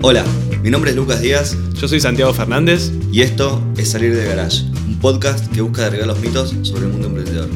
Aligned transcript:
Hola, 0.00 0.24
mi 0.62 0.70
nombre 0.70 0.92
es 0.92 0.96
Lucas 0.96 1.20
Díaz 1.20 1.56
Yo 1.74 1.88
soy 1.88 1.98
Santiago 1.98 2.32
Fernández. 2.32 2.92
y 3.10 3.22
esto 3.22 3.60
es 3.76 3.90
Salir 3.90 4.14
de 4.14 4.26
Garage, 4.26 4.62
un 4.86 4.96
podcast 5.00 5.52
que 5.52 5.60
busca 5.60 5.82
derribar 5.82 6.06
los 6.06 6.20
mitos 6.20 6.54
sobre 6.62 6.86
el 6.86 6.92
mundo 6.92 7.08
emprendedor. 7.08 7.48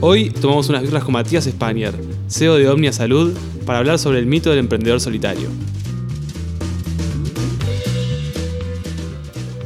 Hoy 0.00 0.28
tomamos 0.28 0.68
unas 0.68 0.82
birras 0.82 1.04
con 1.04 1.14
Matías 1.14 1.44
Spanier, 1.44 1.94
CEO 2.28 2.56
de 2.56 2.68
Omnia 2.68 2.92
Salud, 2.92 3.32
para 3.64 3.78
hablar 3.78 3.98
sobre 3.98 4.18
el 4.18 4.26
mito 4.26 4.50
del 4.50 4.58
emprendedor 4.58 5.00
solitario. 5.00 5.48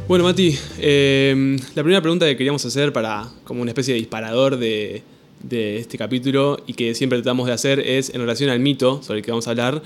Bueno, 0.07 0.23
Mati, 0.23 0.57
eh, 0.79 1.57
la 1.75 1.83
primera 1.83 2.01
pregunta 2.01 2.25
que 2.25 2.37
queríamos 2.37 2.63
hacer 2.65 2.93
para 2.93 3.27
como 3.43 3.61
una 3.61 3.71
especie 3.71 3.93
de 3.93 3.99
disparador 3.99 4.55
de, 4.55 5.03
de 5.43 5.77
este 5.77 5.97
capítulo 5.97 6.57
y 6.65 6.73
que 6.73 6.95
siempre 6.95 7.19
tratamos 7.19 7.47
de 7.47 7.53
hacer 7.53 7.79
es 7.79 8.09
en 8.09 8.21
relación 8.21 8.49
al 8.49 8.59
mito 8.59 9.03
sobre 9.03 9.19
el 9.19 9.25
que 9.25 9.31
vamos 9.31 9.47
a 9.47 9.51
hablar 9.51 9.83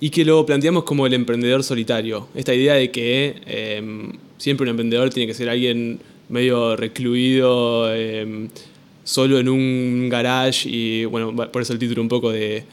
y 0.00 0.10
que 0.10 0.24
lo 0.24 0.44
planteamos 0.44 0.84
como 0.84 1.06
el 1.06 1.14
emprendedor 1.14 1.64
solitario. 1.64 2.28
Esta 2.34 2.54
idea 2.54 2.74
de 2.74 2.90
que 2.90 3.36
eh, 3.46 4.12
siempre 4.36 4.64
un 4.64 4.70
emprendedor 4.70 5.10
tiene 5.10 5.26
que 5.26 5.34
ser 5.34 5.48
alguien 5.48 6.00
medio 6.28 6.76
recluido, 6.76 7.92
eh, 7.92 8.48
solo 9.04 9.38
en 9.38 9.48
un 9.48 10.08
garage 10.08 10.68
y 10.68 11.04
bueno, 11.06 11.34
por 11.50 11.62
eso 11.62 11.72
el 11.72 11.78
título 11.78 12.02
un 12.02 12.08
poco 12.08 12.30
de, 12.30 12.64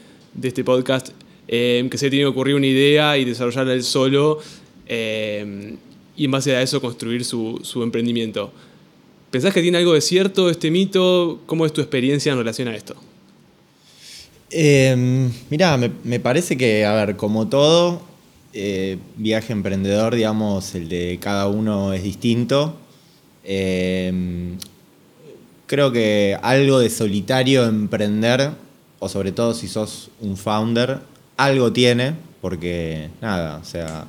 este 0.42 0.62
podcast, 0.62 1.08
eh, 1.48 1.86
que 1.90 1.98
se 1.98 2.10
tiene 2.10 2.24
que 2.24 2.28
ocurrir 2.28 2.54
una 2.54 2.66
idea 2.66 3.16
y 3.16 3.24
desarrollarla 3.24 3.72
él 3.72 3.82
solo 3.82 4.40
y 4.88 6.24
en 6.24 6.30
base 6.30 6.54
a 6.54 6.62
eso 6.62 6.80
construir 6.80 7.24
su, 7.24 7.60
su 7.62 7.82
emprendimiento. 7.82 8.52
¿Pensás 9.36 9.52
que 9.52 9.60
tiene 9.60 9.76
algo 9.76 9.92
de 9.92 10.00
cierto 10.00 10.48
este 10.48 10.70
mito? 10.70 11.40
¿Cómo 11.44 11.66
es 11.66 11.72
tu 11.74 11.82
experiencia 11.82 12.32
en 12.32 12.38
relación 12.38 12.68
a 12.68 12.74
esto? 12.74 12.96
Eh, 14.48 15.28
mirá, 15.50 15.76
me, 15.76 16.20
parece 16.20 16.56
que, 16.56 16.86
a 16.86 16.94
ver, 16.94 17.16
como 17.16 17.46
todo, 17.46 18.00
eh, 18.54 18.96
viaje 19.18 19.52
emprendedor, 19.52 20.14
digamos, 20.14 20.74
el 20.74 20.88
de 20.88 21.18
cada 21.20 21.48
uno 21.48 21.92
es 21.92 22.02
distinto. 22.02 22.78
Eh, 23.44 24.54
creo 25.66 25.92
que 25.92 26.38
algo 26.40 26.78
de 26.78 26.88
solitario 26.88 27.66
emprender, 27.66 28.52
o 29.00 29.08
sobre 29.10 29.32
todo 29.32 29.52
si 29.52 29.68
sos 29.68 30.08
un 30.22 30.38
founder, 30.38 31.00
algo 31.36 31.74
tiene, 31.74 32.14
porque 32.40 33.10
nada, 33.20 33.58
o 33.58 33.66
sea, 33.66 34.06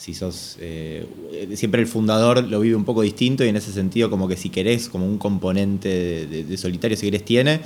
si 0.00 0.14
sos. 0.14 0.56
eh, 0.60 1.06
siempre 1.54 1.82
el 1.82 1.86
fundador 1.86 2.42
lo 2.48 2.60
vive 2.60 2.74
un 2.74 2.86
poco 2.86 3.02
distinto 3.02 3.44
y 3.44 3.48
en 3.48 3.56
ese 3.56 3.70
sentido, 3.70 4.08
como 4.08 4.28
que 4.28 4.36
si 4.36 4.48
querés, 4.48 4.88
como 4.88 5.04
un 5.04 5.18
componente 5.18 6.26
de, 6.26 6.56
solitario, 6.56 6.96
si 6.96 7.06
querés, 7.06 7.24
tiene 7.24 7.60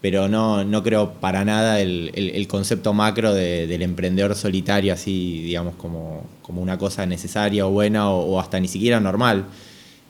pero 0.00 0.28
no, 0.28 0.64
no 0.64 0.82
creo 0.82 1.12
para 1.20 1.44
nada 1.44 1.78
el, 1.80 2.10
el- 2.14 2.30
concepto 2.48 2.94
macro 2.94 3.34
de- 3.34 3.66
del 3.66 3.82
emprendedor 3.82 4.34
solitario, 4.34 4.94
así, 4.94 5.42
digamos, 5.42 5.74
como, 5.76 6.24
como 6.42 6.62
una 6.62 6.78
cosa 6.78 7.04
necesaria 7.04 7.66
o 7.66 7.70
buena 7.70 8.10
o, 8.10 8.24
o 8.32 8.40
hasta 8.40 8.58
ni 8.58 8.66
siquiera 8.66 8.98
normal. 8.98 9.44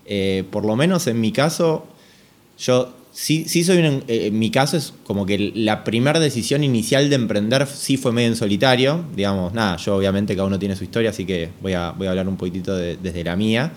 Eh, 0.06 0.44
por 0.52 0.64
lo 0.64 0.76
menos 0.76 1.08
en 1.08 1.20
mi 1.20 1.32
caso, 1.32 1.84
yo 2.58 2.94
sí, 3.12 3.44
sí 3.46 3.64
soy 3.64 3.78
un, 3.78 4.04
eh, 4.08 4.26
en 4.26 4.38
mi 4.38 4.50
caso 4.50 4.76
es 4.76 4.92
como 5.04 5.26
que 5.26 5.52
la 5.54 5.84
primera 5.84 6.20
decisión 6.20 6.64
inicial 6.64 7.08
de 7.10 7.16
emprender 7.16 7.66
sí 7.66 7.96
fue 7.96 8.12
medio 8.12 8.28
en 8.28 8.36
solitario, 8.36 9.04
digamos, 9.14 9.52
nada, 9.52 9.76
yo 9.76 9.96
obviamente 9.96 10.34
cada 10.34 10.46
uno 10.46 10.58
tiene 10.58 10.76
su 10.76 10.84
historia, 10.84 11.10
así 11.10 11.24
que 11.24 11.50
voy 11.60 11.72
a, 11.74 11.90
voy 11.92 12.06
a 12.06 12.10
hablar 12.10 12.28
un 12.28 12.36
poquitito 12.36 12.76
de- 12.76 12.96
desde 12.96 13.24
la 13.24 13.36
mía. 13.36 13.72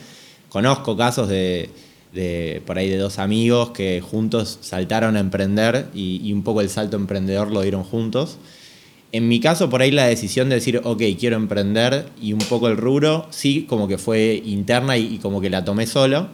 Conozco 0.50 0.96
casos 0.96 1.30
de, 1.30 1.70
de 2.14 2.62
por 2.66 2.78
ahí 2.78 2.90
de 2.90 2.98
dos 2.98 3.18
amigos 3.20 3.72
que 3.72 4.02
juntos 4.02 4.60
saltaron 4.62 5.18
a 5.18 5.20
emprender 5.20 5.88
y, 5.94 6.32
un 6.32 6.44
poco 6.44 6.62
el 6.62 6.70
salto 6.70 6.96
emprendedor 6.96 7.52
lo 7.52 7.62
dieron 7.62 7.84
juntos. 7.84 8.38
En 9.12 9.28
mi 9.28 9.40
caso, 9.40 9.70
por 9.70 9.82
ahí 9.82 9.92
la 9.92 10.06
decisión 10.08 10.50
de 10.50 10.56
decir, 10.56 10.82
ok, 10.84 11.02
quiero 11.20 11.36
emprender 11.36 12.08
y 12.22 12.34
un 12.34 12.40
poco 12.40 12.68
el 12.68 12.78
rubro, 12.78 13.28
sí, 13.30 13.66
como 13.70 13.88
que 13.88 13.98
fue 13.98 14.42
interna 14.46 14.98
y 14.98 15.20
como 15.20 15.40
que 15.40 15.50
la 15.52 15.64
tomé 15.64 15.86
solo, 15.86 16.30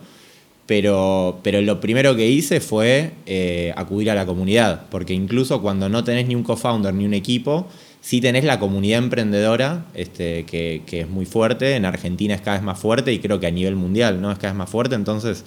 pero, 0.70 1.40
pero 1.42 1.64
lo 1.64 1.80
primero 1.80 2.16
que 2.16 2.30
hice 2.30 2.60
fue 2.60 3.14
eh, 3.26 3.74
acudir 3.76 4.12
a 4.12 4.14
la 4.14 4.28
comunidad, 4.28 4.88
porque 4.92 5.16
incluso 5.16 5.64
cuando 5.64 5.90
no 5.90 6.04
tenés 6.04 6.28
ni 6.28 6.36
un 6.36 6.44
co-founder 6.44 6.94
ni 6.94 7.06
un 7.06 7.16
equipo, 7.16 7.68
sí 8.02 8.22
tenés 8.22 8.44
la 8.44 8.60
comunidad 8.60 9.00
emprendedora, 9.00 9.88
este, 9.96 10.46
que, 10.46 10.84
que 10.86 11.02
es 11.02 11.10
muy 11.10 11.26
fuerte, 11.26 11.76
en 11.76 11.86
Argentina 11.86 12.36
es 12.36 12.42
cada 12.42 12.58
vez 12.58 12.64
más 12.64 12.78
fuerte 12.78 13.12
y 13.12 13.18
creo 13.18 13.40
que 13.40 13.48
a 13.48 13.52
nivel 13.52 13.78
mundial 13.78 14.22
¿no? 14.22 14.32
es 14.32 14.38
cada 14.38 14.54
vez 14.54 14.60
más 14.60 14.70
fuerte, 14.70 14.94
entonces 14.94 15.44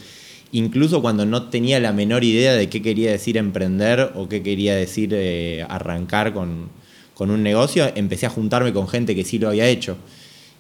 incluso 0.51 1.01
cuando 1.01 1.25
no 1.25 1.51
tenía 1.51 1.79
la 1.79 1.93
menor 1.93 2.25
idea 2.25 2.55
de 2.55 2.69
qué 2.69 2.83
quería 2.83 3.13
decir 3.13 3.37
emprender 3.37 4.11
o 4.17 4.29
qué 4.29 4.43
quería 4.43 4.75
decir 4.75 5.11
eh, 5.13 5.65
arrancar 5.69 6.33
con, 6.33 6.69
con 7.15 7.31
un 7.31 7.45
negocio, 7.45 7.93
empecé 7.95 8.27
a 8.27 8.31
juntarme 8.31 8.73
con 8.73 8.89
gente 8.89 9.15
que 9.15 9.23
sí 9.23 9.39
lo 9.39 9.51
había 9.51 9.69
hecho. 9.69 9.97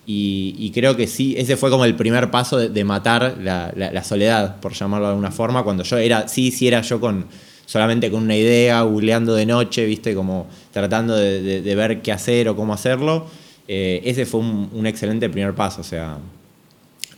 Y, 0.05 0.71
creo 0.75 0.97
que 0.97 1.07
sí, 1.07 1.35
ese 1.39 1.57
fue 1.57 1.71
como 1.71 1.85
el 1.85 1.95
primer 1.95 2.31
paso 2.31 2.59
de, 2.59 2.85
matar 2.85 3.37
la, 3.41 4.05
soledad, 4.05 4.61
por 4.61 4.73
llamarlo 4.73 5.07
de 5.07 5.13
alguna 5.13 5.31
forma, 5.31 5.63
cuando 5.63 5.85
yo 5.85 5.97
era, 5.97 6.27
sí, 6.27 6.51
sí 6.51 6.67
era 6.67 6.83
yo 6.83 7.01
con 7.01 7.27
solamente 7.67 8.11
con 8.11 8.25
una 8.25 8.37
idea, 8.37 8.83
googleando 8.83 9.35
de 9.35 9.47
noche, 9.47 9.87
viste, 9.87 10.15
como 10.15 10.47
tratando 10.73 11.17
de, 11.17 11.75
ver 11.75 12.03
qué 12.03 12.13
hacer 12.13 12.49
o 12.49 12.57
cómo 12.57 12.75
hacerlo. 12.75 13.27
Eh, 13.69 14.03
ese 14.05 14.27
fue 14.27 14.41
un, 14.41 14.87
excelente 14.87 15.31
primer 15.31 15.55
paso, 15.55 15.81
o 15.81 15.85
sea, 15.85 16.19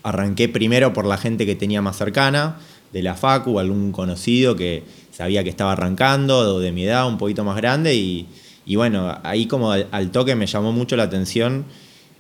arranqué 0.03 0.49
primero 0.49 0.93
por 0.93 1.07
la 1.07 1.17
gente 1.17 1.47
que 1.47 1.57
tenía 1.57 1.83
más 1.83 1.97
cercana, 1.97 2.59
de 2.93 3.03
la 3.03 3.15
Facu, 3.15 3.59
algún 3.59 3.91
conocido 3.91 4.55
que 4.55 4.85
sabía 5.11 5.43
que 5.43 5.51
estaba 5.51 5.73
arrancando, 5.73 6.61
de 6.61 6.71
mi 6.71 6.85
edad, 6.85 7.09
un 7.09 7.19
poquito 7.19 7.43
más 7.43 7.57
grande, 7.57 7.95
y, 7.95 8.29
bueno, 8.77 9.19
ahí 9.25 9.47
como 9.47 9.73
al 9.73 10.11
toque 10.13 10.37
me 10.37 10.47
llamó 10.47 10.71
mucho 10.71 10.97
la 10.97 11.05
atención. 11.05 11.65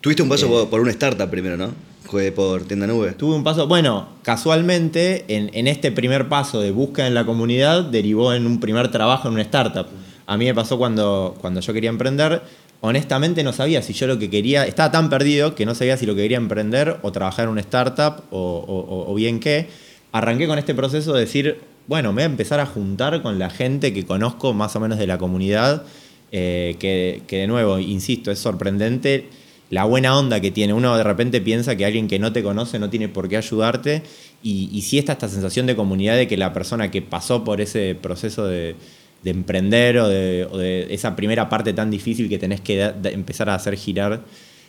Tuviste 0.04 0.22
un 0.22 0.28
paso 0.28 0.44
Eh. 0.44 0.48
por, 0.50 0.68
por 0.68 0.80
una 0.82 0.90
startup 0.90 1.30
primero, 1.30 1.56
¿no? 1.56 1.72
Fue 2.04 2.30
por 2.30 2.64
tienda 2.64 2.86
nube. 2.86 3.12
Tuve 3.12 3.34
un 3.36 3.42
paso, 3.42 3.66
bueno, 3.66 4.06
casualmente 4.22 5.24
en, 5.28 5.50
en 5.54 5.66
este 5.66 5.90
primer 5.90 6.28
paso 6.28 6.60
de 6.60 6.70
búsqueda 6.72 7.06
en 7.06 7.14
la 7.14 7.24
comunidad 7.24 7.84
derivó 7.84 8.34
en 8.34 8.46
un 8.46 8.60
primer 8.60 8.90
trabajo 8.90 9.28
en 9.28 9.32
una 9.32 9.42
startup. 9.42 9.86
A 10.26 10.36
mí 10.36 10.44
me 10.44 10.54
pasó 10.54 10.76
cuando, 10.76 11.34
cuando 11.40 11.60
yo 11.60 11.72
quería 11.72 11.88
emprender, 11.88 12.42
honestamente 12.82 13.42
no 13.42 13.54
sabía 13.54 13.80
si 13.80 13.94
yo 13.94 14.06
lo 14.06 14.18
que 14.18 14.28
quería, 14.28 14.66
estaba 14.66 14.90
tan 14.92 15.08
perdido 15.08 15.54
que 15.54 15.64
no 15.64 15.74
sabía 15.74 15.96
si 15.96 16.04
lo 16.04 16.14
que 16.14 16.20
quería 16.20 16.36
emprender 16.36 16.98
o 17.00 17.10
trabajar 17.10 17.46
en 17.46 17.52
una 17.52 17.62
startup 17.62 18.24
o, 18.30 18.38
o- 18.68 19.10
o 19.10 19.14
bien 19.14 19.40
qué. 19.40 19.68
Arranqué 20.12 20.46
con 20.46 20.58
este 20.58 20.74
proceso 20.74 21.14
de 21.14 21.20
decir, 21.20 21.60
bueno, 21.86 22.10
me 22.12 22.16
voy 22.16 22.22
a 22.24 22.26
empezar 22.26 22.60
a 22.60 22.66
juntar 22.66 23.22
con 23.22 23.38
la 23.38 23.48
gente 23.48 23.94
que 23.94 24.04
conozco 24.04 24.52
más 24.52 24.76
o 24.76 24.80
menos 24.80 24.98
de 24.98 25.06
la 25.06 25.16
comunidad, 25.16 25.84
eh, 26.30 26.76
que, 26.78 27.22
que 27.26 27.38
de 27.38 27.46
nuevo, 27.46 27.78
insisto, 27.78 28.30
es 28.30 28.38
sorprendente 28.38 29.28
la 29.70 29.84
buena 29.84 30.16
onda 30.18 30.40
que 30.40 30.50
tiene. 30.50 30.72
Uno 30.72 30.96
de 30.96 31.02
repente 31.02 31.40
piensa 31.40 31.76
que 31.76 31.84
alguien 31.84 32.08
que 32.08 32.18
no 32.18 32.32
te 32.32 32.42
conoce 32.42 32.78
no 32.78 32.90
tiene 32.90 33.08
por 33.08 33.28
qué 33.28 33.36
ayudarte 33.36 34.02
y, 34.42 34.68
y 34.72 34.82
sí 34.82 34.98
está 34.98 35.12
esta 35.12 35.28
sensación 35.28 35.66
de 35.66 35.76
comunidad 35.76 36.16
de 36.16 36.28
que 36.28 36.36
la 36.36 36.52
persona 36.52 36.90
que 36.90 37.02
pasó 37.02 37.44
por 37.44 37.60
ese 37.60 37.94
proceso 37.94 38.46
de, 38.46 38.76
de 39.24 39.30
emprender 39.30 39.98
o 39.98 40.08
de, 40.08 40.86
esa 40.90 41.16
primera 41.16 41.48
parte 41.48 41.72
tan 41.72 41.90
difícil 41.90 42.28
que 42.28 42.38
tenés 42.38 42.60
que 42.60 42.92
empezar 43.04 43.48
a 43.48 43.54
hacer 43.54 43.74
girar 43.76 44.20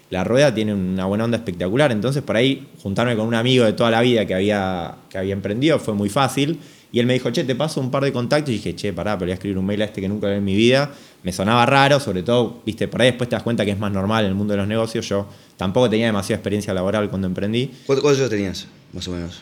la 0.09 0.23
rueda 0.23 0.53
tiene 0.53 0.73
una 0.73 1.05
buena 1.05 1.25
onda 1.25 1.37
espectacular. 1.37 1.91
Entonces 1.91 2.23
por 2.23 2.37
ahí 2.37 2.67
juntarme 2.81 3.15
con 3.17 3.27
un 3.27 3.33
amigo 3.33 3.65
de 3.65 3.73
toda 3.73 3.91
la 3.91 4.01
vida 4.01 4.25
que 4.25 4.33
había, 4.33 4.95
que 5.09 5.17
había 5.17 5.33
emprendido 5.33 5.77
fue 5.77 5.93
muy 5.93 6.09
fácil. 6.09 6.59
Y 6.95 6.99
él 7.01 7.07
me 7.07 7.11
dijo, 7.11 7.29
che, 7.29 7.43
te 7.43 7.55
paso 7.55 7.81
un 7.81 7.91
par 7.91 8.05
de 8.05 8.13
contactos. 8.13 8.51
Y 8.51 8.53
dije, 8.53 8.73
che, 8.73 8.93
pará, 8.93 9.17
pero 9.17 9.25
voy 9.27 9.31
a 9.31 9.33
escribir 9.33 9.57
un 9.57 9.65
mail 9.65 9.81
a 9.81 9.85
este 9.85 9.99
que 9.99 10.07
nunca 10.07 10.29
vi 10.29 10.35
en 10.35 10.45
mi 10.45 10.55
vida. 10.55 10.93
Me 11.23 11.33
sonaba 11.33 11.65
raro, 11.65 11.99
sobre 11.99 12.23
todo, 12.23 12.61
viste, 12.65 12.87
por 12.87 13.01
ahí 13.01 13.09
después 13.09 13.29
te 13.29 13.35
das 13.35 13.43
cuenta 13.43 13.65
que 13.65 13.71
es 13.71 13.77
más 13.77 13.91
normal 13.91 14.23
en 14.23 14.29
el 14.29 14.35
mundo 14.35 14.53
de 14.53 14.59
los 14.59 14.67
negocios. 14.69 15.05
Yo 15.09 15.27
tampoco 15.57 15.89
tenía 15.89 16.05
demasiada 16.05 16.37
experiencia 16.37 16.73
laboral 16.73 17.09
cuando 17.09 17.27
emprendí. 17.27 17.69
¿Cuántos 17.85 18.17
años 18.17 18.29
tenías, 18.29 18.67
más 18.93 19.05
o 19.09 19.11
menos? 19.11 19.41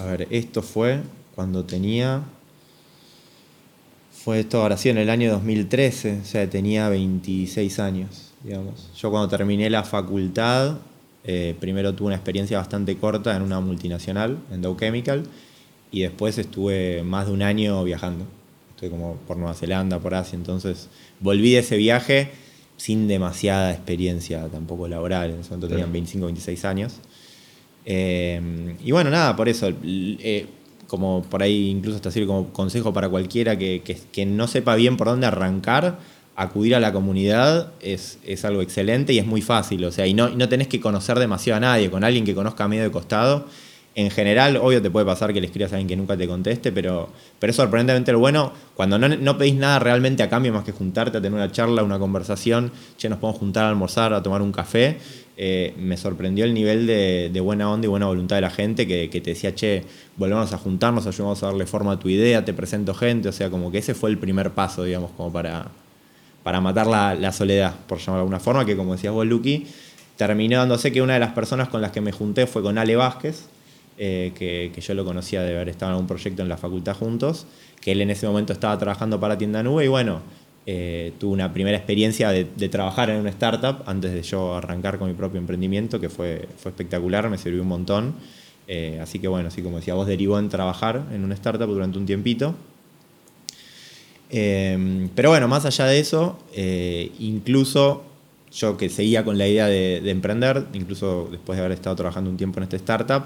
A 0.00 0.04
ver, 0.06 0.26
esto 0.30 0.62
fue 0.62 1.00
cuando 1.34 1.66
tenía. 1.66 2.22
Fue 4.10 4.40
esto 4.40 4.62
ahora 4.62 4.78
sí, 4.78 4.88
en 4.88 4.96
el 4.96 5.10
año 5.10 5.30
2013, 5.32 6.20
o 6.22 6.24
sea, 6.24 6.48
tenía 6.48 6.88
26 6.88 7.78
años, 7.80 8.32
digamos. 8.42 8.88
Yo 8.96 9.10
cuando 9.10 9.28
terminé 9.28 9.68
la 9.68 9.84
facultad, 9.84 10.78
eh, 11.24 11.54
primero 11.60 11.94
tuve 11.94 12.06
una 12.06 12.16
experiencia 12.16 12.56
bastante 12.56 12.96
corta 12.96 13.36
en 13.36 13.42
una 13.42 13.60
multinacional, 13.60 14.38
en 14.50 14.62
Dow 14.62 14.78
Chemical, 14.78 15.24
y 15.94 16.00
después 16.02 16.36
estuve 16.38 17.02
más 17.04 17.26
de 17.26 17.32
un 17.32 17.42
año 17.42 17.82
viajando. 17.84 18.24
Estuve 18.70 18.90
como 18.90 19.14
por 19.26 19.36
Nueva 19.36 19.54
Zelanda, 19.54 20.00
por 20.00 20.14
Asia, 20.14 20.36
entonces 20.36 20.88
volví 21.20 21.52
de 21.52 21.60
ese 21.60 21.76
viaje 21.76 22.30
sin 22.76 23.06
demasiada 23.06 23.70
experiencia 23.72 24.48
tampoco 24.48 24.88
laboral, 24.88 25.30
en 25.30 25.40
ese 25.40 25.50
momento 25.50 25.68
tenían 25.68 25.92
25, 25.92 26.26
26 26.26 26.64
años. 26.64 26.94
Eh, 27.86 28.74
y 28.84 28.90
bueno, 28.92 29.10
nada, 29.10 29.36
por 29.36 29.48
eso, 29.48 29.70
eh, 29.84 30.46
como 30.86 31.22
por 31.22 31.42
ahí 31.42 31.68
incluso 31.70 31.96
hasta 31.96 32.10
sirve 32.10 32.26
como 32.26 32.52
consejo 32.52 32.92
para 32.92 33.08
cualquiera 33.08 33.56
que, 33.58 33.82
que- 33.84 33.98
que 34.12 34.26
no 34.26 34.46
sepa 34.48 34.74
bien 34.74 34.96
por 34.96 35.06
dónde 35.08 35.26
arrancar, 35.26 35.98
acudir 36.36 36.74
a 36.74 36.80
la 36.80 36.92
comunidad 36.92 37.72
es, 37.80 38.18
es 38.24 38.44
algo 38.44 38.60
excelente 38.62 39.12
y 39.12 39.18
es 39.18 39.26
muy 39.26 39.40
fácil, 39.42 39.84
o 39.84 39.92
sea, 39.92 40.06
y 40.06 40.14
no, 40.14 40.28
y 40.28 40.36
no 40.36 40.48
tenés 40.48 40.66
que 40.68 40.80
conocer 40.80 41.18
demasiado 41.18 41.58
a 41.58 41.60
nadie, 41.60 41.90
con 41.90 42.02
alguien 42.04 42.24
que 42.24 42.34
conozca 42.34 42.66
medio 42.66 42.82
de 42.82 42.90
costado 42.90 43.46
En 43.96 44.10
general, 44.10 44.56
obvio 44.56 44.82
te 44.82 44.90
puede 44.90 45.06
pasar 45.06 45.32
que 45.32 45.40
le 45.40 45.46
escribas 45.46 45.72
a 45.72 45.76
alguien 45.76 45.86
que 45.86 45.96
nunca 45.96 46.16
te 46.16 46.26
conteste, 46.26 46.72
pero, 46.72 47.10
pero 47.38 47.50
es 47.50 47.56
sorprendentemente 47.56 48.10
lo 48.10 48.18
bueno 48.18 48.52
cuando 48.74 48.98
no, 48.98 49.38
pedís 49.38 49.54
nada 49.54 49.78
realmente 49.78 50.24
a 50.24 50.28
cambio 50.28 50.52
más 50.52 50.64
que 50.64 50.72
juntarte 50.72 51.18
a 51.18 51.22
tener 51.22 51.34
una 51.34 51.52
charla, 51.52 51.84
una 51.84 52.00
conversación, 52.00 52.72
che, 52.96 53.08
nos 53.08 53.18
podemos 53.18 53.38
juntar 53.38 53.66
a 53.66 53.68
almorzar, 53.68 54.12
a 54.12 54.20
tomar 54.20 54.42
un 54.42 54.50
café. 54.50 54.98
Eh, 55.36 55.74
me 55.78 55.96
sorprendió 55.96 56.44
el 56.44 56.54
nivel 56.54 56.86
de, 56.88 57.40
buena 57.40 57.70
onda 57.70 57.86
y 57.86 57.88
buena 57.88 58.06
voluntad 58.06 58.36
de 58.36 58.42
la 58.42 58.50
gente 58.50 58.88
que, 58.88 59.08
te 59.08 59.30
decía, 59.30 59.54
che, 59.54 59.84
volvemos 60.16 60.52
a 60.52 60.58
juntarnos, 60.58 61.06
ayudamos 61.06 61.40
a 61.44 61.46
darle 61.46 61.66
forma 61.66 61.92
a 61.92 61.98
tu 62.00 62.08
idea, 62.08 62.44
te 62.44 62.52
presento 62.52 62.94
gente, 62.94 63.28
o 63.28 63.32
sea, 63.32 63.48
como 63.48 63.70
que 63.70 63.78
ese 63.78 63.94
fue 63.94 64.10
el 64.10 64.18
primer 64.18 64.50
paso, 64.50 64.82
digamos, 64.82 65.12
como 65.12 65.32
para, 65.32 65.68
para 66.42 66.60
matar 66.60 66.88
la, 66.88 67.14
la 67.14 67.30
soledad, 67.30 67.74
por 67.86 67.98
llamarlo 67.98 68.14
de 68.14 68.22
alguna 68.22 68.40
forma, 68.40 68.64
que 68.64 68.76
como 68.76 68.92
decías 68.92 69.12
vos, 69.12 69.24
Luqui, 69.24 69.66
terminó 70.16 70.58
dándose 70.58 70.90
que 70.90 71.00
una 71.00 71.14
de 71.14 71.20
las 71.20 71.32
personas 71.32 71.68
con 71.68 71.80
las 71.80 71.92
que 71.92 72.00
me 72.00 72.10
junté 72.10 72.48
fue 72.48 72.62
con 72.62 72.78
Ale 72.78 72.96
Vázquez, 72.96 73.48
eh, 73.98 74.32
que, 74.34 74.80
yo 74.80 74.94
lo 74.94 75.04
conocía 75.04 75.42
de 75.42 75.54
haber 75.54 75.68
estado 75.68 75.92
en 75.92 76.00
un 76.00 76.06
proyecto 76.06 76.42
en 76.42 76.48
la 76.48 76.56
facultad 76.56 76.96
juntos, 76.96 77.46
que 77.80 77.92
él 77.92 78.00
en 78.00 78.10
ese 78.10 78.26
momento 78.26 78.52
estaba 78.52 78.78
trabajando 78.78 79.20
para 79.20 79.38
Tienda 79.38 79.62
Nube 79.62 79.84
y 79.84 79.88
bueno, 79.88 80.22
eh, 80.66 81.12
tuve 81.18 81.32
una 81.32 81.52
primera 81.52 81.76
experiencia 81.76 82.30
de, 82.30 82.46
de, 82.56 82.68
trabajar 82.70 83.10
en 83.10 83.20
una 83.20 83.28
startup 83.28 83.82
antes 83.84 84.14
de 84.14 84.22
yo 84.22 84.54
arrancar 84.54 84.98
con 84.98 85.08
mi 85.08 85.14
propio 85.14 85.38
emprendimiento, 85.38 86.00
que 86.00 86.08
fue, 86.08 86.48
fue 86.56 86.70
espectacular, 86.70 87.28
me 87.28 87.36
sirvió 87.36 87.62
un 87.62 87.68
montón. 87.68 88.14
Eh, 88.66 88.98
así 89.02 89.18
que 89.18 89.28
bueno, 89.28 89.48
así 89.48 89.60
como 89.60 89.76
decía 89.76 89.92
vos, 89.92 90.06
derivó 90.06 90.38
en 90.38 90.48
trabajar 90.48 91.04
en 91.12 91.22
una 91.22 91.34
startup 91.34 91.68
durante 91.68 91.98
un 91.98 92.06
tiempito. 92.06 92.54
Eh, 94.30 95.08
pero 95.14 95.28
bueno, 95.28 95.48
más 95.48 95.66
allá 95.66 95.84
de 95.84 96.00
eso, 96.00 96.38
incluso 97.18 98.04
yo 98.50 98.78
que 98.78 98.88
seguía 98.88 99.22
con 99.22 99.36
la 99.36 99.46
idea 99.46 99.66
de, 99.66 100.00
de, 100.00 100.10
emprender, 100.10 100.66
incluso 100.72 101.28
después 101.30 101.58
de 101.58 101.64
haber 101.64 101.76
estado 101.76 101.94
trabajando 101.96 102.30
un 102.30 102.38
tiempo 102.38 102.58
en 102.58 102.64
esta 102.64 102.76
startup, 102.76 103.24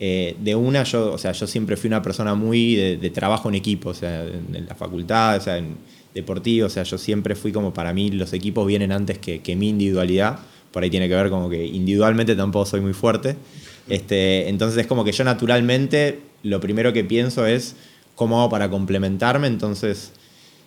eh, 0.00 0.36
de 0.38 0.54
una, 0.54 0.84
yo, 0.84 1.12
o 1.12 1.18
sea, 1.18 1.32
yo 1.32 1.48
siempre 1.48 1.76
fui 1.76 1.88
una 1.88 2.02
persona 2.02 2.34
muy 2.34 2.76
de, 2.76 3.10
trabajo 3.10 3.48
en 3.48 3.56
equipo, 3.56 3.90
o 3.90 3.94
sea, 3.94 4.22
en, 4.22 4.54
en, 4.54 4.66
la 4.66 4.76
facultad, 4.76 5.36
o 5.36 5.40
sea, 5.40 5.58
en 5.58 5.76
deportivo, 6.14 6.66
o 6.66 6.70
sea, 6.70 6.84
yo 6.84 6.98
siempre 6.98 7.34
fui 7.34 7.50
como 7.50 7.74
para 7.74 7.92
mí 7.92 8.10
los 8.10 8.32
equipos 8.32 8.64
vienen 8.64 8.92
antes 8.92 9.18
que, 9.18 9.40
que 9.40 9.56
mi 9.56 9.70
individualidad, 9.70 10.38
por 10.70 10.84
ahí 10.84 10.90
tiene 10.90 11.08
que 11.08 11.16
ver 11.16 11.30
como 11.30 11.50
que 11.50 11.66
individualmente 11.66 12.36
tampoco 12.36 12.66
soy 12.66 12.80
muy 12.80 12.92
fuerte, 12.92 13.34
este, 13.88 14.48
entonces 14.48 14.78
es 14.78 14.86
como 14.86 15.04
que 15.04 15.10
yo 15.10 15.24
naturalmente 15.24 16.20
lo 16.44 16.60
primero 16.60 16.92
que 16.92 17.02
pienso 17.02 17.44
es 17.46 17.74
cómo 18.14 18.38
hago 18.40 18.50
para 18.50 18.70
complementarme, 18.70 19.46
entonces... 19.48 20.12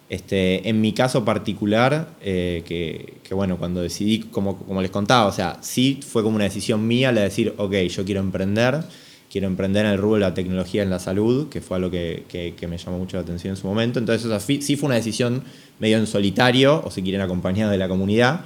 Este, 0.09 0.67
en 0.67 0.81
mi 0.81 0.91
caso 0.91 1.23
particular, 1.23 2.17
eh, 2.19 2.63
que, 2.67 3.21
que, 3.23 3.33
bueno, 3.33 3.57
cuando 3.57 3.81
decidí, 3.81 4.19
como, 4.19 4.57
como 4.57 4.81
les 4.81 4.91
contaba, 4.91 5.25
o 5.25 5.31
sea, 5.31 5.59
sí 5.61 6.01
fue 6.05 6.21
como 6.21 6.35
una 6.35 6.43
decisión 6.43 6.85
mía 6.85 7.13
la 7.13 7.21
de 7.21 7.29
decir, 7.29 7.53
ok, 7.55 7.73
yo 7.73 8.03
quiero 8.03 8.19
emprender, 8.19 8.83
quiero 9.31 9.47
emprender 9.47 9.85
en 9.85 9.93
el 9.93 9.97
rubro 9.97 10.15
de 10.15 10.21
la 10.21 10.33
tecnología 10.33 10.83
en 10.83 10.89
la 10.89 10.99
salud, 10.99 11.47
que 11.47 11.61
fue 11.61 11.77
algo 11.77 11.89
que, 11.89 12.53
me 12.67 12.77
llamó 12.77 12.97
mucho 12.97 13.15
la 13.15 13.23
atención 13.23 13.51
en 13.51 13.57
su 13.57 13.65
momento. 13.65 13.97
Entonces, 13.97 14.29
sí 14.63 14.75
fue 14.75 14.87
una 14.87 14.95
decisión 14.95 15.43
medio 15.79 15.97
en 15.97 16.05
solitario, 16.05 16.81
o 16.83 16.91
si 16.91 17.01
quieren 17.01 17.21
acompañada 17.21 17.71
de 17.71 17.77
la 17.77 17.87
comunidad, 17.87 18.41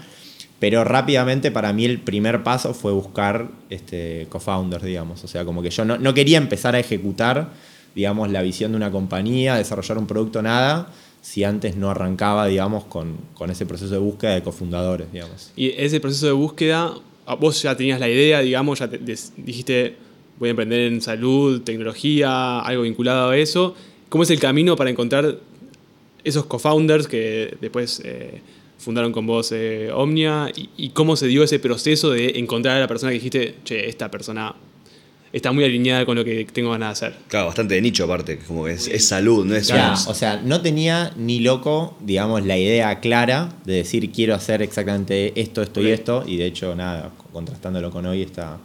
pero 0.60 0.84
rápidamente 0.84 1.52
para 1.52 1.74
mí 1.74 1.86
el 1.86 2.00
primer 2.00 2.44
paso 2.44 2.74
fue 2.74 2.92
buscar 2.92 3.50
este, 3.70 4.28
co-founders, 4.30 4.84
digamos. 4.84 5.24
O 5.24 5.28
sea, 5.28 5.44
como 5.44 5.64
que 5.64 5.72
yo 5.72 5.86
no, 5.86 5.98
no, 5.98 6.14
quería 6.14 6.38
empezar 6.38 6.76
a 6.76 6.80
ejecutar, 6.80 7.50
digamos, 7.96 8.30
la 8.30 8.44
visión 8.44 8.72
de 8.72 8.78
una 8.78 8.92
compañía, 8.92 9.56
desarrollar 9.56 9.98
un 9.98 10.06
producto, 10.06 10.44
nada, 10.44 10.90
si 11.22 11.44
antes 11.44 11.76
no 11.76 11.90
arrancaba, 11.90 12.46
digamos, 12.46 12.86
con, 12.86 13.18
con 13.34 13.50
ese 13.50 13.66
proceso 13.66 13.92
de 13.92 14.00
búsqueda 14.00 14.36
de 14.36 14.44
cofundadores, 14.44 15.12
digamos. 15.12 15.52
Y 15.56 15.72
ese 15.72 16.00
proceso 16.00 16.28
de 16.28 16.34
búsqueda, 16.34 16.94
vos 17.40 17.60
ya 17.60 17.76
tenías 17.76 18.00
la 18.00 18.08
idea, 18.08 18.42
digamos, 18.42 18.78
ya 18.78 18.88
te, 18.88 19.00
dijiste 19.00 20.05
voy 20.40 20.50
a 20.50 20.52
emprender 20.52 20.92
en 20.92 21.02
salud, 21.02 21.62
tecnología, 21.62 22.60
algo 22.60 22.84
vinculado 22.84 23.30
a 23.30 23.38
eso. 23.38 23.76
¿Cómo 24.10 24.24
es 24.24 24.30
el 24.30 24.40
camino 24.40 24.76
para 24.76 24.90
encontrar 24.90 25.38
esos 26.24 26.46
co-founders 26.46 27.08
que 27.08 27.58
después 27.62 28.02
eh, 28.04 28.42
fundaron 28.78 29.12
con 29.12 29.26
vos 29.26 29.52
eh, 29.52 29.90
Omnia? 29.94 30.52
Y, 30.56 30.70
y, 30.78 30.90
cómo 30.90 31.16
se 31.16 31.28
dio 31.28 31.44
ese 31.44 31.60
proceso 31.60 32.12
de 32.12 32.40
encontrar 32.40 32.78
a 32.78 32.80
la 32.80 32.88
persona 32.88 33.12
que 33.12 33.16
dijiste, 33.16 33.56
che, 33.64 33.88
esta 33.88 34.12
persona 34.12 34.56
está 35.32 35.52
muy 35.52 35.66
alineada 35.66 36.06
con 36.06 36.16
lo 36.16 36.24
que 36.24 36.46
tengo 36.46 36.72
ganas 36.72 37.00
de 37.00 37.08
hacer? 37.08 37.20
Claro, 37.28 37.48
bastante 37.48 37.76
de 37.76 37.82
nicho 37.82 38.06
aparte, 38.06 38.40
como 38.40 38.66
que 38.66 38.74
es, 38.74 38.88
es 38.88 39.06
salud, 39.06 39.46
no 39.46 39.56
es... 39.56 39.68
Claro, 39.68 39.96
o 40.08 40.14
sea, 40.14 40.42
no 40.44 40.62
tenía 40.62 41.12
ni 41.18 41.40
loco, 41.40 41.98
digamos, 42.00 42.46
la 42.46 42.58
idea 42.58 43.00
clara 43.02 43.50
de 43.66 43.74
decir 43.74 44.12
quiero 44.12 44.34
hacer 44.34 44.62
exactamente 44.62 45.34
esto, 45.40 45.62
esto 45.62 45.82
y 45.82 45.90
esto, 45.90 46.24
y 46.26 46.38
de 46.38 46.46
hecho, 46.46 46.74
nada, 46.76 47.12
contrastándolo 47.34 47.92
con 47.92 48.06
hoy 48.06 48.22
está 48.22 48.60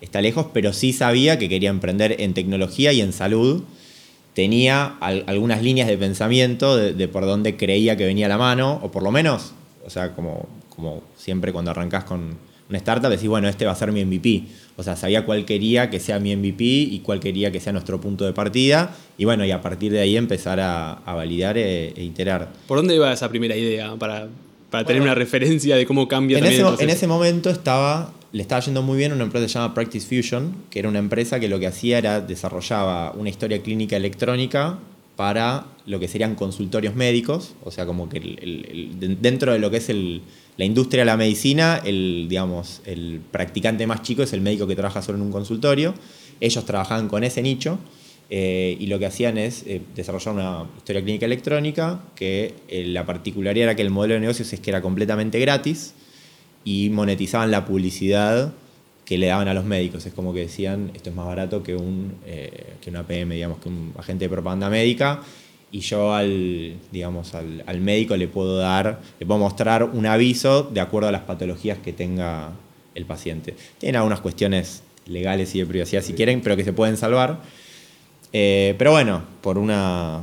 está 0.00 0.20
lejos, 0.20 0.46
pero 0.52 0.72
sí 0.72 0.92
sabía 0.92 1.38
que 1.38 1.48
quería 1.48 1.70
emprender 1.70 2.16
en 2.20 2.34
tecnología 2.34 2.92
y 2.92 3.00
en 3.00 3.12
salud. 3.12 3.62
Tenía 4.34 4.96
al, 5.00 5.24
algunas 5.26 5.62
líneas 5.62 5.88
de 5.88 5.98
pensamiento 5.98 6.76
de, 6.76 6.92
de, 6.94 7.08
por 7.08 7.26
dónde 7.26 7.56
creía 7.56 7.96
que 7.96 8.06
venía 8.06 8.28
la 8.28 8.38
mano, 8.38 8.80
o 8.82 8.90
por 8.90 9.02
lo 9.02 9.10
menos, 9.10 9.52
o 9.84 9.90
sea, 9.90 10.14
como, 10.14 10.48
como 10.68 11.02
siempre 11.16 11.52
cuando 11.52 11.72
arrancás 11.72 12.04
con 12.04 12.38
una 12.70 12.78
startup, 12.78 13.10
decís, 13.10 13.28
bueno, 13.28 13.48
este 13.48 13.66
va 13.66 13.72
a 13.72 13.76
ser 13.76 13.90
mi 13.92 14.04
MVP. 14.04 14.44
O 14.76 14.82
sea, 14.82 14.96
sabía 14.96 15.26
cuál 15.26 15.44
quería 15.44 15.90
que 15.90 15.98
sea 15.98 16.20
mi 16.20 16.34
MVP 16.34 16.64
y 16.64 17.00
cuál 17.00 17.18
quería 17.18 17.50
que 17.50 17.60
sea 17.60 17.72
nuestro 17.72 18.00
punto 18.00 18.24
de 18.24 18.32
partida. 18.32 18.94
Y 19.18 19.24
bueno, 19.24 19.44
y 19.44 19.50
a 19.50 19.60
partir 19.60 19.90
de 19.92 19.98
ahí 19.98 20.16
empezar 20.16 20.60
a, 20.60 20.92
a 20.92 21.14
validar 21.14 21.58
e, 21.58 21.88
e, 21.88 22.04
iterar. 22.04 22.48
¿Por 22.68 22.78
dónde 22.78 22.94
iba 22.94 23.12
esa 23.12 23.28
primera 23.28 23.56
idea? 23.56 23.96
Para, 23.96 24.28
para 24.70 24.84
tener 24.84 25.02
bueno, 25.02 25.12
una 25.12 25.14
referencia 25.16 25.76
de 25.76 25.84
cómo 25.84 26.06
cambia 26.06 26.38
en 26.38 26.44
también 26.44 26.66
ese, 26.66 26.84
en 26.84 26.90
ese 26.90 27.06
momento 27.08 27.50
estaba 27.50 28.12
le 28.32 28.42
estaba 28.42 28.60
yendo 28.60 28.82
muy 28.82 28.98
bien 28.98 29.12
una 29.12 29.24
empresa 29.24 29.46
llamada 29.46 29.74
Practice 29.74 30.06
Fusion, 30.06 30.54
que 30.70 30.78
era 30.78 30.88
una 30.88 30.98
empresa 30.98 31.40
que 31.40 31.48
lo 31.48 31.58
que 31.58 31.66
hacía 31.66 31.98
era 31.98 32.20
desarrollaba 32.20 33.12
una 33.12 33.28
historia 33.28 33.60
clínica 33.62 33.96
electrónica 33.96 34.78
para 35.16 35.66
lo 35.86 36.00
que 36.00 36.08
serían 36.08 36.34
consultorios 36.34 36.94
médicos, 36.94 37.54
o 37.64 37.70
sea, 37.70 37.84
como 37.84 38.08
que 38.08 38.20
dentro 39.20 39.52
de 39.52 39.58
lo 39.58 39.70
que 39.70 39.76
es 39.78 39.90
la 40.56 40.64
industria 40.64 41.02
de 41.02 41.06
la 41.06 41.16
medicina, 41.16 41.80
el, 41.84 42.26
digamos, 42.28 42.80
el 42.86 43.20
practicante 43.30 43.86
más 43.86 44.02
chico 44.02 44.22
es 44.22 44.32
el 44.32 44.40
médico 44.40 44.66
que 44.66 44.76
trabaja 44.76 45.02
solo 45.02 45.18
en 45.18 45.24
un 45.24 45.32
consultorio. 45.32 45.94
Ellos 46.40 46.64
trabajaban 46.64 47.08
con 47.08 47.22
ese 47.22 47.42
nicho 47.42 47.78
eh, 48.30 48.76
y 48.78 48.86
lo 48.86 48.98
que 48.98 49.06
hacían 49.06 49.36
es 49.36 49.64
eh, 49.66 49.82
desarrollar 49.94 50.34
una 50.34 50.66
historia 50.78 51.02
clínica 51.02 51.26
electrónica, 51.26 52.00
que 52.14 52.54
eh, 52.68 52.86
la 52.86 53.04
particularidad 53.04 53.64
era 53.64 53.74
que 53.74 53.82
el 53.82 53.90
modelo 53.90 54.14
de 54.14 54.20
negocios 54.20 54.52
es 54.52 54.60
que 54.60 54.70
era 54.70 54.80
completamente 54.80 55.38
gratis, 55.40 55.94
y 56.64 56.90
monetizaban 56.90 57.50
la 57.50 57.64
publicidad 57.64 58.52
que 59.04 59.18
le 59.18 59.26
daban 59.26 59.48
a 59.48 59.54
los 59.54 59.64
médicos. 59.64 60.06
Es 60.06 60.12
como 60.12 60.32
que 60.32 60.40
decían, 60.40 60.92
esto 60.94 61.10
es 61.10 61.16
más 61.16 61.26
barato 61.26 61.62
que, 61.62 61.74
un, 61.74 62.14
eh, 62.26 62.74
que 62.80 62.90
una 62.90 63.02
PM, 63.04 63.34
digamos, 63.34 63.58
que 63.58 63.68
un 63.68 63.92
agente 63.98 64.26
de 64.26 64.28
propaganda 64.28 64.70
médica. 64.70 65.20
Y 65.72 65.80
yo 65.80 66.14
al, 66.14 66.76
digamos, 66.92 67.34
al, 67.34 67.64
al, 67.66 67.80
médico 67.80 68.16
le 68.16 68.28
puedo 68.28 68.58
dar, 68.58 69.00
le 69.18 69.26
puedo 69.26 69.38
mostrar 69.38 69.84
un 69.84 70.06
aviso 70.06 70.64
de 70.64 70.80
acuerdo 70.80 71.08
a 71.08 71.12
las 71.12 71.22
patologías 71.22 71.78
que 71.78 71.92
tenga 71.92 72.50
el 72.94 73.04
paciente. 73.06 73.54
Tienen 73.78 73.96
algunas 73.96 74.20
cuestiones 74.20 74.82
legales 75.06 75.54
y 75.54 75.60
de 75.60 75.66
privacidad 75.66 76.02
si 76.02 76.12
quieren, 76.12 76.40
pero 76.40 76.56
que 76.56 76.64
se 76.64 76.72
pueden 76.72 76.96
salvar. 76.96 77.40
Eh, 78.32 78.74
pero 78.78 78.92
bueno, 78.92 79.22
por 79.40 79.58
una, 79.58 80.22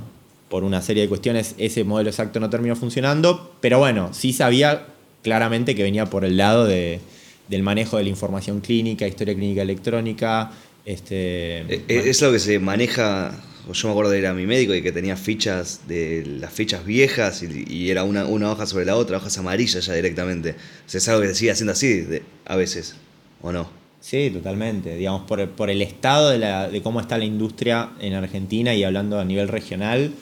por 0.50 0.64
una 0.64 0.82
serie 0.82 1.04
de 1.04 1.10
cuestiones 1.10 1.56
ese 1.58 1.84
modelo 1.84 2.10
exacto 2.10 2.40
no 2.40 2.50
terminó 2.50 2.76
funcionando. 2.76 3.54
Pero 3.62 3.80
bueno, 3.80 4.14
sí 4.14 4.34
sabía 4.34 4.88
claramente 5.28 5.76
que 5.76 5.84
venía 5.84 6.06
por 6.06 6.24
el 6.24 6.38
lado 6.38 6.66
de, 6.66 7.02
del 7.50 7.62
manejo 7.62 7.98
de 7.98 8.04
la 8.04 8.10
información 8.10 8.62
clínica, 8.62 9.06
historia 9.06 9.36
clínica 9.36 9.62
electrónica. 9.62 10.52
Este, 10.86 11.60
eh, 11.60 11.84
eh, 11.90 12.04
es 12.06 12.22
lo 12.22 12.32
que 12.32 12.40
se 12.40 12.60
maneja, 12.60 13.38
yo 13.74 13.88
me 13.90 13.92
acuerdo 13.92 14.12
de 14.12 14.20
ir 14.20 14.28
a 14.28 14.34
mi 14.34 14.46
médico 14.46 14.74
y 14.74 14.82
que 14.82 14.94
tenía 14.94 15.18
fichas 15.18 15.82
de 15.86 16.26
las 16.40 16.54
fichas 16.54 16.86
viejas 16.86 17.44
y, 17.44 17.66
y 17.68 17.92
era 17.92 18.06
una, 18.06 18.26
una, 18.26 18.50
hoja 18.50 18.66
sobre 18.66 18.86
la 18.86 18.96
otra, 18.96 19.18
hojas 19.18 19.38
amarillas 19.38 19.86
ya 19.86 19.94
directamente. 19.94 20.52
O 20.52 20.90
sea, 20.90 21.00
es 21.00 21.10
algo 21.10 21.22
que 21.24 21.28
se 21.28 21.36
sigue 21.36 21.52
haciendo 21.52 21.74
así 21.74 22.00
de, 22.02 22.24
a 22.46 22.56
veces, 22.56 22.96
¿o 23.42 23.52
no? 23.52 23.70
Sí, 24.00 24.30
totalmente. 24.30 24.96
Digamos, 24.96 25.24
por, 25.24 25.46
por 25.50 25.70
el 25.70 25.82
estado 25.82 26.30
de, 26.30 26.38
la, 26.38 26.70
de 26.70 26.82
cómo 26.82 27.02
está 27.02 27.18
la 27.18 27.26
industria 27.26 27.90
en 28.00 28.14
Argentina 28.14 28.74
y 28.74 28.86
hablando 28.86 29.20
a 29.20 29.26
nivel 29.26 29.50
regional, 29.50 30.14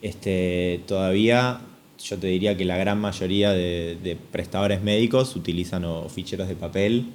este, 0.00 0.80
todavía 0.86 1.60
yo 2.04 2.18
te 2.18 2.26
diría 2.26 2.56
que 2.56 2.64
la 2.64 2.76
gran 2.76 3.00
mayoría 3.00 3.52
de, 3.52 4.18
prestadores 4.30 4.82
médicos 4.82 5.34
utilizan 5.36 5.84
o 5.84 6.08
ficheros 6.08 6.48
de 6.48 6.54
papel 6.54 7.06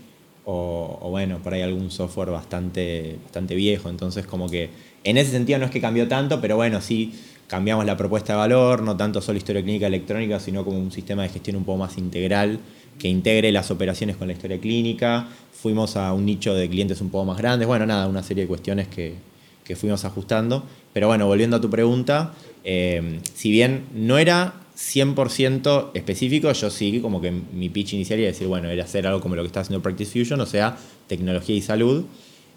o, 0.46 0.98
o, 1.02 1.10
bueno, 1.12 1.40
por 1.40 1.54
ahí 1.54 1.62
algún 1.62 1.92
software 1.92 2.30
bastante, 2.32 3.18
bastante 3.24 3.54
viejo. 3.54 3.90
Entonces, 3.90 4.26
como 4.26 4.50
que 4.50 4.70
en 5.04 5.18
ese 5.18 5.32
sentido 5.32 5.60
no 5.60 5.66
es 5.66 5.72
que 5.72 5.80
cambió 5.80 6.08
tanto, 6.08 6.42
pero 6.42 6.56
bueno, 6.56 6.82
sí 6.82 7.14
cambiamos 7.48 7.86
la 7.86 7.98
propuesta 7.98 8.34
de 8.34 8.40
valor, 8.40 8.82
no 8.82 8.98
tanto 8.98 9.22
solo 9.22 9.38
historia 9.38 9.62
clínica 9.62 9.88
electrónica, 9.88 10.40
sino 10.40 10.66
como 10.66 10.80
un 10.80 10.92
sistema 10.92 11.24
de 11.24 11.30
gestión 11.30 11.58
un 11.58 11.66
poco 11.66 11.78
más 11.78 11.98
integral 11.98 12.60
que 12.98 13.08
integre 13.08 13.52
las 13.52 13.72
operaciones 13.72 14.18
con 14.18 14.28
la 14.28 14.34
historia 14.34 14.60
clínica. 14.60 15.28
Fuimos 15.52 15.98
a 15.98 16.14
un 16.14 16.26
nicho 16.26 16.54
de 16.54 16.68
clientes 16.68 17.00
un 17.02 17.10
poco 17.10 17.26
más 17.26 17.38
grandes. 17.38 17.68
Bueno, 17.68 17.86
nada, 17.86 18.08
una 18.08 18.24
serie 18.24 18.44
de 18.44 18.48
cuestiones 18.48 18.88
que, 18.88 19.16
que 19.64 19.76
fuimos 19.76 20.04
ajustando. 20.04 20.64
Pero 20.94 21.08
bueno, 21.08 21.28
volviendo 21.28 21.58
a 21.58 21.62
tu 21.62 21.70
pregunta, 21.70 22.34
eh, 22.64 23.20
si 23.34 23.52
bien 23.52 23.86
no 23.94 24.18
era 24.18 24.54
100% 24.80 25.92
específico, 25.94 26.52
yo 26.52 26.70
sí, 26.70 27.02
como 27.02 27.20
que 27.20 27.32
mi 27.32 27.68
pitch 27.68 27.94
inicial 27.94 28.20
era 28.20 28.30
decir, 28.30 28.48
bueno, 28.48 28.70
era 28.70 28.86
hacer 28.86 29.06
algo 29.06 29.20
como 29.20 29.36
lo 29.36 29.42
que 29.42 29.48
está 29.48 29.60
haciendo 29.60 29.84
Practice 29.84 30.18
Fusion, 30.18 30.40
o 30.40 30.46
sea, 30.46 30.78
tecnología 31.08 31.56
y 31.56 31.62
salud. 31.62 32.06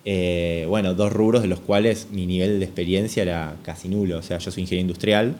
Eh, 0.04 0.64
bueno, 0.68 0.94
dos 0.94 1.12
rubros 1.12 1.42
de 1.42 1.48
los 1.48 1.58
cuales 1.58 2.08
mi 2.12 2.26
nivel 2.26 2.60
de 2.60 2.64
experiencia 2.64 3.22
era 3.22 3.56
casi 3.64 3.88
nulo. 3.88 4.18
O 4.18 4.22
sea, 4.22 4.38
yo 4.38 4.52
soy 4.52 4.62
ingeniero 4.62 4.82
industrial. 4.82 5.34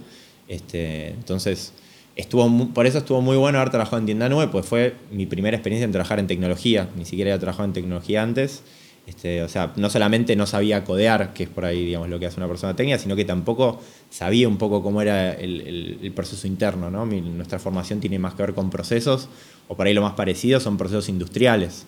Este, 0.48 1.10
entonces, 1.10 1.72
estuvo, 2.16 2.68
por 2.74 2.86
eso 2.86 2.98
estuvo 2.98 3.20
muy 3.20 3.36
bueno 3.36 3.58
haber 3.58 3.70
trabajado 3.70 3.98
en 3.98 4.06
tienda 4.06 4.28
nube, 4.28 4.48
pues 4.48 4.66
fue 4.66 4.94
mi 5.12 5.26
primera 5.26 5.56
experiencia 5.56 5.84
en 5.84 5.92
trabajar 5.92 6.18
en 6.18 6.26
tecnología. 6.26 6.88
Ni 6.96 7.04
siquiera 7.04 7.30
había 7.30 7.40
trabajado 7.40 7.64
en 7.66 7.74
tecnología 7.74 8.24
antes. 8.24 8.64
Este, 9.06 9.42
o 9.42 9.48
sea, 9.48 9.72
no 9.76 9.90
solamente 9.90 10.36
no 10.36 10.46
sabía 10.46 10.84
codear, 10.84 11.32
que 11.32 11.44
es 11.44 11.48
por 11.48 11.64
ahí 11.64 11.86
digamos, 11.86 12.08
lo 12.08 12.20
que 12.20 12.26
hace 12.26 12.38
una 12.38 12.46
persona 12.46 12.76
técnica, 12.76 12.98
sino 12.98 13.16
que 13.16 13.24
tampoco 13.24 13.80
sabía 14.10 14.46
un 14.46 14.58
poco 14.58 14.82
cómo 14.82 15.02
era 15.02 15.32
el, 15.32 16.12
proceso 16.14 16.46
interno. 16.46 16.90
¿no? 16.90 17.04
nuestra 17.06 17.58
formación 17.58 18.00
tiene 18.00 18.18
más 18.18 18.34
que 18.34 18.42
ver 18.42 18.54
con 18.54 18.70
procesos, 18.70 19.28
o 19.68 19.76
por 19.76 19.86
ahí 19.86 19.94
lo 19.94 20.02
más 20.02 20.12
parecido 20.12 20.60
son 20.60 20.76
procesos 20.76 21.08
industriales. 21.08 21.86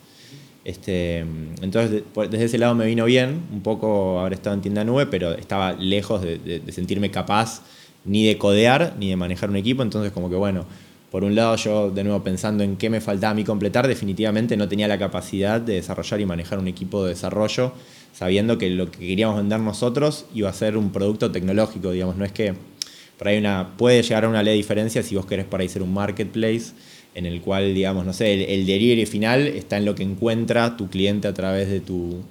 Este, 0.65 1.19
entonces, 1.61 2.03
desde 2.31 2.45
ese 2.45 2.57
lado 2.57 2.73
me 2.73 2.87
vino 2.87 3.05
bien, 3.05 3.43
un 3.53 3.61
poco 3.61 4.19
haber 4.19 4.33
estado 4.33 4.55
en 4.55 4.61
tienda 4.61 4.83
nube, 4.83 5.05
pero 5.05 5.31
estaba 5.33 5.73
lejos 5.73 6.21
de, 6.21 6.61
sentirme 6.69 7.11
capaz 7.11 7.61
ni 8.03 8.25
de 8.25 8.37
codear 8.37 8.95
ni 8.99 9.09
de 9.09 9.15
manejar 9.15 9.49
un 9.49 9.55
equipo. 9.55 9.83
Entonces, 9.83 10.11
como 10.11 10.29
que 10.29 10.35
bueno, 10.35 10.65
por 11.15 11.23
un 11.23 11.33
lado 11.33 11.55
yo 11.55 11.91
de 11.91 12.03
nuevo 12.03 12.21
pensando 12.25 12.61
en 12.61 12.75
qué 12.75 12.89
me 12.89 12.99
faltaba 12.99 13.31
a 13.31 13.33
mí 13.33 13.45
completar, 13.45 13.87
definitivamente 13.87 14.57
no 14.57 14.67
tenía 14.67 14.85
la 14.89 14.99
capacidad 14.99 15.61
de 15.61 15.75
desarrollar 15.75 16.19
y 16.19 16.25
manejar 16.25 16.59
un 16.59 16.67
equipo 16.67 17.05
de 17.05 17.11
desarrollo, 17.11 17.71
sabiendo 18.11 18.57
que 18.57 18.69
lo 18.69 18.91
que 18.91 18.99
queríamos 18.99 19.37
vender 19.37 19.61
nosotros 19.61 20.25
iba 20.33 20.49
a 20.49 20.53
ser 20.53 20.75
un 20.75 20.91
producto 20.91 21.31
tecnológico, 21.31 21.91
digamos, 21.91 22.17
no 22.17 22.25
es 22.25 22.33
que 22.33 22.53
por 23.17 23.29
ahí 23.29 23.37
una, 23.37 23.77
puede 23.77 24.03
llegar 24.03 24.25
a 24.25 24.27
una 24.27 24.43
ley 24.43 24.55
de 24.55 24.57
diferencia 24.57 25.03
si 25.03 25.15
vos 25.15 25.25
querés 25.25 25.45
por 25.45 25.61
ahí 25.61 25.69
ser 25.69 25.83
un 25.83 25.93
marketplace 25.93 26.73
en 27.13 27.25
el 27.25 27.39
cual, 27.39 27.73
digamos, 27.73 28.05
no 28.05 28.11
sé, 28.11 28.33
el, 28.53 28.69
el 28.69 29.07
final 29.07 29.47
está 29.47 29.77
en 29.77 29.85
lo 29.85 29.95
que 29.95 30.03
encuentra 30.03 30.75
tu 30.75 30.89
cliente 30.89 31.29
a 31.29 31.33
través 31.33 31.69
de 31.69 31.79
tu... 31.79 32.23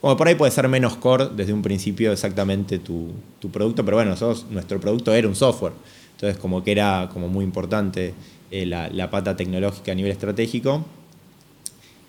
Como 0.00 0.16
por 0.16 0.26
ahí 0.26 0.34
puede 0.34 0.50
ser 0.50 0.66
menos 0.66 0.96
core 0.96 1.28
desde 1.36 1.52
un 1.52 1.62
principio 1.62 2.10
exactamente 2.10 2.80
tu, 2.80 3.12
producto, 3.52 3.84
pero 3.84 3.98
bueno, 3.98 4.16
nuestro 4.50 4.80
producto 4.80 5.14
era 5.14 5.28
un 5.28 5.36
software. 5.36 5.74
Entonces 6.22 6.40
como 6.40 6.62
que 6.62 6.70
era 6.70 7.10
como 7.12 7.26
muy 7.26 7.44
importante 7.44 8.14
eh, 8.52 8.64
la, 8.64 9.10
pata 9.10 9.36
tecnológica 9.36 9.90
a 9.90 9.94
nivel 9.96 10.12
estratégico. 10.12 10.84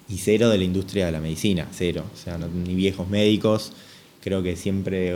Y 0.08 0.20
cero 0.20 0.50
de 0.50 0.60
la 0.60 0.63
industria 0.63 1.08
de 1.08 1.12
la 1.12 1.20
medicina, 1.20 1.67
cero. 1.72 2.03
O 2.13 2.15
sea, 2.15 2.38
ni 2.38 2.75
viejos 2.75 3.10
médicos, 3.10 3.74
creo 4.22 4.43
que 4.43 4.55
siempre 4.55 5.15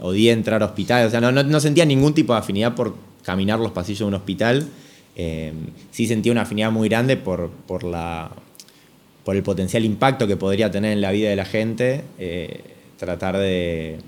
odié 0.00 0.32
entrar 0.32 0.62
a 0.62 0.66
hospitales, 0.66 1.08
o 1.08 1.10
sea, 1.10 1.20
no, 1.20 1.30
no 1.30 1.60
sentía 1.60 1.84
ningún 1.84 2.14
tipo 2.14 2.32
de 2.32 2.38
afinidad 2.38 2.74
por 2.74 2.94
caminar 3.22 3.58
los 3.58 3.72
pasillos 3.72 3.98
de 3.98 4.04
un 4.06 4.14
hospital. 4.14 4.66
Eh, 5.14 5.52
sí 5.90 6.06
sentía 6.06 6.32
una 6.32 6.42
afinidad 6.42 6.72
muy 6.72 6.88
grande 6.88 7.18
por, 7.18 7.50
por, 7.50 7.84
la, 7.84 8.30
por 9.24 9.36
el 9.36 9.42
potencial 9.42 9.84
impacto 9.84 10.26
que 10.26 10.38
podría 10.38 10.70
tener 10.70 10.92
en 10.92 11.02
la 11.02 11.10
vida 11.10 11.28
de 11.28 11.36
la 11.36 11.44
gente 11.44 12.02
eh, 12.18 12.62
tratar 12.96 13.36
de, 13.36 13.98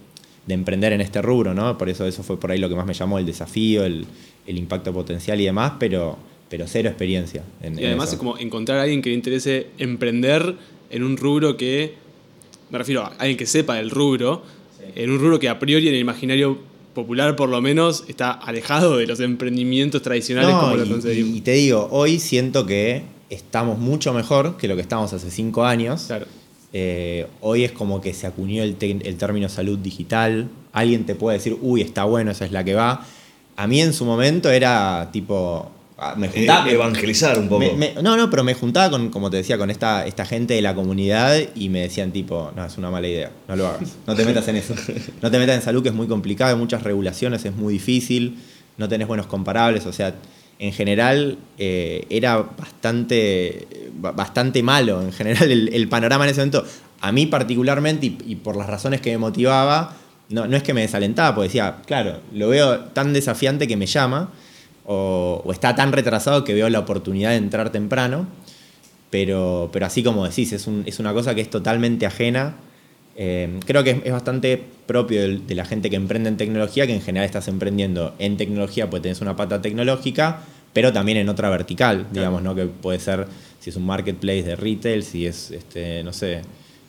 emprender 0.52 0.92
en 0.92 1.00
este 1.00 1.22
rubro, 1.22 1.54
¿no? 1.54 1.78
Por 1.78 1.88
eso 1.88 2.06
eso 2.06 2.22
fue 2.22 2.38
por 2.38 2.50
ahí 2.50 2.58
lo 2.58 2.68
que 2.68 2.74
más 2.74 2.86
me 2.86 2.94
llamó, 2.94 3.18
el 3.18 3.26
desafío, 3.26 3.84
el, 3.84 4.06
impacto 4.46 4.92
potencial 4.92 5.40
y 5.40 5.44
demás, 5.46 5.74
pero, 5.78 6.18
pero 6.50 6.66
cero 6.66 6.90
experiencia. 6.90 7.42
y 7.62 7.84
además 7.84 8.12
es 8.12 8.18
como 8.18 8.36
encontrar 8.36 8.78
a 8.78 8.82
alguien 8.82 9.00
que 9.00 9.08
le 9.08 9.16
interese 9.16 9.68
emprender 9.78 10.54
en 10.90 11.02
un 11.02 11.16
rubro 11.16 11.56
que, 11.56 11.94
me 12.70 12.78
refiero 12.78 13.02
a 13.02 13.08
alguien 13.18 13.36
que 13.36 13.46
sepa 13.46 13.76
del 13.76 13.90
rubro, 13.90 14.42
en 14.94 15.10
un 15.10 15.18
rubro 15.18 15.38
que 15.38 15.48
a 15.48 15.58
priori 15.58 15.88
en 15.88 15.94
el 15.94 16.00
imaginario 16.00 16.58
popular 16.94 17.36
por 17.36 17.48
lo 17.48 17.60
menos 17.60 18.04
está 18.08 18.30
alejado 18.30 18.96
de 18.98 19.06
los 19.06 19.20
emprendimientos 19.20 20.02
tradicionales 20.02 20.54
como 20.54 20.76
lo 20.76 20.86
concedimos. 20.86 21.36
Y 21.36 21.40
te 21.40 21.52
digo, 21.52 21.88
hoy 21.90 22.18
siento 22.18 22.66
que 22.66 23.02
estamos 23.30 23.78
mucho 23.78 24.12
mejor 24.12 24.56
que 24.56 24.68
lo 24.68 24.76
que 24.76 24.82
estábamos 24.82 25.12
hace 25.12 25.30
cinco 25.30 25.64
años. 25.64 26.08
Eh, 26.74 27.26
hoy 27.40 27.64
es 27.64 27.72
como 27.72 28.02
que 28.02 28.12
se 28.12 28.26
acuñó 28.26 28.62
el, 28.62 28.76
el, 28.80 29.16
término 29.16 29.48
salud 29.48 29.78
digital. 29.78 30.50
Alguien 30.72 31.06
te 31.06 31.14
puede 31.14 31.38
decir, 31.38 31.56
uy, 31.62 31.80
está 31.80 32.04
bueno, 32.04 32.32
esa 32.32 32.44
es 32.44 32.52
la 32.52 32.64
que 32.64 32.74
va. 32.74 33.06
A 33.56 33.66
mí 33.66 33.80
en 33.80 33.94
su 33.94 34.04
momento 34.04 34.50
era 34.50 35.08
tipo, 35.10 35.70
Ah, 35.96 36.14
me 36.16 36.28
juntaba, 36.28 36.68
evangelizar 36.68 37.38
un 37.38 37.48
poco. 37.48 37.64
no, 38.02 38.16
no, 38.16 38.28
pero 38.28 38.42
me 38.42 38.54
juntaba 38.54 38.90
con, 38.90 39.10
como 39.10 39.30
te 39.30 39.36
decía, 39.36 39.56
con 39.56 39.70
esta, 39.70 40.04
esta 40.06 40.26
gente 40.26 40.54
de 40.54 40.60
la 40.60 40.74
comunidad 40.74 41.36
y 41.54 41.68
me 41.68 41.80
decían 41.82 42.10
tipo, 42.10 42.50
no, 42.56 42.64
es 42.64 42.76
una 42.76 42.90
mala 42.90 43.06
idea, 43.06 43.30
no 43.46 43.54
lo 43.54 43.68
hagas, 43.68 43.94
no 44.06 44.14
te 44.16 44.24
metas 44.24 44.48
en 44.48 44.56
eso. 44.56 44.74
No 45.22 45.30
te 45.30 45.38
metas 45.38 45.56
en 45.56 45.62
salud, 45.62 45.82
que 45.82 45.90
es 45.90 45.94
muy 45.94 46.08
complicado, 46.08 46.52
hay 46.52 46.58
muchas 46.58 46.82
regulaciones, 46.82 47.44
es 47.44 47.54
muy 47.54 47.74
difícil, 47.74 48.38
no 48.76 48.88
tenés 48.88 49.06
buenos 49.06 49.26
comparables, 49.26 49.86
o 49.86 49.92
sea, 49.92 50.14
en 50.58 50.72
general 50.72 51.38
eh, 51.58 52.06
era 52.10 52.36
bastante, 52.38 53.66
bastante 53.92 54.62
malo, 54.62 55.02
en 55.02 55.12
general 55.12 55.50
el, 55.50 55.88
panorama 55.88 56.24
en 56.24 56.30
ese 56.30 56.40
momento, 56.40 56.64
a 57.00 57.12
mí 57.12 57.26
particularmente 57.26 58.06
y, 58.06 58.36
por 58.36 58.56
las 58.56 58.68
razones 58.68 59.00
que 59.00 59.10
me 59.10 59.18
motivaba, 59.18 59.96
no, 60.28 60.46
no 60.46 60.56
es 60.56 60.62
que 60.62 60.74
me 60.74 60.80
desalentaba, 60.80 61.34
porque 61.34 61.48
decía, 61.48 61.82
claro, 61.86 62.20
lo 62.32 62.48
veo 62.48 62.80
tan 62.86 63.12
desafiante 63.12 63.68
que 63.68 63.76
me 63.76 63.86
llama 63.86 64.30
o, 64.86 65.44
está 65.50 65.74
tan 65.74 65.92
retrasado 65.92 66.44
que 66.44 66.54
veo 66.54 66.68
la 66.68 66.80
oportunidad 66.80 67.30
de 67.30 67.36
entrar 67.36 67.70
temprano. 67.70 68.26
Pero, 69.10 69.70
pero 69.72 69.86
así 69.86 70.02
como 70.02 70.26
decís, 70.26 70.52
es, 70.52 70.68
es 70.86 70.98
una 70.98 71.12
cosa 71.12 71.34
que 71.34 71.40
es 71.40 71.50
totalmente 71.50 72.06
ajena. 72.06 72.56
Eh, 73.16 73.60
creo 73.64 73.84
que 73.84 74.02
es, 74.04 74.12
bastante 74.12 74.60
propio 74.86 75.22
de, 75.22 75.54
la 75.54 75.64
gente 75.64 75.90
que 75.90 75.96
emprende 75.96 76.28
en 76.28 76.36
tecnología, 76.36 76.86
que 76.86 76.94
en 76.94 77.02
general 77.02 77.26
estás 77.26 77.48
emprendiendo 77.48 78.14
en 78.18 78.36
tecnología, 78.36 78.90
pues 78.90 79.02
tenés 79.02 79.20
una 79.20 79.36
pata 79.36 79.62
tecnológica, 79.62 80.40
pero 80.72 80.92
también 80.92 81.18
en 81.18 81.28
otra 81.28 81.48
vertical, 81.50 82.06
digamos, 82.12 82.42
¿no? 82.42 82.54
Que 82.54 82.66
puede 82.66 82.98
ser 82.98 83.26
si 83.60 83.70
es 83.70 83.76
un 83.76 83.86
marketplace 83.86 84.42
de 84.42 84.56
retail, 84.56 85.04
si 85.04 85.26
es, 85.26 85.52
este, 85.52 86.02
no 86.02 86.12
sé, 86.12 86.42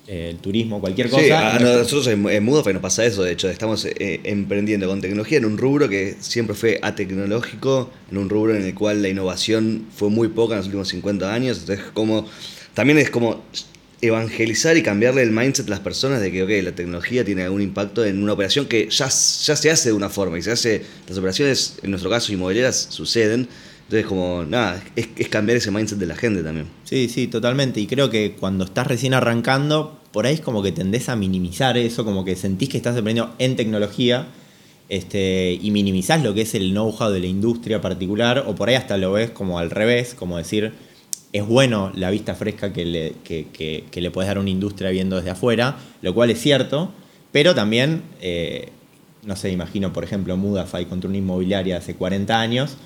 el 0.07 0.37
turismo, 0.37 0.79
cualquier 0.79 1.09
cosa. 1.09 1.23
Sí, 1.23 1.31
a, 1.31 1.59
nosotros 1.59 2.07
en, 2.07 2.27
en 2.27 2.45
nos 2.45 2.63
pasa 2.81 3.05
eso, 3.05 3.23
de 3.23 3.31
hecho, 3.31 3.49
estamos 3.49 3.85
eh, 3.85 4.21
emprendiendo 4.23 4.87
con 4.87 5.01
tecnología 5.01 5.37
en 5.37 5.45
un 5.45 5.57
rubro 5.57 5.89
que 5.89 6.15
siempre 6.19 6.55
fue 6.55 6.79
atecnológico, 6.81 7.91
en 8.11 8.17
un 8.17 8.29
rubro 8.29 8.55
en 8.55 8.63
el 8.63 8.73
cual 8.73 9.01
la 9.01 9.09
innovación 9.09 9.85
fue 9.95 10.09
muy 10.09 10.27
poca 10.27 10.53
en 10.53 10.57
los 10.59 10.67
últimos 10.67 10.87
50 10.89 11.33
años, 11.33 11.59
entonces 11.61 11.85
como, 11.93 12.27
también 12.73 12.97
es 12.99 13.09
como 13.09 13.43
evangelizar 14.01 14.77
y 14.77 14.83
cambiarle 14.83 15.23
el 15.23 15.31
mindset 15.31 15.67
a 15.67 15.71
las 15.71 15.79
personas 15.79 16.21
de 16.21 16.31
que, 16.31 16.61
la 16.61 16.73
tecnología 16.73 17.23
tiene 17.23 17.43
algún 17.43 17.61
impacto 17.61 18.05
en 18.05 18.21
una 18.21 18.33
operación 18.33 18.65
que 18.65 18.89
ya, 18.89 19.07
ya 19.07 19.55
se 19.55 19.71
hace 19.71 19.89
de 19.89 19.93
una 19.93 20.09
forma 20.09 20.37
y 20.37 20.41
se 20.41 20.51
hace, 20.51 20.83
las 21.07 21.17
operaciones, 21.17 21.77
en 21.83 21.91
nuestro 21.91 22.09
caso, 22.09 22.31
inmobiliarias, 22.33 22.87
suceden, 22.89 23.47
entonces, 23.83 24.07
como, 24.07 24.43
nada, 24.43 24.83
es, 24.95 25.09
es, 25.15 25.27
cambiar 25.29 25.57
ese 25.57 25.69
mindset 25.69 25.99
de 25.99 26.07
la 26.07 26.15
gente 26.15 26.41
también. 26.41 26.67
Sí, 26.85 27.07
sí, 27.07 27.27
totalmente. 27.27 27.79
Y 27.79 27.85
creo 27.85 28.09
que 28.09 28.35
cuando 28.39 28.65
estás 28.65 28.87
recién 28.87 29.13
arrancando, 29.13 29.99
por 30.11 30.25
ahí 30.25 30.35
es 30.35 30.41
como 30.41 30.63
que 30.63 30.71
tendés 30.71 31.07
a 31.07 31.15
minimizar 31.15 31.77
eso, 31.77 32.03
como 32.03 32.25
que 32.25 32.35
sentís 32.35 32.69
que 32.69 32.77
estás 32.77 32.97
aprendiendo 32.97 33.35
en 33.37 33.55
tecnología 33.55 34.27
este, 34.89 35.57
y 35.61 35.71
minimizás 35.71 36.23
lo 36.23 36.33
que 36.33 36.41
es 36.41 36.53
el 36.53 36.71
know-how 36.71 37.09
de 37.09 37.19
la 37.19 37.25
industria 37.25 37.81
particular, 37.81 38.43
o 38.47 38.55
por 38.55 38.69
ahí 38.69 38.75
hasta 38.75 38.97
lo 38.97 39.11
ves 39.13 39.31
como 39.31 39.57
al 39.57 39.71
revés, 39.71 40.13
como 40.13 40.37
decir, 40.37 40.73
es 41.35 41.45
bueno 41.45 41.91
la 41.95 42.11
vista 42.11 42.33
fresca 42.33 42.71
que 42.71 42.85
le, 42.85 43.15
que, 43.25 43.47
que, 43.91 44.01
le 44.01 44.09
puedes 44.09 44.29
dar 44.29 44.37
a 44.37 44.39
una 44.39 44.49
industria 44.49 44.89
viendo 44.89 45.17
desde 45.17 45.31
afuera, 45.31 45.75
lo 46.01 46.13
cual 46.13 46.29
es 46.29 46.39
cierto, 46.39 46.91
pero 47.33 47.53
también, 47.53 48.03
eh, 48.21 48.69
no 49.25 49.35
sé, 49.35 49.51
imagino, 49.51 49.91
por 49.91 50.05
ejemplo, 50.05 50.37
Mudafy 50.37 50.85
contra 50.85 51.09
una 51.09 51.17
inmobiliaria 51.17 51.75
hace 51.75 51.95
40 51.95 52.39
años 52.39 52.77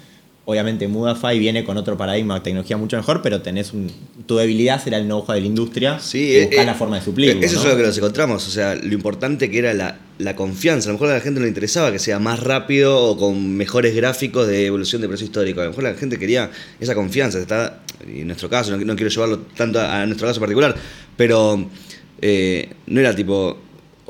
Obviamente 0.50 0.88
Mudafy 0.88 1.38
viene 1.38 1.64
con 1.64 1.78
otro 1.78 1.96
paradigma 1.96 2.42
tecnología 2.42 2.76
mucho 2.76 2.98
mejor, 2.98 3.22
pero 3.22 3.40
tenés 3.40 3.72
un, 3.72 3.92
tu 4.26 4.38
debilidad 4.38 4.84
será 4.84 4.98
el 4.98 5.06
know-how 5.06 5.36
de 5.36 5.42
la 5.42 5.46
industria 5.46 6.00
sí, 6.00 6.32
y 6.32 6.42
buscar 6.42 6.64
eh, 6.64 6.66
la 6.66 6.74
forma 6.74 6.96
de 6.96 7.06
suplirlo. 7.06 7.46
Eso 7.46 7.60
es 7.60 7.66
lo 7.66 7.78
que 7.78 7.84
nos 7.84 7.96
encontramos, 7.96 8.48
o 8.48 8.50
sea, 8.50 8.74
lo 8.74 8.92
importante 8.96 9.52
que 9.52 9.60
era 9.60 9.76
la, 9.76 10.00
la, 10.18 10.36
confianza. 10.36 10.90
A 10.90 10.92
lo 10.92 10.94
mejor 10.94 11.12
a 11.12 11.14
la 11.14 11.22
gente 11.22 11.40
no 11.40 11.44
le 11.44 11.50
interesaba 11.50 11.92
que 11.92 12.00
sea 12.00 12.18
más 12.18 12.40
rápido 12.40 13.00
o 13.00 13.16
con 13.16 13.58
mejores 13.58 13.96
gráficos 13.96 14.48
de 14.48 14.66
evolución 14.66 15.04
de 15.04 15.08
precio 15.08 15.26
histórico. 15.26 15.62
A 15.62 15.66
lo 15.66 15.70
mejor 15.70 15.84
la 15.84 15.94
gente 15.94 16.18
quería 16.18 16.50
esa 16.80 16.96
confianza. 16.96 17.38
Está, 17.38 17.84
y 18.12 18.22
en 18.22 18.26
nuestro 18.26 18.50
caso, 18.50 18.76
no, 18.76 18.96
quiero 18.96 19.12
llevarlo 19.12 19.42
tanto 19.56 19.80
a, 19.80 20.04
nuestro 20.08 20.28
caso 20.28 20.40
particular, 20.40 20.76
pero 21.16 21.64
eh, 22.24 22.72
no 22.88 23.00
era 23.00 23.16
tipo 23.16 23.56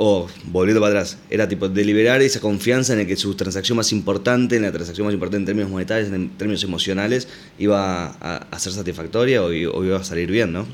o 0.01 0.29
volviendo 0.45 0.79
para 0.79 1.01
atrás, 1.01 1.17
era 1.29 1.49
tipo 1.49 1.67
deliberar 1.67 2.21
esa 2.21 2.39
confianza 2.39 2.93
en 2.93 2.99
el 2.99 3.07
que 3.07 3.17
su 3.17 3.35
transacción 3.35 3.75
más 3.75 3.91
importante, 3.91 4.55
en 4.55 4.61
la 4.61 4.71
transacción 4.71 5.05
más 5.05 5.13
importante 5.13 5.41
en 5.41 5.45
términos 5.45 5.69
monetarios, 5.69 6.09
en 6.13 6.29
términos 6.29 6.63
emocionales, 6.63 7.27
iba 7.57 8.15
a, 8.21 8.59
ser 8.59 8.71
satisfactoria 8.71 9.43
o, 9.43 9.51
iba 9.51 9.97
a 9.97 10.03
salir 10.05 10.31
bien, 10.31 10.53
¿no? 10.53 10.65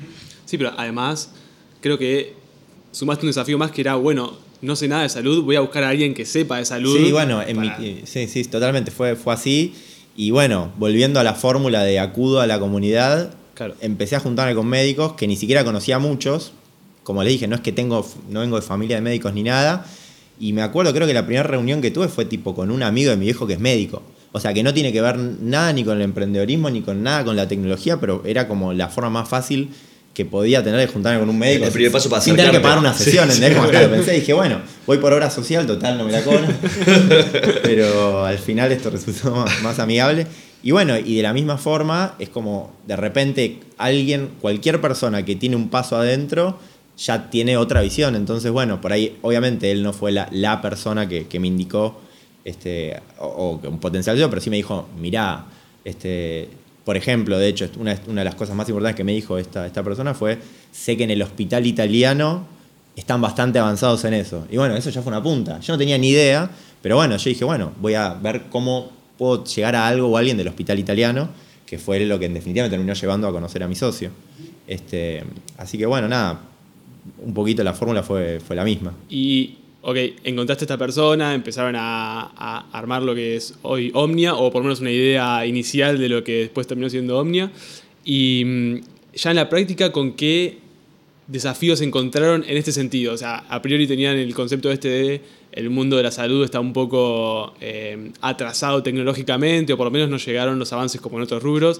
Sí, 0.45 0.59
pero 0.59 0.73
además 0.77 1.31
creo 1.81 1.97
que 1.97 2.35
sumaste 2.91 3.25
un 3.25 3.29
desafío 3.29 3.57
más 3.57 3.71
que 3.71 3.81
era, 3.81 3.95
bueno, 3.95 4.37
no 4.61 4.75
sé 4.75 4.87
nada 4.87 5.01
de 5.01 5.09
salud, 5.09 5.43
voy 5.43 5.55
a 5.55 5.61
buscar 5.61 5.83
a 5.83 5.89
alguien 5.89 6.13
que 6.13 6.23
sepa 6.23 6.59
de 6.59 6.65
salud. 6.65 6.95
Sí, 6.95 7.11
bueno, 7.11 7.41
sí, 8.03 8.27
sí, 8.27 8.43
totalmente, 8.43 8.91
fue, 8.91 9.15
fue 9.15 9.33
así. 9.33 9.73
Y 10.15 10.29
bueno, 10.29 10.71
volviendo 10.77 11.19
a 11.19 11.23
la 11.23 11.33
fórmula 11.33 11.83
de 11.83 11.97
acudo 11.97 12.41
a 12.41 12.45
la 12.45 12.59
comunidad, 12.59 13.33
empecé 13.81 14.17
a 14.17 14.19
juntarme 14.19 14.53
con 14.53 14.67
médicos 14.67 15.13
que 15.13 15.25
ni 15.25 15.35
siquiera 15.35 15.63
conocía 15.63 15.95
a 15.95 15.99
muchos, 15.99 16.51
como 17.05 17.23
le 17.23 17.29
dije, 17.29 17.47
no 17.47 17.55
es 17.55 17.61
que 17.61 17.71
tengo, 17.71 18.05
no 18.29 18.39
vengo 18.39 18.55
de 18.55 18.63
familia 18.63 18.95
de 18.95 19.03
médicos 19.03 19.31
ni 19.31 19.43
nada. 19.43 19.85
Y 20.39 20.53
me 20.53 20.63
acuerdo, 20.63 20.91
creo 20.91 21.05
que 21.05 21.13
la 21.13 21.25
primera 21.25 21.43
reunión 21.43 21.79
que 21.79 21.91
tuve 21.91 22.07
fue 22.07 22.25
tipo 22.25 22.55
con 22.55 22.71
un 22.71 22.81
amigo 22.81 23.11
de 23.11 23.15
mi 23.15 23.25
viejo 23.25 23.45
que 23.45 23.53
es 23.53 23.59
médico. 23.59 24.01
O 24.31 24.39
sea, 24.39 24.53
que 24.55 24.63
no 24.63 24.73
tiene 24.73 24.91
que 24.91 25.01
ver 25.01 25.17
nada 25.17 25.71
ni 25.71 25.83
con 25.83 25.97
el 25.97 26.01
emprendedorismo 26.01 26.69
ni 26.71 26.81
con 26.81 27.03
nada 27.03 27.23
con 27.23 27.35
la 27.35 27.47
tecnología, 27.47 27.99
pero 27.99 28.23
era 28.25 28.47
como 28.47 28.73
la 28.73 28.89
forma 28.89 29.11
más 29.11 29.29
fácil 29.29 29.69
que 30.15 30.25
podía 30.25 30.63
tener 30.63 30.79
de 30.79 30.87
juntarme 30.87 31.19
con 31.19 31.29
un 31.29 31.37
médico 31.37 31.65
El 31.65 31.71
primer 31.71 31.91
paso 31.91 32.09
para 32.09 32.23
sin 32.23 32.35
tener 32.35 32.51
que 32.51 32.59
pagar 32.59 32.79
una 32.79 32.93
sesión, 32.93 33.29
Sí, 33.29 33.37
sí. 33.37 33.45
Hasta 33.45 33.81
lo 33.83 33.89
pensé, 33.91 34.13
dije, 34.13 34.33
bueno, 34.33 34.61
voy 34.87 34.97
por 34.97 35.13
obra 35.13 35.29
social, 35.29 35.67
total, 35.67 35.99
no 35.99 36.05
me 36.05 36.11
la 36.11 36.23
cobran. 36.23 36.57
Pero 37.63 38.25
al 38.25 38.39
final 38.39 38.71
esto 38.71 38.89
resultó 38.89 39.31
más, 39.31 39.61
más 39.61 39.77
amigable. 39.77 40.25
Y 40.63 40.71
bueno, 40.71 40.97
y 40.97 41.17
de 41.17 41.21
la 41.21 41.31
misma 41.31 41.59
forma, 41.59 42.15
es 42.17 42.29
como 42.29 42.73
de 42.87 42.95
repente 42.95 43.59
alguien, 43.77 44.31
cualquier 44.41 44.81
persona 44.81 45.23
que 45.23 45.35
tiene 45.35 45.55
un 45.55 45.69
paso 45.69 45.95
adentro, 45.95 46.57
ya 46.97 47.29
tiene 47.29 47.57
otra 47.57 47.81
visión. 47.81 48.15
Entonces, 48.15 48.51
bueno, 48.51 48.81
por 48.81 48.93
ahí, 48.93 49.17
obviamente, 49.21 49.71
él 49.71 49.83
no 49.83 49.93
fue 49.93 50.11
la, 50.11 50.27
la 50.31 50.61
persona 50.61 51.07
que, 51.07 51.27
que 51.27 51.39
me 51.39 51.47
indicó 51.47 51.99
este, 52.45 53.01
o, 53.19 53.59
un 53.63 53.79
potencial 53.79 54.17
yo, 54.17 54.29
pero 54.29 54.41
sí 54.41 54.49
me 54.49 54.55
dijo, 54.55 54.87
mirá, 54.99 55.45
este, 55.83 56.47
por 56.85 56.95
ejemplo, 56.95 57.37
de 57.39 57.47
hecho, 57.47 57.69
una, 57.79 57.99
una 58.07 58.21
de 58.21 58.25
las 58.25 58.35
cosas 58.35 58.55
más 58.55 58.69
importantes 58.69 58.95
que 58.95 59.03
me 59.03 59.13
dijo 59.13 59.37
esta, 59.37 59.65
esta 59.65 59.83
persona 59.83 60.13
fue, 60.13 60.37
sé 60.71 60.95
que 60.95 61.03
en 61.03 61.11
el 61.11 61.21
hospital 61.21 61.65
italiano 61.65 62.45
están 62.95 63.19
bastante 63.19 63.59
avanzados 63.59 64.05
en 64.05 64.13
eso. 64.13 64.47
Y 64.49 64.57
bueno, 64.57 64.75
eso 64.75 64.89
ya 64.89 65.01
fue 65.01 65.11
una 65.11 65.21
punta. 65.21 65.59
Yo 65.59 65.73
no 65.73 65.79
tenía 65.79 65.97
ni 65.97 66.09
idea, 66.09 66.49
pero 66.81 66.95
bueno, 66.95 67.17
yo 67.17 67.29
dije, 67.29 67.43
bueno, 67.43 67.73
voy 67.81 67.95
a 67.95 68.13
ver 68.13 68.43
cómo 68.49 68.91
puedo 69.17 69.43
llegar 69.43 69.75
a 69.75 69.87
algo 69.87 70.07
o 70.07 70.15
a 70.15 70.19
alguien 70.19 70.37
del 70.37 70.47
hospital 70.47 70.77
italiano, 70.79 71.29
que 71.65 71.79
fue 71.79 71.99
lo 72.01 72.19
que 72.19 72.27
en 72.27 72.35
definitiva 72.35 72.65
me 72.65 72.69
terminó 72.69 72.93
llevando 72.93 73.27
a 73.27 73.31
conocer 73.31 73.63
a 73.63 73.67
mi 73.67 73.75
socio. 73.75 74.11
Este, 74.67 75.23
así 75.57 75.77
que 75.77 75.85
bueno, 75.85 76.07
nada, 76.07 76.41
un 77.19 77.33
poquito 77.33 77.63
la 77.63 77.73
fórmula 77.73 78.03
fue, 78.03 78.39
fue 78.39 78.55
la 78.55 78.63
misma. 78.63 78.93
Y, 79.09 79.55
ok, 79.81 79.97
encontraste 80.23 80.63
a 80.63 80.65
esta 80.65 80.77
persona, 80.77 81.33
empezaron 81.33 81.75
a, 81.75 82.31
a 82.35 82.69
armar 82.71 83.03
lo 83.03 83.15
que 83.15 83.35
es 83.35 83.55
hoy 83.61 83.91
Omnia, 83.93 84.35
o 84.35 84.51
por 84.51 84.61
lo 84.61 84.65
menos 84.65 84.79
una 84.79 84.91
idea 84.91 85.45
inicial 85.45 85.97
de 85.97 86.09
lo 86.09 86.23
que 86.23 86.41
después 86.41 86.67
terminó 86.67 86.89
siendo 86.89 87.17
Omnia. 87.17 87.51
Y 88.03 88.43
mm, 88.45 88.75
ya 89.15 89.29
en 89.31 89.35
la 89.35 89.49
práctica, 89.49 89.91
¿con 89.91 90.13
qué 90.13 90.59
desafíos 91.27 91.79
se 91.79 91.85
encontraron 91.85 92.43
en 92.47 92.57
este 92.57 92.71
sentido? 92.71 93.13
O 93.13 93.17
sea, 93.17 93.45
a 93.49 93.61
priori 93.61 93.87
tenían 93.87 94.17
el 94.17 94.33
concepto 94.33 94.71
este 94.71 94.89
de 94.89 95.21
el 95.55 95.69
mundo 95.69 95.95
de 95.95 96.03
la 96.03 96.11
salud 96.11 96.43
está 96.43 96.59
un 96.59 96.73
poco 96.73 97.53
eh, 97.61 98.11
atrasado 98.19 98.83
tecnológicamente, 98.83 99.71
o 99.71 99.77
por 99.77 99.85
lo 99.85 99.91
menos 99.91 100.09
no 100.09 100.17
llegaron 100.17 100.59
los 100.59 100.73
avances 100.73 100.99
como 100.99 101.17
en 101.17 101.23
otros 101.23 101.41
rubros. 101.41 101.79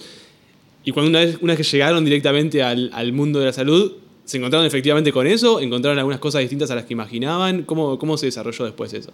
Y 0.85 0.91
cuando 0.91 1.09
una 1.09 1.19
vez, 1.19 1.37
una 1.41 1.53
vez 1.53 1.57
que 1.57 1.75
llegaron 1.75 2.05
directamente 2.05 2.63
al, 2.63 2.89
al 2.93 3.11
mundo 3.11 3.39
de 3.39 3.45
la 3.47 3.53
salud, 3.53 3.91
¿se 4.25 4.37
encontraron 4.37 4.65
efectivamente 4.65 5.11
con 5.11 5.27
eso? 5.27 5.59
¿Encontraron 5.59 5.97
algunas 5.99 6.19
cosas 6.19 6.41
distintas 6.41 6.71
a 6.71 6.75
las 6.75 6.85
que 6.85 6.93
imaginaban? 6.93 7.63
¿Cómo, 7.63 7.97
cómo 7.97 8.17
se 8.17 8.25
desarrolló 8.25 8.65
después 8.65 8.93
eso? 8.93 9.11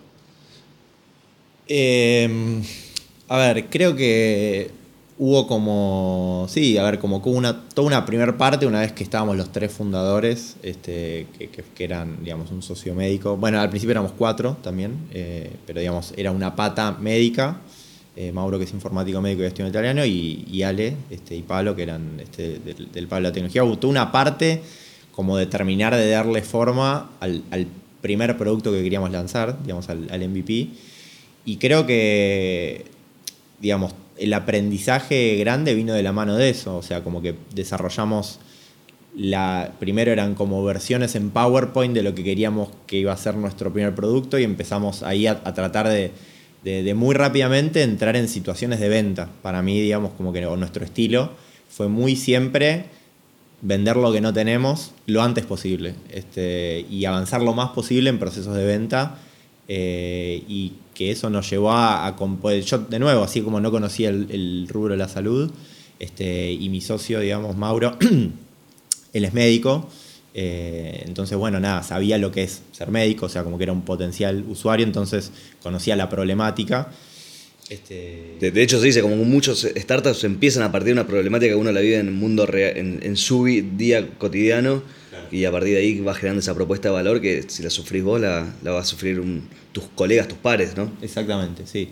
Eh, 1.67 2.61
a 3.27 3.37
ver, 3.37 3.65
creo 3.69 3.95
que 3.95 4.71
hubo 5.17 5.45
como, 5.45 6.47
sí, 6.49 6.77
a 6.77 6.83
ver, 6.83 6.97
como 6.97 7.17
una, 7.17 7.67
toda 7.69 7.87
una 7.87 8.05
primera 8.05 8.35
parte 8.37 8.65
una 8.65 8.81
vez 8.81 8.91
que 8.91 9.03
estábamos 9.03 9.37
los 9.37 9.51
tres 9.51 9.71
fundadores, 9.71 10.57
este, 10.63 11.27
que, 11.37 11.83
eran, 11.83 12.23
digamos, 12.23 12.51
un 12.51 12.63
socio 12.63 12.95
médico. 12.95 13.37
Bueno, 13.37 13.61
al 13.61 13.69
principio 13.69 13.91
éramos 13.91 14.13
cuatro 14.17 14.57
también, 14.63 14.97
eh, 15.13 15.51
pero 15.67 15.79
digamos, 15.79 16.13
era 16.17 16.31
una 16.31 16.55
pata 16.55 16.97
médica. 16.99 17.61
eh, 18.15 18.31
Mauro, 18.31 18.57
que 18.57 18.65
es 18.65 18.73
informático 18.73 19.21
médico 19.21 19.43
y 19.43 19.45
estudiante 19.45 19.77
italiano, 19.77 20.05
y, 20.05 20.63
Ale 20.63 20.95
este, 21.09 21.35
y 21.35 21.43
Pablo, 21.43 21.75
que 21.75 21.83
eran 21.83 22.19
este, 22.19 22.59
del, 22.59 22.91
del 22.91 23.07
palo 23.07 23.23
de 23.23 23.29
la 23.29 23.33
tecnología. 23.33 23.63
Hubo 23.63 23.77
toda 23.77 23.91
una 23.91 24.11
parte 24.11 24.61
como 25.11 25.37
de 25.37 25.45
terminar 25.45 25.95
de 25.95 26.09
darle 26.09 26.41
forma 26.41 27.11
al, 27.19 27.43
primer 28.01 28.35
producto 28.35 28.71
que 28.71 28.81
queríamos 28.81 29.11
lanzar, 29.11 29.61
digamos, 29.61 29.87
al, 29.89 30.07
MVP. 30.07 30.69
Y 31.45 31.57
creo 31.57 31.85
que, 31.85 32.85
digamos, 33.59 33.93
el 34.17 34.33
aprendizaje 34.33 35.35
grande 35.35 35.75
vino 35.75 35.93
de 35.93 36.01
la 36.01 36.11
mano 36.11 36.35
de 36.35 36.49
eso. 36.49 36.77
O 36.77 36.81
sea, 36.81 37.03
como 37.03 37.21
que 37.21 37.35
desarrollamos 37.53 38.39
la. 39.15 39.73
Primero 39.79 40.11
eran 40.11 40.33
como 40.33 40.63
versiones 40.63 41.13
en 41.15 41.29
PowerPoint 41.29 41.93
de 41.93 42.01
lo 42.01 42.15
que 42.15 42.23
queríamos 42.23 42.69
que 42.87 42.97
iba 42.97 43.13
a 43.13 43.17
ser 43.17 43.35
nuestro 43.35 43.71
primer 43.71 43.93
producto 43.93 44.39
y 44.39 44.43
empezamos 44.43 45.03
ahí 45.03 45.27
a, 45.27 45.43
tratar 45.53 45.87
de, 45.87 46.11
de- 46.63 46.93
muy 46.95 47.13
rápidamente 47.13 47.83
entrar 47.83 48.15
en 48.15 48.27
situaciones 48.27 48.79
de 48.79 48.89
venta. 48.89 49.29
Para 49.43 49.61
mí, 49.61 49.79
digamos, 49.79 50.13
como 50.13 50.33
que 50.33 50.41
nuestro 50.41 50.83
estilo 50.83 51.31
fue 51.69 51.87
muy 51.87 52.15
siempre 52.15 52.85
vender 53.61 53.95
lo 53.95 54.11
que 54.11 54.21
no 54.21 54.33
tenemos 54.33 54.91
lo 55.05 55.21
antes 55.21 55.45
posible 55.45 55.95
este, 56.09 56.85
y 56.89 57.05
avanzar 57.05 57.41
lo 57.41 57.53
más 57.53 57.69
posible 57.69 58.09
en 58.09 58.19
procesos 58.19 58.55
de 58.55 58.65
venta 58.65 59.19
eh, 59.67 60.43
y 60.47 60.73
que 60.93 61.11
eso 61.11 61.29
nos 61.29 61.49
llevó 61.49 61.71
a, 61.71 62.07
a 62.07 62.15
pues, 62.15 62.65
yo 62.65 62.79
de 62.79 62.99
nuevo 62.99 63.23
así 63.23 63.41
como 63.41 63.59
no 63.59 63.71
conocía 63.71 64.09
el, 64.09 64.29
el 64.31 64.67
rubro 64.67 64.93
de 64.93 64.97
la 64.97 65.07
salud 65.07 65.51
este, 65.99 66.51
y 66.51 66.69
mi 66.69 66.81
socio 66.81 67.19
digamos 67.19 67.55
Mauro 67.55 67.97
él 69.13 69.25
es 69.25 69.33
médico 69.33 69.87
eh, 70.33 71.03
entonces 71.05 71.37
bueno 71.37 71.59
nada 71.59 71.83
sabía 71.83 72.17
lo 72.17 72.31
que 72.31 72.43
es 72.43 72.63
ser 72.71 72.89
médico 72.89 73.27
o 73.27 73.29
sea 73.29 73.43
como 73.43 73.57
que 73.57 73.63
era 73.65 73.73
un 73.73 73.81
potencial 73.83 74.43
usuario 74.47 74.85
entonces 74.85 75.31
conocía 75.61 75.95
la 75.95 76.09
problemática 76.09 76.91
este, 77.71 78.37
De, 78.39 78.51
de 78.51 78.61
hecho, 78.63 78.79
se 78.79 78.85
dice 78.87 79.01
como 79.01 79.15
muchos 79.15 79.61
startups 79.75 80.23
empiezan 80.23 80.63
a 80.63 80.71
partir 80.71 80.87
de 80.87 80.93
una 80.93 81.07
problemática 81.07 81.53
que 81.53 81.55
uno 81.55 81.71
la 81.71 81.79
vive 81.81 81.97
en 81.97 82.07
el 82.07 82.13
mundo 82.13 82.45
real, 82.45 82.77
en, 82.77 82.99
en 83.01 83.15
su 83.17 83.45
día 83.45 84.07
cotidiano 84.17 84.83
y 85.31 85.45
a 85.45 85.51
partir 85.51 85.73
de 85.75 85.79
ahí 85.79 85.99
va 86.01 86.13
generando 86.13 86.41
esa 86.41 86.53
propuesta 86.53 86.89
de 86.89 86.93
valor 86.93 87.21
que 87.21 87.43
si 87.47 87.63
la 87.63 87.69
sufrís 87.69 88.03
vos, 88.03 88.19
la, 88.19 88.53
la 88.63 88.71
va 88.71 88.81
a 88.81 88.85
sufrir 88.85 89.19
un- 89.19 89.47
tus 89.71 89.85
colegas, 89.95 90.27
tus 90.27 90.37
pares, 90.37 90.75
¿no? 90.75 90.91
Exactamente, 91.01 91.63
sí. 91.65 91.89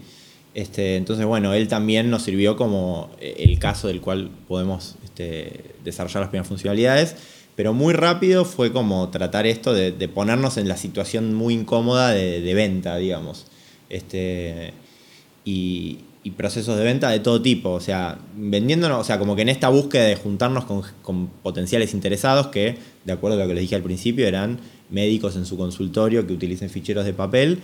Este, 0.53 0.97
entonces, 0.97 1.25
bueno, 1.25 1.53
él 1.53 1.67
también 1.67 2.09
nos 2.09 2.23
sirvió 2.23 2.57
como 2.57 3.11
el 3.21 3.57
caso 3.59 3.87
del 3.87 4.01
cual 4.01 4.29
podemos 4.47 4.95
este, 5.05 5.61
desarrollar 5.85 6.21
las 6.21 6.29
primeras 6.29 6.47
funcionalidades, 6.49 7.15
pero 7.55 7.71
muy 7.73 7.93
rápido 7.93 8.43
fue 8.45 8.73
como 8.73 9.09
tratar 9.09 9.45
esto 9.47 9.73
de, 9.73 9.91
de 9.91 10.07
ponernos 10.09 10.57
en 10.57 10.67
la 10.67 10.75
situación 10.75 11.33
muy 11.35 11.53
incómoda 11.53 12.11
de, 12.11 12.41
de 12.41 12.53
venta, 12.53 12.97
digamos. 12.97 13.45
Este, 13.89 14.73
y, 15.45 15.99
procesos 16.37 16.77
de 16.77 16.83
venta 16.83 17.09
de 17.09 17.19
todo 17.19 17.41
tipo, 17.41 17.71
o 17.71 17.79
sea, 17.79 18.19
vendiéndonos, 18.37 19.01
o 19.01 19.03
sea, 19.03 19.17
como 19.17 19.35
que 19.35 19.41
en 19.41 19.49
esta 19.49 19.67
búsqueda 19.69 20.03
de 20.03 20.15
juntarnos 20.15 20.63
con, 20.63 21.27
potenciales 21.41 21.95
interesados 21.95 22.47
que, 22.47 22.77
de 23.03 23.11
acuerdo 23.11 23.37
a 23.37 23.41
lo 23.41 23.47
que 23.47 23.55
les 23.55 23.61
dije 23.61 23.73
al 23.75 23.81
principio, 23.81 24.27
eran 24.27 24.59
médicos 24.91 25.35
en 25.35 25.47
su 25.47 25.57
consultorio 25.57 26.27
que 26.27 26.33
utilicen 26.33 26.69
ficheros 26.69 27.03
de 27.03 27.13
papel, 27.13 27.59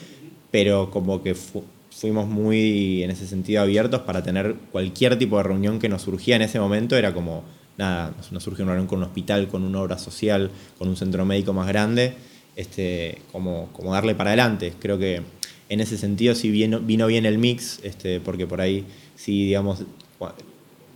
pero 0.50 0.90
como 0.90 1.22
que 1.22 1.36
fu- 1.36 1.64
fuimos 1.92 2.28
muy 2.28 3.04
en 3.04 3.12
ese 3.12 3.28
sentido 3.28 3.62
abiertos 3.62 4.02
para 4.02 4.24
tener 4.24 4.56
cualquier 4.72 5.20
tipo 5.20 5.38
de 5.38 5.44
reunión 5.44 5.78
que 5.78 5.88
nos 5.88 6.02
surgía 6.02 6.36
en 6.36 6.42
ese 6.42 6.60
momento, 6.60 6.98
era 6.98 7.14
como, 7.14 7.44
nada, 7.78 8.16
nos, 8.18 8.32
nos 8.32 8.44
surge 8.44 8.64
una 8.64 8.72
reunión 8.72 8.88
con 8.88 8.98
un 8.98 9.06
hospital, 9.06 9.48
con 9.48 9.64
una 9.64 9.80
obra 9.80 10.00
social, 10.00 10.50
con 10.80 10.88
un 10.88 10.96
centro 10.98 11.24
médico 11.24 11.54
más 11.54 11.68
grande, 11.68 12.16
este, 12.56 13.20
como, 13.32 13.70
como 13.74 13.94
darle 13.94 14.16
para 14.16 14.32
adelante. 14.32 14.74
Creo 14.80 14.98
que 14.98 15.22
en 15.70 15.80
ese 15.80 15.98
sentido 15.98 16.36
sí 16.36 16.50
vino, 16.52 16.80
vino 16.80 17.08
bien 17.08 17.26
el 17.26 17.38
mix, 17.38 17.80
este, 17.84 18.20
porque 18.20 18.48
por 18.48 18.62
ahí 18.62 18.86
sí, 19.16 19.46
digamos, 19.46 19.84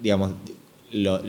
digamos 0.01 0.31
lo- 0.91 1.21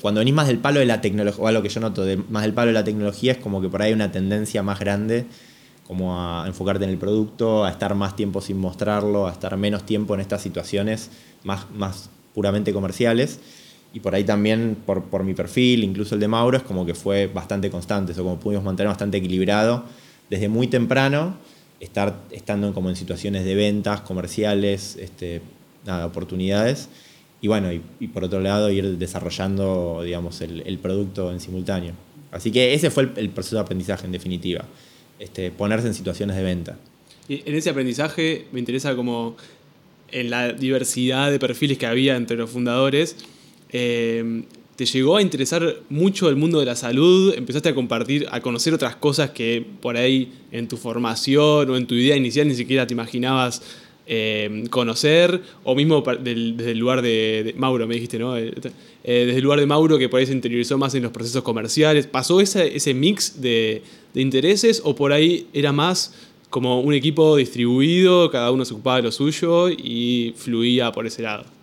cuando 0.00 0.20
venís 0.20 0.34
más 0.34 0.46
del 0.46 0.58
palo 0.58 0.80
de 0.80 0.86
la 0.86 1.00
tecnología, 1.00 1.42
o 1.42 1.46
algo 1.46 1.62
que 1.62 1.68
yo 1.68 1.80
noto, 1.80 2.04
más 2.30 2.42
del 2.42 2.54
palo 2.54 2.68
de 2.68 2.74
la 2.74 2.84
tecnología, 2.84 3.32
es 3.32 3.38
como 3.38 3.60
que 3.60 3.68
por 3.68 3.82
ahí 3.82 3.88
hay 3.88 3.94
una 3.94 4.10
tendencia 4.12 4.62
más 4.62 4.78
grande 4.78 5.26
como 5.86 6.18
a 6.20 6.46
enfocarte 6.46 6.84
en 6.84 6.90
el 6.90 6.98
producto, 6.98 7.64
a 7.64 7.70
estar 7.70 7.94
más 7.94 8.14
tiempo 8.14 8.40
sin 8.42 8.58
mostrarlo, 8.58 9.26
a 9.26 9.32
estar 9.32 9.56
menos 9.56 9.84
tiempo 9.86 10.14
en 10.14 10.20
estas 10.20 10.42
situaciones 10.42 11.10
más, 11.44 11.66
más 11.74 12.10
puramente 12.34 12.72
comerciales. 12.74 13.40
Y 13.94 14.00
por 14.00 14.14
ahí 14.14 14.22
también, 14.24 14.76
por, 14.84 15.04
por 15.04 15.24
mi 15.24 15.32
perfil, 15.32 15.82
incluso 15.82 16.14
el 16.14 16.20
de 16.20 16.28
Mauro, 16.28 16.58
es 16.58 16.62
como 16.62 16.84
que 16.84 16.94
fue 16.94 17.26
bastante 17.26 17.70
constante, 17.70 18.12
eso 18.12 18.22
como 18.22 18.38
pudimos 18.38 18.64
mantener 18.64 18.88
bastante 18.88 19.16
equilibrado 19.16 19.84
desde 20.28 20.50
muy 20.50 20.66
temprano, 20.66 21.36
estar 21.80 22.22
estando 22.30 22.68
en, 22.68 22.72
como 22.72 22.88
en 22.88 22.96
situaciones 22.96 23.44
de 23.44 23.54
ventas 23.54 24.00
comerciales, 24.00 24.96
este, 24.96 25.42
nada, 25.86 26.06
oportunidades. 26.06 26.88
Y 27.40 27.48
bueno, 27.48 27.72
y, 27.72 28.08
por 28.08 28.24
otro 28.24 28.40
lado, 28.40 28.70
ir 28.70 28.98
desarrollando, 28.98 30.02
digamos, 30.04 30.40
el, 30.40 30.62
el 30.66 30.78
producto 30.78 31.30
en 31.30 31.40
simultáneo. 31.40 31.92
Así 32.32 32.50
que 32.50 32.74
ese 32.74 32.90
fue 32.90 33.04
el, 33.04 33.12
el 33.16 33.30
proceso 33.30 33.56
de 33.56 33.62
aprendizaje, 33.62 34.06
en 34.06 34.12
definitiva. 34.12 34.64
Este, 35.18 35.50
ponerse 35.50 35.86
en 35.86 35.94
situaciones 35.94 36.36
de 36.36 36.42
venta. 36.42 36.76
Y 37.28 37.42
en 37.48 37.54
ese 37.54 37.70
aprendizaje 37.70 38.46
me 38.52 38.60
interesa 38.60 38.94
como 38.96 39.36
en 40.10 40.30
la 40.30 40.52
diversidad 40.52 41.30
de 41.30 41.38
perfiles 41.38 41.76
que 41.76 41.86
había 41.86 42.16
entre 42.16 42.36
los 42.36 42.50
fundadores, 42.50 43.16
eh, 43.70 44.42
¿te 44.78 44.86
llegó 44.86 45.16
a 45.16 45.22
interesar 45.22 45.80
mucho 45.90 46.28
el 46.28 46.36
mundo 46.36 46.60
de 46.60 46.64
la 46.66 46.76
salud? 46.76 47.34
¿Empezaste 47.36 47.68
a 47.70 47.74
compartir, 47.74 48.28
a 48.30 48.40
conocer 48.40 48.72
otras 48.72 48.94
cosas 48.94 49.30
que 49.30 49.66
por 49.82 49.96
ahí 49.96 50.32
en 50.52 50.68
tu 50.68 50.76
formación 50.76 51.68
o 51.68 51.76
en 51.76 51.84
tu 51.88 51.96
idea 51.96 52.14
inicial 52.14 52.46
ni 52.46 52.54
siquiera 52.54 52.86
te 52.86 52.94
imaginabas 52.94 53.60
eh, 54.06 54.62
conocer? 54.70 55.42
O 55.64 55.74
mismo 55.74 56.00
del- 56.22 56.56
desde 56.56 56.70
el 56.70 56.78
lugar 56.78 57.02
de, 57.02 57.42
de- 57.46 57.54
Mauro, 57.54 57.88
me 57.88 57.94
dijiste, 57.94 58.20
¿no? 58.20 58.36
Eh, 58.38 58.54
eh, 59.02 59.24
desde 59.26 59.38
el 59.38 59.42
lugar 59.42 59.58
de 59.58 59.66
Mauro 59.66 59.98
que 59.98 60.08
por 60.08 60.20
ahí 60.20 60.26
se 60.26 60.32
interiorizó 60.32 60.78
más 60.78 60.94
en 60.94 61.02
los 61.02 61.10
procesos 61.10 61.42
comerciales. 61.42 62.06
¿Pasó 62.06 62.40
ese, 62.40 62.76
ese 62.76 62.94
mix 62.94 63.40
de, 63.40 63.82
de 64.14 64.20
intereses 64.22 64.80
o 64.84 64.94
por 64.94 65.12
ahí 65.12 65.48
era 65.52 65.72
más 65.72 66.14
como 66.50 66.80
un 66.82 66.94
equipo 66.94 67.34
distribuido, 67.36 68.30
cada 68.30 68.52
uno 68.52 68.64
se 68.64 68.74
ocupaba 68.74 68.98
de 68.98 69.02
lo 69.02 69.10
suyo 69.12 69.70
y 69.70 70.34
fluía 70.36 70.92
por 70.92 71.04
ese 71.04 71.22
lado? 71.22 71.57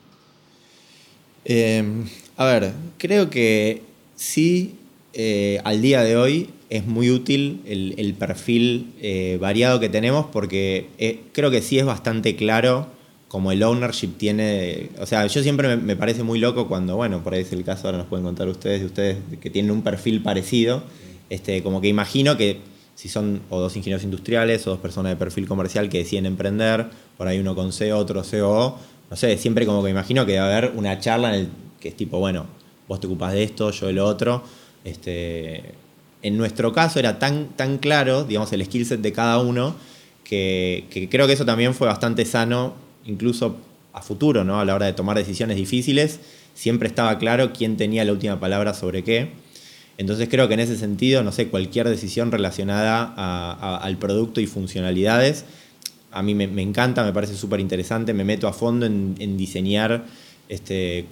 Eh, 1.46 1.84
a 2.38 2.46
ver, 2.46 2.74
creo 2.98 3.30
que 3.30 3.82
sí 4.16 4.76
eh, 5.14 5.62
al 5.64 5.82
día 5.82 6.04
de 6.04 6.18
hoy 6.18 6.50
es 6.70 6.86
muy 6.86 7.10
útil 7.10 7.62
el, 7.66 8.14
perfil 8.16 8.92
eh, 9.02 9.38
variado 9.40 9.80
que 9.80 9.88
tenemos 9.88 10.26
porque 10.26 10.88
eh, 10.98 11.22
creo 11.32 11.50
que 11.52 11.62
sí 11.62 11.80
es 11.80 11.86
bastante 11.86 12.36
claro 12.36 12.88
como 13.30 13.54
el 13.54 13.64
ownership 13.64 14.18
tiene, 14.18 14.90
o 15.00 15.06
sea, 15.06 15.26
yo 15.28 15.42
siempre 15.42 15.78
me, 15.78 15.96
parece 15.96 16.24
muy 16.24 16.40
loco 16.40 16.68
cuando, 16.68 16.98
bueno, 16.98 17.24
por 17.24 17.34
ahí 17.34 17.42
es 17.42 17.54
el 17.54 17.64
caso, 17.64 17.88
ahora 17.88 17.98
nos 17.98 18.08
pueden 18.08 18.26
contar 18.26 18.48
ustedes, 18.50 18.82
de 18.82 18.86
ustedes 18.86 19.18
que 19.42 19.50
tienen 19.50 19.72
un 19.72 19.84
perfil 19.84 20.22
parecido, 20.22 20.84
este, 21.30 21.64
como 21.64 21.80
que 21.80 21.88
imagino 21.88 22.36
que 22.36 22.60
si 22.96 23.10
son 23.10 23.42
o 23.50 23.60
dos 23.60 23.76
ingenieros 23.76 24.04
industriales 24.04 24.66
o 24.68 24.72
dos 24.72 24.80
personas 24.80 25.12
de 25.12 25.16
perfil 25.18 25.48
comercial 25.48 25.90
que 25.90 26.00
deciden 26.00 26.26
emprender, 26.26 26.88
por 27.18 27.28
ahí 27.28 27.40
uno 27.40 27.56
con 27.56 27.74
CEO, 27.74 27.98
otro 27.98 28.24
COO, 28.24 28.78
no 29.10 29.16
sé, 29.16 29.38
siempre 29.38 29.66
como 29.66 29.84
que 29.84 29.90
imagino 29.90 30.26
que 30.26 30.40
a 30.40 30.46
haber 30.46 30.72
una 30.76 31.00
charla 31.00 31.36
en 31.36 31.42
el 31.42 31.50
que 31.80 31.90
es 31.90 31.96
tipo, 31.96 32.20
bueno, 32.20 32.48
vos 32.88 33.00
te 33.00 33.08
ocupas 33.08 33.34
de 33.34 33.44
esto, 33.44 33.72
yo 33.72 33.88
de 33.88 33.94
lo 33.94 34.06
otro. 34.06 34.44
Este, 34.84 35.64
en 36.22 36.38
nuestro 36.38 36.74
caso 36.74 37.00
era 37.00 37.20
tan, 37.20 37.50
tan 37.50 37.78
claro, 37.78 38.24
digamos, 38.24 38.52
el 38.54 38.66
skill 38.66 38.86
set 38.86 39.02
de 39.02 39.12
cada 39.12 39.40
uno, 39.40 39.76
que, 40.24 41.08
creo 41.12 41.28
que 41.28 41.34
eso 41.34 41.46
también 41.46 41.76
fue 41.76 41.88
bastante 41.88 42.26
sano, 42.26 42.74
incluso 43.06 43.58
a 43.94 44.02
futuro, 44.02 44.44
¿no? 44.44 44.60
A 44.60 44.66
la 44.66 44.76
hora 44.76 44.88
de 44.88 44.94
tomar 44.94 45.18
decisiones 45.18 45.58
difíciles, 45.58 46.20
siempre 46.54 46.88
estaba 46.88 47.18
claro 47.20 47.54
quién 47.54 47.78
tenía 47.78 48.04
la 48.04 48.12
última 48.12 48.40
palabra 48.40 48.74
sobre 48.74 49.04
qué. 49.04 49.30
Entonces 49.98 50.28
creo 50.30 50.48
que 50.48 50.56
en 50.56 50.60
ese 50.60 50.78
sentido, 50.78 51.24
no 51.24 51.32
sé, 51.32 51.48
cualquier 51.48 51.88
decisión 51.88 52.32
relacionada 52.32 53.14
al 53.78 53.98
producto 53.98 54.42
y 54.42 54.48
funcionalidades, 54.48 55.46
a 56.16 56.24
mí 56.24 56.34
me, 56.34 56.62
encanta, 56.62 57.04
me 57.04 57.12
parece 57.12 57.36
súper 57.36 57.60
interesante, 57.60 58.14
me 58.14 58.24
meto 58.24 58.48
a 58.48 58.54
fondo 58.54 58.86
en, 58.86 59.36
diseñar, 59.36 60.06
este, 60.48 61.06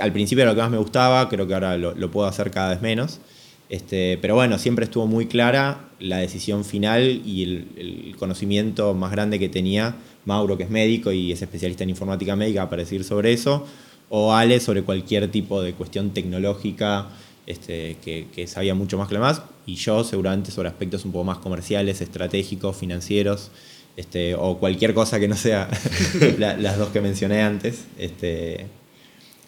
al 0.00 0.12
principio 0.12 0.40
era 0.42 0.52
lo 0.52 0.56
que 0.56 0.62
más 0.62 0.70
me 0.70 0.78
gustaba, 0.78 1.28
creo 1.28 1.46
que 1.46 1.52
ahora 1.52 1.76
lo, 1.76 2.10
puedo 2.10 2.26
hacer 2.26 2.50
cada 2.50 2.70
vez 2.70 2.80
menos. 2.80 3.20
Este, 3.68 4.16
pero 4.22 4.34
bueno, 4.34 4.58
siempre 4.58 4.86
estuvo 4.86 5.06
muy 5.06 5.26
clara 5.26 5.90
la 6.00 6.16
decisión 6.16 6.64
final 6.64 7.20
y 7.26 7.42
el, 7.42 8.16
conocimiento 8.18 8.94
más 8.94 9.12
grande 9.12 9.38
que 9.38 9.50
tenía 9.50 9.96
Mauro, 10.24 10.56
que 10.56 10.64
es 10.64 10.70
médico 10.70 11.12
y 11.12 11.30
es 11.30 11.42
especialista 11.42 11.84
en 11.84 11.90
informática 11.90 12.36
médica, 12.36 12.70
para 12.70 12.84
decir 12.84 13.04
sobre 13.04 13.34
eso, 13.34 13.66
o 14.08 14.32
Ale 14.32 14.60
sobre 14.60 14.82
cualquier 14.82 15.30
tipo 15.30 15.60
de 15.60 15.74
cuestión 15.74 16.14
tecnológica 16.14 17.08
este, 17.46 17.98
que, 18.02 18.46
sabía 18.46 18.74
mucho 18.74 18.96
más 18.96 19.08
que 19.08 19.14
lo 19.14 19.20
más, 19.20 19.42
y 19.66 19.74
yo 19.74 20.04
seguramente 20.04 20.50
sobre 20.50 20.70
aspectos 20.70 21.04
un 21.04 21.12
poco 21.12 21.24
más 21.24 21.38
comerciales, 21.38 22.00
estratégicos, 22.00 22.78
financieros, 22.78 23.50
este, 23.96 24.34
o 24.34 24.58
cualquier 24.58 24.94
cosa 24.94 25.18
que 25.18 25.28
no 25.28 25.36
sea 25.36 25.68
las 26.38 26.78
dos 26.78 26.90
que 26.90 27.00
mencioné 27.00 27.42
antes. 27.42 27.84
Este, 27.98 28.66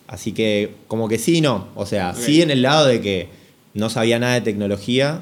así 0.07 0.33
que 0.33 0.75
como 0.89 1.09
que 1.09 1.19
sí, 1.19 1.41
no. 1.41 1.69
O 1.75 1.87
sea, 1.87 2.15
sí 2.15 2.43
en 2.43 2.51
el 2.51 2.63
lado 2.63 2.87
de 2.87 3.01
que 3.01 3.29
no 3.75 3.91
sabía 3.91 4.19
nada 4.19 4.35
de 4.35 4.41
tecnología 4.41 5.21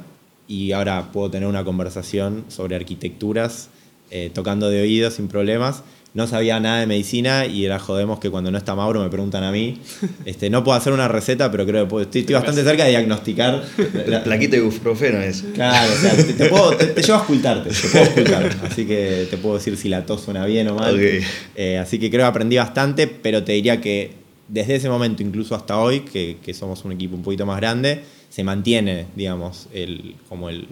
y 0.48 0.72
ahora 0.72 1.10
puedo 1.12 1.30
tener 1.30 1.48
una 1.48 1.64
conversación 1.64 2.44
sobre 2.48 2.76
arquitecturas 2.76 3.68
eh, 4.10 4.30
tocando 4.32 4.70
de 4.70 4.82
oído 4.82 5.10
sin 5.10 5.26
problemas 5.26 5.82
no 6.16 6.26
sabía 6.26 6.58
nada 6.60 6.80
de 6.80 6.86
medicina 6.86 7.44
y 7.44 7.66
era 7.66 7.78
jodemos 7.78 8.18
que 8.18 8.30
cuando 8.30 8.50
no 8.50 8.56
está 8.56 8.74
Mauro 8.74 9.02
me 9.02 9.10
preguntan 9.10 9.44
a 9.44 9.52
mí. 9.52 9.78
Este, 10.24 10.50
no 10.50 10.64
puedo 10.64 10.76
hacer 10.76 10.92
una 10.92 11.08
receta, 11.08 11.50
pero 11.50 11.66
creo 11.66 11.86
que 11.86 12.02
estoy, 12.18 12.34
bastante 12.34 12.64
cerca 12.64 12.84
de 12.84 12.90
diagnosticar. 12.90 13.62
La, 14.06 14.24
plaquita 14.24 14.56
de 14.56 14.62
ibuprofeno 14.62 15.20
es. 15.20 15.44
Claro, 15.54 15.92
o 15.92 15.96
sea, 15.96 16.16
te, 16.16 16.46
puedo, 16.46 16.74
te, 16.76 17.00
llevo 17.00 17.18
a 17.18 17.22
ocultarte, 17.22 17.70
te 17.70 17.88
puedo 17.88 18.04
ocultar. 18.06 18.56
Así 18.64 18.86
que 18.86 19.28
te 19.30 19.36
puedo 19.36 19.56
decir 19.56 19.76
si 19.76 19.88
la 19.88 20.06
tos 20.06 20.22
suena 20.22 20.46
bien 20.46 20.68
o 20.68 20.74
mal. 20.74 20.98
Eh, 20.98 21.78
así 21.78 21.98
que 21.98 22.10
creo 22.10 22.22
que 22.22 22.28
aprendí 22.28 22.56
bastante, 22.56 23.06
pero 23.06 23.44
te 23.44 23.52
diría 23.52 23.80
que 23.80 24.12
desde 24.48 24.76
ese 24.76 24.88
momento, 24.88 25.22
incluso 25.22 25.54
hasta 25.54 25.78
hoy, 25.78 26.00
que, 26.00 26.54
somos 26.54 26.84
un 26.84 26.92
equipo 26.92 27.14
un 27.14 27.22
poquito 27.22 27.44
más 27.44 27.58
grande, 27.58 28.02
se 28.30 28.42
mantiene, 28.42 29.06
digamos, 29.14 29.68
el, 29.72 30.16
como 30.28 30.48
el, 30.48 30.66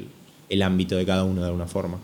el 0.49 0.63
ámbito 0.63 0.97
de 0.97 1.05
cada 1.05 1.25
uno 1.25 1.43
de 1.43 1.49
alguna 1.49 1.67
forma. 1.67 1.99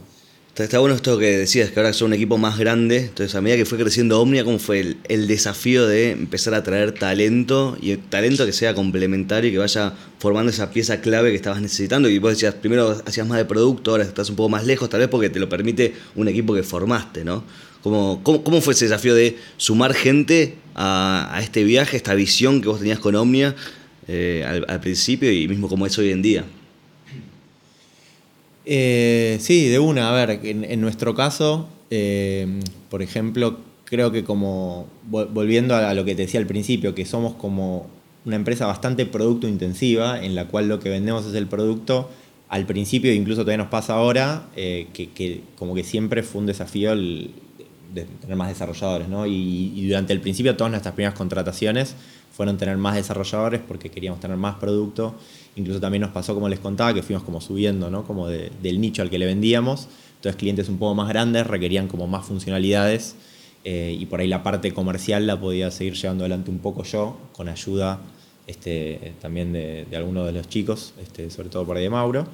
Está, 0.57 0.79
bueno 0.81 0.95
esto 0.95 1.17
que 1.17 1.39
decías, 1.39 1.71
que 1.71 1.81
ahora 1.81 1.93
son 1.93 2.09
un 2.09 2.15
equipo 2.15 2.37
más 2.37 2.59
grande. 2.59 2.99
Entonces, 2.99 3.35
a 3.35 3.41
medida 3.41 3.57
que 3.57 3.65
fue 3.65 3.79
creciendo 3.79 4.21
Omnia, 4.21 4.45
¿cómo 4.45 4.59
fue 4.59 4.97
el, 5.09 5.27
desafío 5.27 5.87
de 5.87 6.11
empezar 6.11 6.55
a 6.55 6.63
traer 6.63 6.93
talento 6.93 7.79
y 7.81 7.97
talento 7.97 8.45
que 8.45 8.53
sea 8.53 8.75
complementario 8.75 9.49
y 9.49 9.53
que 9.53 9.59
vaya 9.59 9.95
formando 10.19 10.51
esa 10.51 10.71
pieza 10.71 11.01
clave 11.01 11.31
que 11.31 11.37
estabas 11.37 11.63
necesitando? 11.63 12.11
Y 12.11 12.19
vos 12.19 12.33
decías, 12.33 12.55
primero 12.55 13.01
hacías 13.07 13.27
más 13.27 13.39
de 13.39 13.47
producto, 13.47 13.93
ahora 13.93 14.05
estás 14.05 14.29
un 14.29 14.37
poco 14.37 14.51
más 14.51 14.67
lejos, 14.67 14.91
tal 14.91 15.01
vez 15.01 15.09
porque 15.09 15.31
te 15.31 15.39
lo 15.39 15.49
permite 15.49 15.95
un 16.15 16.29
equipo 16.29 16.53
que 16.53 16.63
formaste, 16.63 17.25
¿no? 17.25 17.43
¿Cómo, 17.83 18.23
cómo, 18.23 18.61
fue 18.61 18.75
ese 18.75 18.85
desafío 18.85 19.15
de 19.15 19.39
sumar 19.57 19.95
gente 19.95 20.57
a, 20.75 21.39
este 21.43 21.65
viaje, 21.65 21.97
esta 21.97 22.13
visión 22.15 22.61
que 22.61 22.69
vos 22.69 22.81
tenías 22.81 22.99
con 22.99 23.15
Omnia 23.15 23.55
eh, 24.09 24.45
al, 24.47 24.67
al 24.69 24.81
principio 24.81 25.33
y 25.33 25.49
mismo 25.49 25.69
como 25.69 25.87
es 25.87 25.97
hoy 25.97 26.11
en 26.11 26.21
día? 26.21 26.45
Eh, 28.65 29.39
sí, 29.41 29.69
de 29.69 29.79
una. 29.79 30.11
A 30.11 30.27
ver, 30.27 30.41
en, 30.45 30.81
nuestro 30.81 31.15
caso, 31.15 31.69
eh, 31.91 32.61
por 32.89 33.03
ejemplo, 33.03 33.59
creo 33.85 34.13
que 34.13 34.25
como, 34.25 34.87
volviendo 35.09 35.75
a 35.75 35.93
lo 35.95 36.05
que 36.05 36.15
te 36.15 36.23
decía 36.23 36.41
al 36.41 36.47
principio, 36.47 36.95
que 36.95 37.05
somos 37.05 37.35
como 37.35 37.89
una 38.25 38.37
empresa 38.37 38.67
bastante 38.67 39.07
producto 39.07 39.49
intensiva, 39.49 40.23
en 40.23 40.35
la 40.35 40.47
cual 40.47 40.69
lo 40.69 40.79
que 40.79 40.91
vendemos 40.91 41.27
es 41.27 41.35
el 41.35 41.47
producto, 41.47 42.11
al 42.49 42.67
principio, 42.67 43.13
incluso 43.13 43.43
todavía 43.43 43.59
nos 43.59 43.69
pasa 43.69 43.95
ahora, 43.95 44.49
eh, 44.57 44.89
que, 44.93 45.43
como 45.57 45.75
que 45.75 45.85
siempre 45.85 46.23
fue 46.23 46.41
un 46.41 46.47
desafío 46.47 46.93
tener 47.95 48.37
más 48.37 48.49
desarrolladores, 48.49 49.09
¿no? 49.09 49.27
Y, 49.27 49.87
durante 49.87 50.13
el 50.13 50.21
principio 50.21 50.57
todas 50.57 50.71
nuestras 50.71 50.95
primeras 50.95 51.17
contrataciones 51.17 51.95
fueron 52.41 52.57
tener 52.57 52.79
más 52.79 52.95
desarrolladores 52.95 53.61
porque 53.61 53.91
queríamos 53.91 54.19
tener 54.19 54.39
más 54.39 54.55
producto 54.55 55.15
Incluso 55.57 55.81
también 55.81 56.01
nos 56.01 56.11
pasó, 56.11 56.35
como 56.35 56.49
les 56.49 56.61
contaba, 56.61 56.95
que 56.95 57.03
fuimos 57.03 57.25
como 57.25 57.41
subiendo, 57.41 57.91
¿no? 57.91 58.05
Como 58.05 58.29
del 58.29 58.81
nicho 58.81 59.03
al 59.03 59.11
que 59.11 59.19
le 59.19 59.27
vendíamos. 59.27 59.89
Entonces 60.17 60.37
clientes 60.37 60.69
un 60.69 60.79
poco 60.79 60.95
más 60.95 61.09
grandes 61.09 61.47
requerían 61.47 61.89
como 61.89 62.07
más 62.07 62.25
funcionalidades 62.25 63.17
eh, 63.65 63.97
y 63.99 64.07
por 64.07 64.21
ahí 64.21 64.29
la 64.29 64.43
parte 64.43 64.73
comercial 64.73 65.27
la 65.27 65.41
podía 65.41 65.71
seguir 65.71 65.95
llevando 65.95 66.25
adelante 66.25 66.51
un 66.51 66.59
poco 66.61 66.85
yo, 66.85 67.19
con 67.33 67.49
ayuda 67.49 68.01
este, 68.47 69.15
también 69.21 69.53
de, 69.53 69.87
de 69.91 69.97
algunos 69.97 70.27
de 70.27 70.33
los 70.33 70.49
chicos, 70.49 70.95
este, 71.03 71.31
sobre 71.31 71.49
todo 71.49 71.67
por 71.67 71.77
ahí 71.77 71.85
de 71.85 71.91
Mauro. 71.91 72.27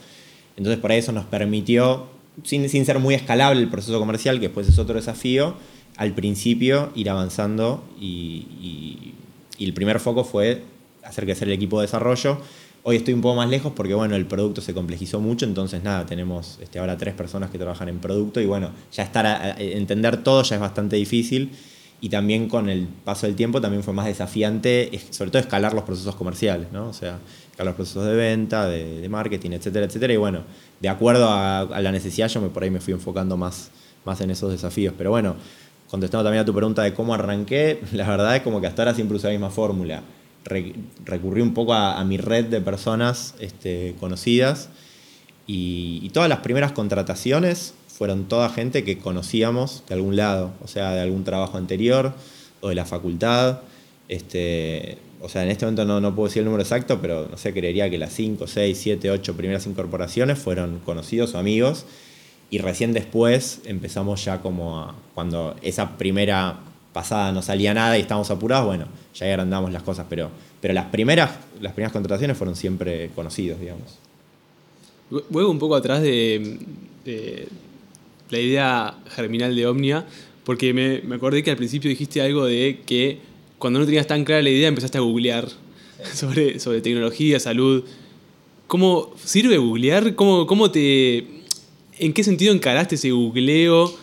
Entonces 0.57 0.81
por 0.81 0.93
ahí 0.93 0.99
eso 0.99 1.13
nos 1.13 1.25
permitió, 1.25 2.07
sin, 2.45 2.69
sin 2.69 2.85
ser 2.85 2.99
muy 2.99 3.15
escalable 3.15 3.61
el 3.61 3.69
proceso 3.69 3.99
comercial, 3.99 4.37
que 4.37 4.47
después 4.49 4.69
es 4.69 4.79
otro 4.79 4.97
desafío, 4.97 5.55
al 5.97 6.13
principio 6.13 6.91
ir 6.95 7.09
avanzando 7.09 7.83
y, 7.99 8.47
y, 8.61 9.15
y 9.59 9.65
el 9.65 9.75
primer 9.75 10.01
foco 10.01 10.25
fue 10.25 10.63
hacer 11.03 11.25
crecer 11.25 11.49
el 11.49 11.55
equipo 11.55 11.81
de 11.81 11.87
desarrollo 11.87 12.41
Hoy 12.89 12.95
estoy 12.95 13.15
un 13.15 13.21
poco 13.21 13.35
más 13.35 13.51
lejos 13.51 13.73
porque 13.75 13.95
bueno, 13.95 14.15
el 14.15 14.27
producto 14.27 14.61
se 14.61 14.73
complejizó 14.73 15.19
mucho, 15.19 15.45
entonces 15.45 15.83
nada, 15.83 16.07
tenemos 16.07 16.61
este, 16.63 16.79
ahora 16.79 16.97
tres 16.97 17.15
personas 17.15 17.51
que 17.51 17.59
trabajan 17.59 17.89
en 17.89 17.99
producto 17.99 18.41
y 18.41 18.47
bueno, 18.47 18.71
ya 18.93 19.03
estar 19.03 19.27
a, 19.27 19.61
entender 19.61 20.23
todo 20.23 20.45
ya 20.45 20.55
es 20.55 20.61
bastante 20.61 20.95
difícil 20.95 21.51
y 22.01 22.11
también 22.11 22.49
con 22.49 22.69
el 22.69 22.87
paso 22.87 23.27
del 23.27 23.35
tiempo 23.35 23.61
también 23.61 23.83
fue 23.83 23.93
más 23.93 24.07
desafiante, 24.07 24.89
sobre 25.11 25.33
todo 25.33 25.41
escalar 25.41 25.75
los 25.75 25.83
procesos 25.83 26.15
comerciales, 26.15 26.71
¿no? 26.71 26.89
O 26.89 26.93
sea, 26.93 27.19
escalar 27.51 27.73
los 27.73 27.75
procesos 27.75 28.07
de 28.07 28.15
venta, 28.15 28.69
de, 28.69 29.09
marketing, 29.09 29.51
etcétera, 29.51 29.87
etcétera. 29.87 30.13
Y 30.13 30.19
bueno, 30.19 30.43
de 30.79 30.89
acuerdo 30.89 31.29
a, 31.29 31.65
la 31.81 31.91
necesidad, 31.91 32.29
yo 32.29 32.41
me, 32.41 32.51
por 32.51 32.63
ahí 32.63 32.71
me 32.71 32.79
fui 32.79 32.95
enfocando 32.95 33.37
más, 33.37 33.73
más 34.05 34.21
en 34.21 34.31
esos 34.31 34.53
desafíos. 34.53 34.95
Pero 34.97 35.11
bueno, 35.11 35.35
contestando 35.91 36.25
también 36.25 36.43
a 36.43 36.45
tu 36.45 36.55
pregunta 36.55 36.83
de 36.83 36.95
cómo 36.95 37.15
arranqué, 37.15 37.81
la 37.93 38.09
verdad 38.09 38.37
es 38.37 38.43
como 38.43 38.61
que 38.61 38.67
hasta 38.67 38.83
ahora 38.83 38.95
siempre 38.95 39.17
usé 39.17 39.29
la 39.29 39.33
misma 39.33 39.51
fórmula 39.51 40.03
recurrí 41.05 41.41
un 41.41 41.55
poco 41.55 41.75
a, 41.75 42.03
mi 42.05 42.19
red 42.19 42.47
de 42.47 42.61
personas 42.61 43.35
este, 43.41 43.95
conocidas 43.99 44.69
y, 45.47 46.09
todas 46.11 46.29
las 46.29 46.39
primeras 46.41 46.73
contrataciones 46.73 47.75
fueron 47.89 48.25
toda 48.25 48.49
gente 48.49 48.85
que 48.85 48.99
conocíamos 48.99 49.83
de 49.89 49.95
algún 49.95 50.17
lado, 50.17 50.53
o 50.63 50.69
sea, 50.69 50.93
de 50.93 51.01
algún 51.01 51.25
trabajo 51.25 51.59
anterior 51.59 52.15
o 52.61 52.69
de 52.69 52.75
la 52.75 52.85
facultad. 52.85 53.61
Este, 54.09 54.99
o 55.21 55.29
sea, 55.29 55.43
en 55.43 55.51
este 55.51 55.65
momento 55.65 55.85
no, 55.85 56.01
no 56.01 56.15
puedo 56.15 56.29
decir 56.29 56.41
el 56.41 56.47
número 56.47 56.63
exacto, 56.63 57.01
pero 57.01 57.29
no 57.31 57.37
sé, 57.37 57.53
creería 57.53 57.91
que 57.91 57.99
las 57.99 58.13
5, 58.13 58.47
6, 58.47 58.79
7, 58.79 59.11
8 59.11 59.37
primeras 59.37 59.67
incorporaciones 59.67 60.39
fueron 60.39 60.79
conocidos 60.81 61.35
o 61.35 61.39
amigos. 61.39 61.87
Y 62.51 62.59
recién 62.59 62.93
después 62.93 63.61
empezamos 63.65 64.25
ya 64.25 64.41
como 64.41 64.79
a, 64.79 64.95
cuando 65.15 65.57
esa 65.63 65.97
primera 65.97 66.61
pasada 66.93 67.33
no 67.33 67.43
salía 67.43 67.75
nada 67.75 67.99
y 67.99 68.01
estábamos 68.01 68.31
apurados, 68.31 68.67
bueno, 68.67 68.87
ya 69.15 69.27
agrandamos 69.27 69.73
las 69.73 69.83
cosas, 69.83 70.07
pero, 70.09 70.31
pero 70.61 70.73
las, 70.73 70.87
primeras, 70.87 71.31
las 71.61 71.73
primeras 71.73 71.93
contrataciones 71.93 72.37
fueron 72.37 72.57
siempre 72.57 73.11
conocidos, 73.15 73.61
digamos. 73.61 73.99
Vuelvo 75.29 75.51
un 75.51 75.59
poco 75.59 75.77
atrás 75.77 76.03
de, 76.03 76.59
la 78.31 78.39
idea 78.39 78.95
germinal 79.11 79.55
de 79.55 79.67
Omnia, 79.67 80.07
porque 80.45 80.73
me, 80.73 81.01
me, 81.03 81.17
acordé 81.17 81.43
que 81.43 81.51
al 81.51 81.57
principio 81.57 81.91
dijiste 81.91 82.23
algo 82.23 82.47
de 82.47 82.81
que 82.87 83.19
cuando 83.59 83.79
no 83.79 83.85
tenías 83.85 84.07
tan 84.07 84.25
clara 84.25 84.43
la 84.43 84.51
idea 84.51 84.69
empezaste 84.69 84.99
a 84.99 85.01
googlear 85.01 85.49
sobre, 86.15 86.59
sobre 86.61 86.81
tecnología, 86.81 87.41
salud. 87.41 87.85
¿Cómo 88.67 89.13
sirve 89.23 89.59
googlear? 89.59 90.15
¿Cómo, 90.15 90.47
cómo 90.47 90.71
te, 90.71 91.27
¿En 91.99 92.13
qué 92.13 92.25
sentido 92.25 92.53
encaraste 92.53 92.97
ese 92.97 93.11
googleo? 93.11 93.95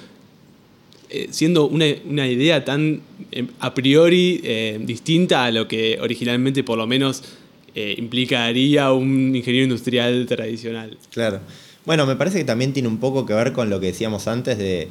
Eh, 1.09 1.27
siendo 1.29 1.67
una, 1.67 2.27
idea 2.27 2.65
tan 2.65 3.01
eh, 3.31 3.45
a 3.59 3.73
priori 3.75 4.41
eh, 4.43 4.79
distinta 4.81 5.45
a 5.45 5.51
lo 5.51 5.67
que 5.67 5.99
originalmente 6.01 6.63
por 6.63 6.77
lo 6.77 6.87
menos 6.87 7.23
eh, 7.75 7.95
implicaría 7.97 8.91
un 8.91 9.35
ingeniero 9.35 9.63
industrial 9.63 10.27
tradicional. 10.27 10.95
Claro. 11.11 11.39
Bueno, 11.85 12.05
me 12.05 12.15
parece 12.15 12.37
que 12.37 12.43
también 12.43 12.71
tiene 12.71 12.87
un 12.87 12.99
poco 12.99 13.25
que 13.25 13.33
ver 13.33 13.51
con 13.51 13.71
lo 13.71 13.79
que 13.79 13.87
decíamos 13.87 14.27
antes 14.27 14.59
de, 14.59 14.89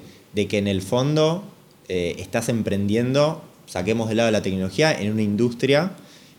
que 0.48 0.58
en 0.58 0.66
el 0.66 0.82
fondo 0.82 1.44
eh, 1.88 2.16
estás 2.18 2.48
emprendiendo, 2.48 3.42
saquemos 3.66 4.08
de 4.08 4.16
lado 4.16 4.32
la 4.32 4.42
tecnología, 4.42 4.92
en 4.92 5.12
una 5.12 5.22
industria 5.22 5.92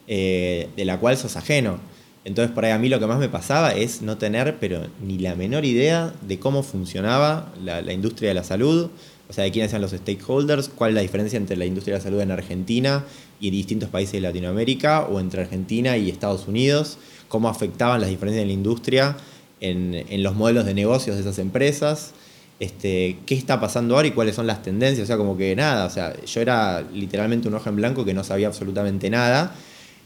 de 0.05 0.83
la 0.85 0.99
cual 0.99 1.17
sos 1.17 1.37
ajeno. 1.37 1.79
Entonces, 2.25 2.53
por 2.53 2.63
ahí 2.63 2.71
a 2.71 2.79
mí 2.79 2.87
lo 2.87 2.99
que 2.99 3.07
más 3.07 3.19
me 3.19 3.27
pasaba 3.27 3.73
es 3.73 4.01
no 4.01 4.17
tener, 4.17 4.57
pero 4.59 4.87
ni 5.05 5.17
la 5.17 5.35
menor 5.35 5.65
idea 5.65 6.13
de 6.21 6.39
cómo 6.39 6.63
funcionaba 6.63 7.51
la, 7.61 7.91
industria 7.91 8.29
de 8.29 8.35
la 8.35 8.43
salud, 8.43 8.89
o 9.29 9.33
sea, 9.33 9.43
de 9.43 9.51
quiénes 9.51 9.71
eran 9.71 9.81
los 9.81 9.91
stakeholders, 9.91 10.69
cuál 10.69 10.91
es 10.91 10.95
la 10.95 11.01
diferencia 11.01 11.37
entre 11.37 11.57
la 11.57 11.65
industria 11.65 11.95
de 11.95 11.99
la 11.99 12.03
salud 12.03 12.21
en 12.21 12.31
Argentina 12.31 13.03
y 13.41 13.49
distintos 13.49 13.89
países 13.89 14.13
de 14.13 14.21
Latinoamérica, 14.21 15.01
o 15.03 15.19
entre 15.19 15.41
Argentina 15.41 15.97
y 15.97 16.09
Estados 16.09 16.47
Unidos, 16.47 16.97
cómo 17.27 17.49
afectaban 17.49 17.99
las 17.99 18.09
diferencias 18.09 18.43
en 18.43 18.47
la 18.47 18.53
industria 18.53 19.17
en, 19.63 20.23
los 20.23 20.35
modelos 20.35 20.65
de 20.65 20.73
negocios 20.73 21.15
de 21.15 21.21
esas 21.21 21.39
empresas. 21.39 22.13
Este, 22.59 23.17
qué 23.25 23.35
está 23.35 23.59
pasando 23.59 23.95
ahora 23.95 24.07
y 24.07 24.11
cuáles 24.11 24.35
son 24.35 24.47
las 24.47 24.61
tendencias, 24.61 25.05
o 25.05 25.07
sea, 25.07 25.17
como 25.17 25.35
que 25.35 25.55
nada, 25.55 25.85
o 25.85 25.89
sea, 25.89 26.15
yo 26.23 26.39
era 26.39 26.81
literalmente 26.93 27.47
un 27.47 27.55
hoja 27.55 27.69
en 27.69 27.77
blanco 27.77 28.05
que 28.05 28.13
no 28.13 28.23
sabía 28.23 28.47
absolutamente 28.47 29.09
nada, 29.09 29.55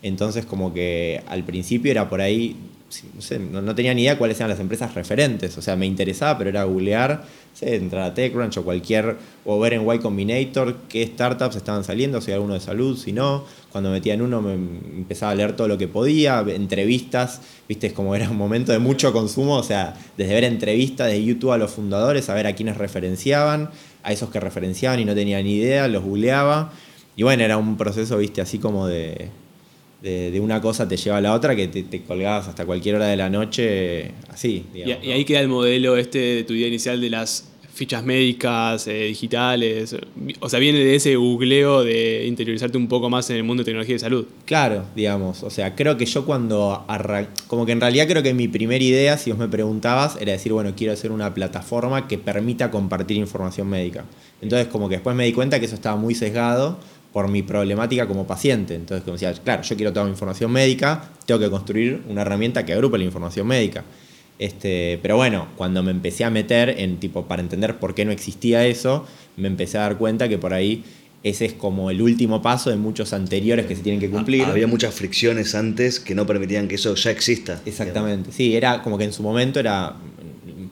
entonces 0.01 0.45
como 0.45 0.73
que 0.73 1.21
al 1.27 1.43
principio 1.43 1.91
era 1.91 2.10
por 2.10 2.21
ahí 2.21 2.55
no, 3.15 3.21
sé, 3.21 3.38
no, 3.39 3.75
tenía 3.75 3.93
ni 3.93 4.03
idea 4.03 4.17
cuáles 4.17 4.38
eran 4.39 4.49
las 4.49 4.60
empresas 4.60 4.95
referentes. 4.95 5.57
O 5.57 5.62
sea, 5.62 5.75
me 5.75 5.86
interesaba, 5.86 6.38
pero 6.38 6.49
era 6.49 6.63
googlear, 6.63 7.23
sé, 7.53 7.75
entrar 7.75 8.03
a 8.03 8.13
TechCrunch 8.13 8.57
o 8.57 8.63
cualquier, 8.63 9.17
o 9.45 9.60
ver 9.60 9.73
en 9.73 9.89
Y 9.89 9.99
Combinator 9.99 10.77
qué 10.88 11.05
startups 11.05 11.57
estaban 11.57 11.83
saliendo, 11.83 12.21
si 12.21 12.31
alguno 12.31 12.53
de 12.53 12.62
salud, 12.62 12.97
si 12.97 13.12
no. 13.12 13.43
Cuando 13.71 13.91
metía 13.91 14.13
en 14.13 14.21
uno 14.21 14.41
me 14.41 14.53
empezaba 14.53 15.33
a 15.33 15.36
leer 15.36 15.55
todo 15.55 15.67
lo 15.67 15.77
que 15.77 15.88
podía, 15.88 16.39
entrevistas, 16.47 17.41
viste, 17.67 17.88
es 17.88 17.93
como 17.93 18.15
era 18.15 18.29
un 18.29 18.38
momento 18.38 18.71
de 18.71 18.79
mucho 18.79 19.12
consumo, 19.12 19.55
o 19.55 19.63
sea, 19.63 19.95
desde 20.15 20.33
ver 20.33 20.45
entrevistas 20.45 21.07
de 21.07 21.23
YouTube 21.23 21.51
a 21.51 21.57
los 21.57 21.71
fundadores, 21.71 22.29
a 22.29 22.33
ver 22.36 22.47
a 22.47 22.55
quiénes 22.55 22.77
referenciaban, 22.77 23.69
a 24.03 24.13
esos 24.13 24.29
que 24.29 24.39
referenciaban 24.39 24.99
y 24.99 25.05
no 25.05 25.13
tenían 25.13 25.43
ni 25.43 25.55
idea, 25.55 25.88
los 25.89 26.03
googleaba. 26.03 26.71
Y 27.17 27.23
bueno, 27.23 27.43
era 27.43 27.57
un 27.57 27.75
proceso, 27.77 28.17
viste, 28.17 28.41
así 28.41 28.60
como 28.60 28.88
de 28.88 29.29
de, 30.01 30.39
una 30.39 30.62
cosa 30.62 30.88
te 30.88 30.97
lleva 30.97 31.17
a 31.17 31.21
la 31.21 31.33
otra 31.33 31.55
que 31.55 31.67
te, 31.67 32.01
colgabas 32.03 32.47
hasta 32.47 32.65
cualquier 32.65 32.95
hora 32.95 33.07
de 33.07 33.17
la 33.17 33.29
noche 33.29 34.12
así. 34.29 34.65
y, 34.73 34.91
ahí 34.91 35.25
queda 35.25 35.39
el 35.39 35.47
modelo 35.47 35.97
este 35.97 36.19
de 36.19 36.43
tu 36.43 36.53
idea 36.53 36.67
inicial 36.67 37.01
de 37.01 37.10
las 37.10 37.49
fichas 37.77 38.03
médicas, 38.03 38.88
eh, 38.88 39.03
digitales. 39.05 39.95
O 40.39 40.49
sea, 40.49 40.60
viene 40.60 40.79
de 40.79 40.95
ese 40.95 41.15
googleo 41.15 41.83
de 41.83 42.25
interiorizarte 42.25 42.75
un 42.75 42.88
poco 42.88 43.10
más 43.10 43.29
en 43.29 43.36
el 43.38 43.43
mundo 43.43 43.62
de 43.62 43.65
tecnología 43.65 43.95
de 43.95 43.99
salud. 43.99 44.25
Claro, 44.45 44.86
digamos. 44.95 45.43
O 45.43 45.51
sea, 45.51 45.75
creo 45.75 45.95
que 45.95 46.05
yo 46.05 46.25
cuando 46.25 46.86
como 47.45 47.65
que 47.67 47.73
en 47.73 47.81
realidad 47.81 48.07
creo 48.07 48.23
que 48.23 48.33
mi 48.33 48.47
primera 48.47 48.83
idea, 48.83 49.17
si 49.17 49.29
vos 49.29 49.39
me 49.39 49.47
preguntabas, 49.47 50.17
era 50.19 50.31
decir, 50.31 50.51
bueno, 50.53 50.73
quiero 50.75 50.93
hacer 50.93 51.12
una 51.12 51.33
plataforma 51.33 52.07
que 52.07 52.17
permita 52.17 52.71
compartir 52.71 53.17
información 53.17 53.69
médica. 53.69 54.05
Entonces, 54.41 54.67
como 54.67 54.89
que 54.89 54.95
después 54.95 55.15
me 55.15 55.25
di 55.25 55.33
cuenta 55.33 55.60
que 55.60 55.67
eso 55.67 55.75
estaba 55.75 55.95
muy 55.95 56.15
sesgado 56.15 56.79
por 57.17 57.30
mi 57.30 57.41
problemática 57.41 58.08
como 58.08 58.27
paciente. 58.27 58.75
Entonces, 58.75 59.03
como 59.03 59.13
decía, 59.13 59.34
claro, 59.34 59.63
yo 59.63 59.75
quiero 59.75 59.91
toda 59.91 60.06
mi 60.06 60.12
información 60.12 60.51
médica, 60.51 61.10
tengo 61.25 61.39
que 61.39 61.49
construir 61.49 62.03
una 62.08 62.21
herramienta 62.21 62.63
que 62.63 62.73
agrupe 62.73 62.99
la 62.99 63.06
información 63.06 63.47
médica. 63.47 63.84
Este, 64.38 64.99
pero 65.01 65.15
bueno, 65.15 65.47
cuando 65.58 65.82
me 65.82 65.89
empecé 65.89 66.25
a 66.25 66.30
meter 66.30 66.75
en 66.77 66.99
tipo 66.99 67.25
para 67.25 67.41
entender 67.41 67.80
por 67.80 67.95
qué 67.95 68.06
no 68.06 68.12
existía 68.12 68.67
eso, 68.67 69.08
me 69.36 69.47
empecé 69.47 69.80
a 69.80 69.82
dar 69.82 69.97
cuenta 69.97 70.30
que 70.30 70.38
por 70.38 70.53
ahí 70.53 70.84
ese 71.23 71.45
es 71.45 71.53
como 71.53 71.89
el 71.89 72.03
último 72.03 72.43
paso 72.43 72.69
de 72.69 72.75
muchos 72.75 73.13
anteriores 73.13 73.65
que 73.65 73.75
se 73.75 73.82
tienen 73.82 73.99
que 73.99 74.12
cumplir. 74.12 74.43
Había 74.43 74.67
muchas 74.67 74.93
fricciones 74.93 75.56
antes 75.56 75.99
que 75.99 76.13
no 76.13 76.27
permitían 76.27 76.67
que 76.67 76.75
eso 76.75 76.93
ya 76.93 77.10
exista. 77.10 77.60
Exactamente, 77.65 78.32
sí, 78.32 78.56
era 78.56 78.84
como 78.84 78.95
que 78.99 79.06
en 79.06 79.13
su 79.13 79.23
momento 79.23 79.60
era 79.60 79.95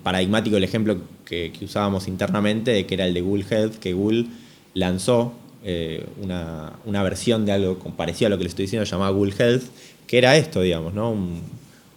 paradigmático 0.04 0.58
el 0.58 0.64
ejemplo 0.64 1.00
que, 1.26 1.52
que 1.58 1.66
usábamos 1.66 2.08
internamente, 2.08 2.86
que 2.86 2.94
era 2.94 3.08
el 3.08 3.16
de 3.16 3.22
Google 3.22 3.46
Health, 3.50 3.78
que 3.78 3.94
Google 3.94 4.28
lanzó 4.76 5.34
eh, 5.68 6.06
una, 6.22 7.04
versión 7.04 7.44
de 7.44 7.52
algo 7.52 7.80
parecido 7.98 8.28
a 8.28 8.30
lo 8.30 8.38
que 8.38 8.44
le 8.44 8.50
estoy 8.50 8.66
diciendo 8.66 8.86
llamada 8.86 9.10
Google 9.10 9.34
Health, 9.36 9.64
que 10.06 10.20
era 10.20 10.38
esto, 10.38 10.62
digamos, 10.62 10.94
¿no? 10.94 11.16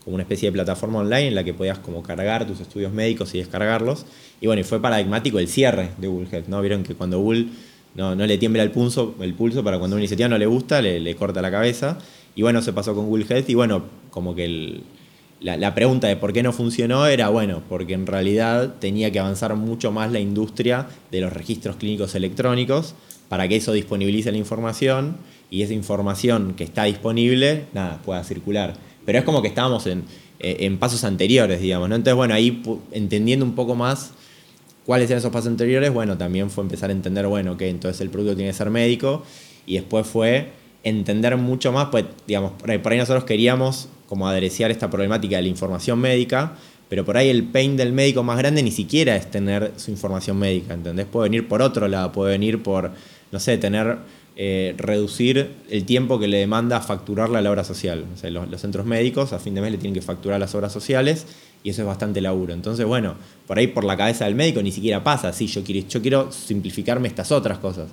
como 0.08 0.14
una 0.14 0.22
especie 0.22 0.48
de 0.48 0.52
plataforma 0.54 1.00
online 1.00 1.28
en 1.28 1.34
la 1.34 1.44
que 1.44 1.52
podías 1.52 1.78
como 1.78 2.02
cargar 2.02 2.46
tus 2.46 2.60
estudios 2.60 2.94
médicos 2.94 3.34
y 3.34 3.38
descargarlos. 3.38 4.06
Y 4.40 4.46
bueno, 4.46 4.64
fue 4.64 4.80
paradigmático 4.80 5.38
el 5.38 5.48
cierre 5.48 5.90
de 5.98 6.08
Google 6.08 6.28
Health, 6.32 6.48
¿no? 6.48 6.62
Vieron 6.62 6.82
que 6.82 6.94
cuando 6.94 7.20
Google 7.20 7.48
no, 7.94 8.14
no 8.14 8.26
le 8.26 8.38
tiembla 8.38 8.62
el 8.62 8.70
pulso, 8.70 9.14
el 9.20 9.34
pulso 9.34 9.62
para 9.62 9.78
cuando 9.78 9.96
una 9.96 10.00
iniciativa 10.00 10.30
no 10.30 10.38
le 10.38 10.46
gusta, 10.46 10.80
le, 10.80 11.14
corta 11.14 11.42
la 11.42 11.50
cabeza. 11.50 11.98
Y 12.34 12.40
bueno, 12.40 12.62
se 12.62 12.72
pasó 12.72 12.94
con 12.94 13.06
Google 13.06 13.26
Health 13.28 13.50
y 13.50 13.54
bueno, 13.54 13.82
como 14.10 14.34
que 14.34 14.80
la, 15.42 15.58
la, 15.58 15.74
pregunta 15.74 16.06
de 16.06 16.16
por 16.16 16.32
qué 16.32 16.42
no 16.42 16.54
funcionó 16.54 17.06
era, 17.06 17.28
bueno, 17.28 17.60
porque 17.68 17.92
en 17.92 18.06
realidad 18.06 18.76
tenía 18.80 19.12
que 19.12 19.18
avanzar 19.18 19.56
mucho 19.56 19.92
más 19.92 20.10
la 20.10 20.20
industria 20.20 20.86
de 21.10 21.20
los 21.20 21.34
registros 21.34 21.76
clínicos 21.76 22.14
electrónicos 22.14 22.94
para 23.28 23.48
que 23.48 23.56
eso 23.56 23.72
disponibilice 23.72 24.32
la 24.32 24.38
información 24.38 25.16
y 25.50 25.62
esa 25.62 25.74
información 25.74 26.54
que 26.54 26.64
está 26.64 26.84
disponible, 26.84 27.66
nada, 27.72 28.00
pueda 28.04 28.22
circular. 28.24 28.74
Pero 29.04 29.18
es 29.18 29.24
como 29.24 29.42
que 29.42 29.48
estábamos 29.48 29.86
en, 29.86 30.04
eh, 30.40 30.70
pasos 30.78 31.04
anteriores, 31.04 31.60
digamos, 31.60 31.88
¿no? 31.88 31.96
Entonces, 31.96 32.14
bueno, 32.14 32.34
ahí 32.34 32.62
entendiendo 32.92 33.44
un 33.44 33.54
poco 33.54 33.74
más 33.74 34.12
cuáles 34.84 35.10
eran 35.10 35.18
esos 35.18 35.32
pasos 35.32 35.48
anteriores, 35.48 35.92
bueno, 35.92 36.16
también 36.16 36.50
fue 36.50 36.64
empezar 36.64 36.90
a 36.90 36.92
entender, 36.92 37.26
bueno, 37.26 37.56
que 37.56 37.68
entonces 37.68 38.00
el 38.00 38.10
producto 38.10 38.36
tiene 38.36 38.50
que 38.50 38.56
ser 38.56 38.70
médico 38.70 39.22
y 39.66 39.74
después 39.74 40.06
fue 40.06 40.48
entender 40.82 41.36
mucho 41.36 41.72
más, 41.72 41.88
pues, 41.90 42.04
digamos, 42.26 42.52
por 42.52 42.70
ahí, 42.70 42.98
nosotros 42.98 43.24
queríamos 43.24 43.88
como 44.08 44.28
adereciar 44.28 44.70
esta 44.70 44.88
problemática 44.88 45.36
de 45.36 45.42
la 45.42 45.48
información 45.48 45.98
médica, 45.98 46.54
pero 46.88 47.04
por 47.04 47.18
ahí 47.18 47.28
el 47.28 47.44
pain 47.44 47.76
del 47.76 47.92
médico 47.92 48.22
más 48.22 48.38
grande 48.38 48.62
ni 48.62 48.70
siquiera 48.70 49.14
es 49.14 49.30
tener 49.30 49.72
su 49.76 49.90
información 49.90 50.38
médica, 50.38 50.72
¿entendés? 50.72 51.04
Puede 51.04 51.28
venir 51.28 51.46
por 51.46 51.60
otro 51.60 51.86
lado, 51.88 52.12
puede 52.12 52.32
venir 52.32 52.62
por 52.62 52.92
no 53.30 53.40
sé, 53.40 53.58
tener, 53.58 53.98
eh, 54.36 54.74
reducir 54.76 55.50
el 55.68 55.84
tiempo 55.84 56.18
que 56.20 56.28
le 56.28 56.38
demanda 56.38 56.80
facturarle 56.80 57.38
a 57.38 57.42
la 57.42 57.50
obra 57.50 57.64
social. 57.64 58.04
los, 58.22 58.60
centros 58.60 58.86
médicos 58.86 59.32
a 59.32 59.38
fin 59.38 59.54
de 59.54 59.60
mes 59.60 59.72
le 59.72 59.78
tienen 59.78 59.94
que 59.94 60.02
facturar 60.02 60.38
las 60.38 60.54
obras 60.54 60.72
sociales 60.72 61.26
y 61.64 61.70
eso 61.70 61.82
es 61.82 61.88
bastante 61.88 62.20
laburo. 62.20 62.54
Entonces, 62.54 62.86
bueno, 62.86 63.16
por 63.46 63.58
ahí 63.58 63.66
por 63.66 63.84
la 63.84 63.96
cabeza 63.96 64.26
del 64.26 64.34
médico 64.34 64.62
ni 64.62 64.70
siquiera 64.70 65.02
pasa, 65.02 65.32
sí, 65.32 65.48
yo 65.48 65.64
quiero, 65.64 65.88
yo 65.88 66.00
quiero 66.00 66.32
simplificarme 66.32 67.08
estas 67.08 67.32
otras 67.32 67.58
cosas. 67.58 67.88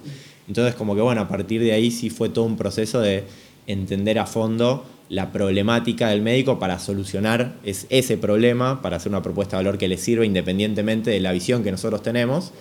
Entonces, 0.47 0.75
como 0.75 0.95
que 0.95 1.01
bueno, 1.01 1.21
a 1.21 1.27
partir 1.27 1.61
de 1.61 1.71
ahí 1.71 1.89
sí 1.89 2.09
fue 2.09 2.29
todo 2.29 2.45
un 2.45 2.57
proceso 2.57 3.01
de 3.01 3.23
entender 3.67 4.19
a 4.19 4.27
fondo 4.27 4.85
la 5.09 5.31
problemática 5.31 6.09
del 6.09 6.21
médico 6.21 6.57
para 6.59 6.79
solucionar 6.79 7.55
ese 7.63 8.17
problema, 8.17 8.81
para 8.81 8.97
hacer 8.97 9.11
una 9.11 9.21
propuesta 9.21 9.57
de 9.57 9.63
valor 9.63 9.77
que 9.77 9.87
le 9.87 9.97
sirva 9.97 10.25
independientemente 10.25 11.11
de 11.11 11.19
la 11.19 11.31
visión 11.31 11.63
que 11.63 11.71
nosotros 11.71 12.01
tenemos 12.01 12.51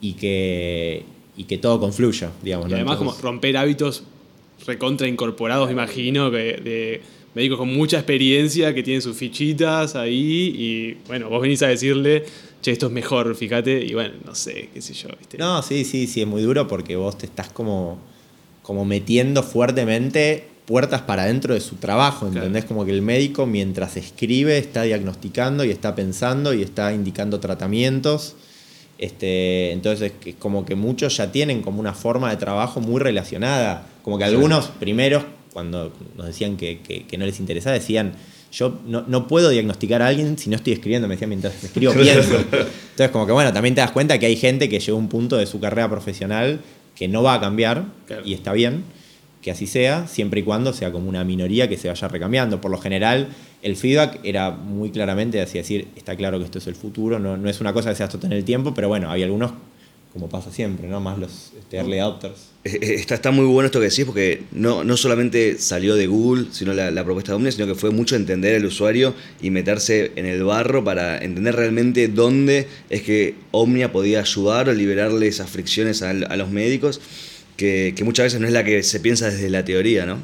y 0.00 0.14
que, 0.14 1.04
y 1.36 1.44
que 1.44 1.58
todo 1.58 1.80
confluya, 1.80 2.30
digamos. 2.42 2.70
Y 2.70 2.74
además, 2.74 2.96
como 2.96 3.12
romper 3.12 3.56
hábitos 3.56 4.04
recontra 4.66 5.08
incorporados, 5.08 5.70
imagino, 5.70 6.30
que 6.30 6.60
de 6.62 7.02
médicos 7.34 7.58
con 7.58 7.72
mucha 7.72 7.98
experiencia 7.98 8.74
que 8.74 8.82
tienen 8.82 9.02
sus 9.02 9.16
fichitas 9.16 9.96
ahí 9.96 10.54
y 10.56 10.96
bueno, 11.06 11.28
vos 11.28 11.40
venís 11.40 11.62
a 11.62 11.68
decirle, 11.68 12.24
che, 12.60 12.72
esto 12.72 12.86
es 12.86 12.92
mejor, 12.92 13.34
fíjate, 13.34 13.84
y 13.84 13.94
bueno, 13.94 14.14
no 14.24 14.34
sé, 14.34 14.68
qué 14.72 14.82
sé 14.82 14.92
yo, 14.94 15.08
¿viste? 15.18 15.38
No, 15.38 15.62
sí, 15.62 15.84
sí, 15.84 16.06
sí, 16.06 16.22
es 16.22 16.26
muy 16.26 16.42
duro 16.42 16.68
porque 16.68 16.96
vos 16.96 17.16
te 17.16 17.26
estás 17.26 17.48
como, 17.48 17.98
como 18.62 18.84
metiendo 18.84 19.42
fuertemente 19.42 20.48
puertas 20.66 21.02
para 21.02 21.24
dentro 21.24 21.54
de 21.54 21.60
su 21.60 21.76
trabajo, 21.76 22.28
¿entendés? 22.28 22.64
Como 22.64 22.84
que 22.84 22.92
el 22.92 23.02
médico 23.02 23.46
mientras 23.46 23.96
escribe 23.96 24.58
está 24.58 24.82
diagnosticando 24.82 25.64
y 25.64 25.70
está 25.70 25.94
pensando 25.94 26.54
y 26.54 26.62
está 26.62 26.92
indicando 26.92 27.40
tratamientos 27.40 28.36
este, 29.02 29.72
entonces, 29.72 30.12
es 30.24 30.36
como 30.36 30.64
que 30.64 30.76
muchos 30.76 31.16
ya 31.16 31.32
tienen 31.32 31.62
como 31.62 31.80
una 31.80 31.92
forma 31.92 32.30
de 32.30 32.36
trabajo 32.36 32.78
muy 32.80 33.00
relacionada. 33.00 33.84
Como 34.04 34.16
que 34.16 34.22
algunos 34.22 34.68
primeros, 34.68 35.24
cuando 35.52 35.92
nos 36.16 36.28
decían 36.28 36.56
que, 36.56 37.04
no 37.18 37.26
les 37.26 37.40
interesaba, 37.40 37.74
decían, 37.74 38.12
yo 38.52 38.78
no, 38.86 39.26
puedo 39.26 39.50
diagnosticar 39.50 40.02
a 40.02 40.06
alguien 40.06 40.38
si 40.38 40.50
no 40.50 40.54
estoy 40.54 40.74
escribiendo, 40.74 41.08
me 41.08 41.16
decían 41.16 41.30
mientras 41.30 41.64
escribo 41.64 41.92
pienso. 42.00 42.36
Entonces, 42.36 43.10
como 43.10 43.26
que 43.26 43.32
bueno, 43.32 43.52
también 43.52 43.74
te 43.74 43.80
das 43.80 43.90
cuenta 43.90 44.20
que 44.20 44.26
hay 44.26 44.36
gente 44.36 44.68
que 44.68 44.78
llegó 44.78 44.96
a 44.96 45.00
un 45.00 45.08
punto 45.08 45.36
de 45.36 45.46
su 45.46 45.58
carrera 45.58 45.90
profesional 45.90 46.60
que 46.94 47.08
no 47.08 47.24
va 47.24 47.34
a 47.34 47.40
cambiar 47.40 47.86
y 48.24 48.34
está 48.34 48.52
bien 48.52 48.84
que 49.42 49.50
así 49.50 49.66
sea, 49.66 50.06
siempre 50.06 50.40
y 50.40 50.42
cuando 50.44 50.72
sea 50.72 50.92
como 50.92 51.08
una 51.08 51.24
minoría 51.24 51.68
que 51.68 51.76
se 51.76 51.88
vaya 51.88 52.08
recambiando. 52.08 52.60
Por 52.60 52.70
lo 52.70 52.78
general, 52.78 53.28
el 53.62 53.76
feedback 53.76 54.20
era 54.22 54.52
muy 54.52 54.90
claramente 54.90 55.40
así 55.40 55.58
decir, 55.58 55.88
está 55.96 56.16
claro 56.16 56.38
que 56.38 56.44
esto 56.44 56.58
es 56.58 56.68
el 56.68 56.76
futuro, 56.76 57.18
no, 57.18 57.36
no 57.36 57.50
es 57.50 57.60
una 57.60 57.72
cosa 57.72 57.90
que 57.90 57.96
sea 57.96 58.06
hasta 58.06 58.24
en 58.24 58.32
el 58.32 58.44
tiempo, 58.44 58.72
pero 58.72 58.86
bueno, 58.86 59.10
hay 59.10 59.24
algunos, 59.24 59.52
como 60.12 60.28
pasa 60.28 60.52
siempre, 60.52 60.86
¿no? 60.86 61.00
Más 61.00 61.18
los 61.18 61.52
este, 61.58 61.78
early 61.78 61.98
adopters. 61.98 62.52
Eh, 62.62 62.78
eh, 62.80 62.94
está, 62.94 63.16
está 63.16 63.32
muy 63.32 63.44
bueno 63.46 63.66
esto 63.66 63.80
que 63.80 63.88
decís, 63.88 64.04
porque 64.04 64.44
no, 64.52 64.84
no 64.84 64.96
solamente 64.96 65.58
salió 65.58 65.96
de 65.96 66.06
Google, 66.06 66.46
sino 66.52 66.72
la, 66.72 66.92
la 66.92 67.02
propuesta 67.02 67.32
de 67.32 67.36
Omnia, 67.36 67.50
sino 67.50 67.66
que 67.66 67.74
fue 67.74 67.90
mucho 67.90 68.14
entender 68.14 68.54
al 68.54 68.64
usuario 68.64 69.12
y 69.40 69.50
meterse 69.50 70.12
en 70.14 70.26
el 70.26 70.44
barro 70.44 70.84
para 70.84 71.18
entender 71.18 71.56
realmente 71.56 72.06
dónde 72.06 72.68
es 72.90 73.02
que 73.02 73.34
Omnia 73.50 73.90
podía 73.90 74.20
ayudar 74.20 74.68
o 74.68 74.72
liberarle 74.72 75.26
esas 75.26 75.50
fricciones 75.50 76.00
a, 76.02 76.10
a 76.10 76.36
los 76.36 76.50
médicos 76.50 77.00
que, 77.56 77.94
muchas 78.04 78.24
veces 78.24 78.40
no 78.40 78.46
es 78.46 78.52
la 78.52 78.64
que 78.64 78.82
se 78.82 79.00
piensa 79.00 79.30
desde 79.30 79.50
la 79.50 79.64
teoría, 79.64 80.06
¿no? 80.06 80.18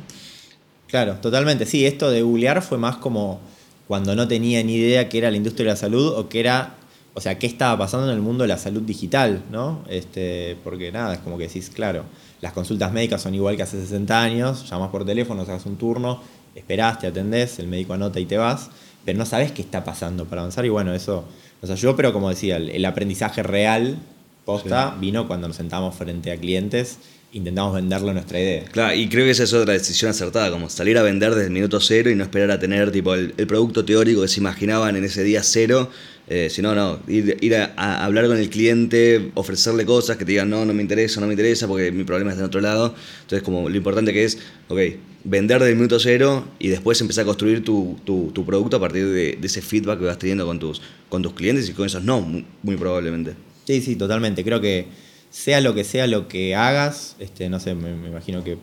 Claro, 0.88 1.16
totalmente. 1.16 1.66
Sí, 1.66 1.86
esto 1.86 2.10
de 2.10 2.22
googlear 2.22 2.62
fue 2.62 2.78
más 2.78 2.96
como 2.96 3.40
cuando 3.86 4.14
no 4.14 4.28
tenía 4.28 4.62
ni 4.62 4.76
idea 4.76 5.08
qué 5.08 5.18
era 5.18 5.30
la 5.30 5.36
industria 5.36 5.64
de 5.66 5.70
la 5.70 5.76
salud 5.76 6.14
o 6.16 6.28
qué 6.28 6.40
era, 6.40 6.76
o 7.14 7.20
sea, 7.20 7.38
qué 7.38 7.46
estaba 7.46 7.76
pasando 7.78 8.08
en 8.08 8.14
el 8.14 8.22
mundo 8.22 8.44
de 8.44 8.48
la 8.48 8.58
salud 8.58 8.82
digital, 8.82 9.42
¿no? 9.50 9.84
Este, 9.88 10.56
porque 10.64 10.90
nada, 10.92 11.14
es 11.14 11.20
como 11.20 11.36
que 11.38 11.46
decís, 11.46 11.70
claro, 11.70 12.04
las 12.40 12.52
consultas 12.52 12.92
médicas 12.92 13.22
son 13.22 13.34
igual 13.34 13.56
que 13.56 13.62
hace 13.62 13.80
60 13.80 14.20
años, 14.20 14.68
llamas 14.68 14.90
por 14.90 15.04
teléfono, 15.04 15.44
sacas 15.44 15.66
un 15.66 15.76
turno, 15.76 16.22
esperás, 16.54 16.98
te 16.98 17.06
atendés, 17.06 17.58
el 17.58 17.68
médico 17.68 17.92
anota 17.92 18.20
y 18.20 18.26
te 18.26 18.38
vas, 18.38 18.70
pero 19.04 19.18
no 19.18 19.26
sabes 19.26 19.52
qué 19.52 19.62
está 19.62 19.84
pasando 19.84 20.24
para 20.26 20.42
avanzar 20.42 20.64
y 20.64 20.68
bueno, 20.68 20.94
eso 20.94 21.24
nos 21.60 21.70
ayudó, 21.70 21.96
pero 21.96 22.12
como 22.12 22.28
decía, 22.28 22.56
el, 22.56 22.70
el 22.70 22.84
aprendizaje 22.84 23.42
real 23.42 23.98
posta 24.44 24.96
vino 24.98 25.26
cuando 25.26 25.46
nos 25.46 25.58
sentamos 25.58 25.94
frente 25.94 26.32
a 26.32 26.38
clientes 26.38 26.98
intentamos 27.32 27.74
venderle 27.74 28.12
nuestra 28.14 28.40
idea. 28.40 28.64
Claro, 28.64 28.94
y 28.94 29.08
creo 29.08 29.24
que 29.24 29.32
esa 29.32 29.44
es 29.44 29.52
otra 29.52 29.74
decisión 29.74 30.10
acertada, 30.10 30.50
como 30.50 30.70
salir 30.70 30.96
a 30.98 31.02
vender 31.02 31.34
desde 31.34 31.46
el 31.46 31.52
minuto 31.52 31.80
cero 31.80 32.10
y 32.10 32.14
no 32.14 32.24
esperar 32.24 32.50
a 32.50 32.58
tener 32.58 32.90
tipo 32.90 33.14
el, 33.14 33.34
el 33.36 33.46
producto 33.46 33.84
teórico 33.84 34.22
que 34.22 34.28
se 34.28 34.40
imaginaban 34.40 34.96
en 34.96 35.04
ese 35.04 35.22
día 35.22 35.42
cero, 35.42 35.90
eh, 36.30 36.48
sino 36.50 36.74
no, 36.74 37.00
ir, 37.08 37.36
ir 37.40 37.56
a, 37.56 37.72
a, 37.76 38.04
hablar 38.04 38.26
con 38.26 38.36
el 38.36 38.50
cliente, 38.50 39.30
ofrecerle 39.34 39.84
cosas 39.84 40.16
que 40.16 40.24
te 40.24 40.32
digan 40.32 40.50
no, 40.50 40.64
no 40.64 40.74
me 40.74 40.82
interesa, 40.82 41.20
no 41.20 41.26
me 41.26 41.32
interesa 41.32 41.66
porque 41.66 41.90
mi 41.90 42.04
problema 42.04 42.30
está 42.30 42.42
en 42.42 42.46
otro 42.46 42.60
lado. 42.60 42.94
Entonces 43.22 43.42
como 43.42 43.68
lo 43.68 43.76
importante 43.76 44.12
que 44.12 44.24
es, 44.24 44.38
ok, 44.68 44.78
vender 45.24 45.58
desde 45.58 45.72
el 45.72 45.76
minuto 45.76 45.98
cero 45.98 46.46
y 46.58 46.68
después 46.68 47.00
empezar 47.00 47.22
a 47.22 47.26
construir 47.26 47.64
tu, 47.64 47.96
tu, 48.04 48.30
tu 48.32 48.44
producto 48.44 48.76
a 48.76 48.80
partir 48.80 49.06
de, 49.06 49.36
de, 49.40 49.46
ese 49.46 49.60
feedback 49.62 49.98
que 49.98 50.06
vas 50.06 50.18
teniendo 50.18 50.46
con 50.46 50.58
tus, 50.58 50.80
con 51.08 51.22
tus 51.22 51.34
clientes 51.34 51.68
y 51.68 51.72
con 51.72 51.86
esos 51.86 52.02
no, 52.04 52.20
muy, 52.20 52.44
muy 52.62 52.76
probablemente. 52.76 53.34
Sí, 53.64 53.82
sí, 53.82 53.96
totalmente. 53.96 54.44
Creo 54.44 54.60
que 54.60 54.86
sea 55.30 55.60
lo 55.60 55.74
que 55.74 55.84
sea 55.84 56.06
lo 56.06 56.28
que 56.28 56.54
hagas, 56.54 57.16
este, 57.18 57.48
no 57.48 57.60
sé, 57.60 57.74
me, 57.74 57.94
me 57.94 58.08
imagino 58.08 58.42
que 58.44 58.58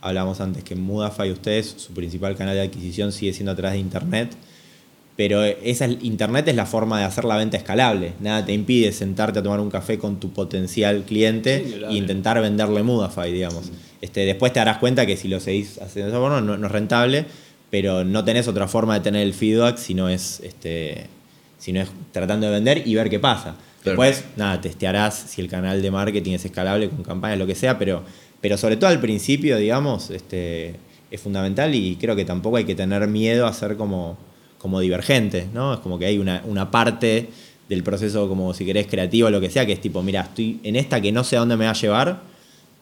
hablábamos 0.00 0.40
antes 0.40 0.64
que 0.64 0.74
Mudafy 0.74 1.30
ustedes, 1.30 1.74
su 1.76 1.92
principal 1.92 2.36
canal 2.36 2.54
de 2.54 2.62
adquisición 2.62 3.12
sigue 3.12 3.32
siendo 3.32 3.52
a 3.52 3.56
través 3.56 3.74
de 3.74 3.80
Internet, 3.80 4.30
pero 5.16 5.44
esa, 5.44 5.86
Internet 5.86 6.48
es 6.48 6.56
la 6.56 6.64
forma 6.64 6.98
de 6.98 7.04
hacer 7.04 7.24
la 7.24 7.36
venta 7.36 7.58
escalable. 7.58 8.14
Nada 8.20 8.46
te 8.46 8.54
impide 8.54 8.90
sentarte 8.90 9.40
a 9.40 9.42
tomar 9.42 9.60
un 9.60 9.68
café 9.68 9.98
con 9.98 10.18
tu 10.18 10.32
potencial 10.32 11.02
cliente 11.02 11.62
Sí, 11.66 11.82
e 11.90 11.94
intentar 11.94 12.40
venderle 12.40 12.82
Mudafy, 12.82 13.30
digamos. 13.30 13.66
Sí. 13.66 13.72
Este, 14.00 14.24
después 14.24 14.52
te 14.54 14.60
darás 14.60 14.78
cuenta 14.78 15.04
que 15.04 15.18
si 15.18 15.28
lo 15.28 15.38
seguís 15.38 15.78
haciendo 15.78 16.06
de 16.06 16.12
esa 16.12 16.18
forma 16.18 16.40
no, 16.40 16.56
no, 16.56 16.66
es 16.66 16.72
rentable, 16.72 17.26
pero 17.68 18.02
no 18.02 18.24
tenés 18.24 18.48
otra 18.48 18.66
forma 18.66 18.94
de 18.94 19.00
tener 19.00 19.22
el 19.22 19.34
feedback 19.34 19.76
si 19.76 19.92
no 19.92 20.08
es, 20.08 20.40
este, 20.40 21.08
si 21.58 21.72
no 21.72 21.82
es 21.82 21.88
tratando 22.12 22.46
de 22.46 22.52
vender 22.52 22.82
y 22.86 22.94
ver 22.94 23.10
qué 23.10 23.18
pasa. 23.18 23.56
Después, 23.84 24.24
nada, 24.36 24.60
testearás 24.60 25.14
si 25.14 25.40
el 25.40 25.48
canal 25.48 25.80
de 25.80 25.90
marketing 25.90 26.32
es 26.32 26.44
escalable 26.44 26.88
con 26.90 27.02
campañas, 27.02 27.38
lo 27.38 27.46
que 27.46 27.54
sea, 27.54 27.78
pero, 27.78 28.02
pero 28.40 28.58
sobre 28.58 28.76
todo 28.76 28.90
al 28.90 29.00
principio, 29.00 29.56
digamos, 29.56 30.10
este, 30.10 30.76
es 31.10 31.20
fundamental 31.20 31.74
y 31.74 31.96
creo 31.96 32.14
que 32.14 32.24
tampoco 32.24 32.58
hay 32.58 32.64
que 32.64 32.74
tener 32.74 33.06
miedo 33.08 33.46
a 33.46 33.52
ser 33.52 33.76
como, 33.76 34.18
como 34.58 34.80
divergente, 34.80 35.46
¿no? 35.54 35.74
Es 35.74 35.80
como 35.80 35.98
que 35.98 36.06
hay 36.06 36.18
una, 36.18 36.42
una 36.44 36.70
parte 36.70 37.28
del 37.68 37.82
proceso, 37.82 38.28
como 38.28 38.52
si 38.52 38.66
querés, 38.66 38.86
creativo 38.86 39.28
o 39.28 39.30
lo 39.30 39.40
que 39.40 39.48
sea, 39.48 39.64
que 39.64 39.72
es 39.72 39.80
tipo, 39.80 40.02
mira, 40.02 40.22
estoy 40.22 40.60
en 40.62 40.76
esta 40.76 41.00
que 41.00 41.12
no 41.12 41.24
sé 41.24 41.36
a 41.36 41.40
dónde 41.40 41.56
me 41.56 41.64
va 41.64 41.70
a 41.70 41.74
llevar, 41.74 42.20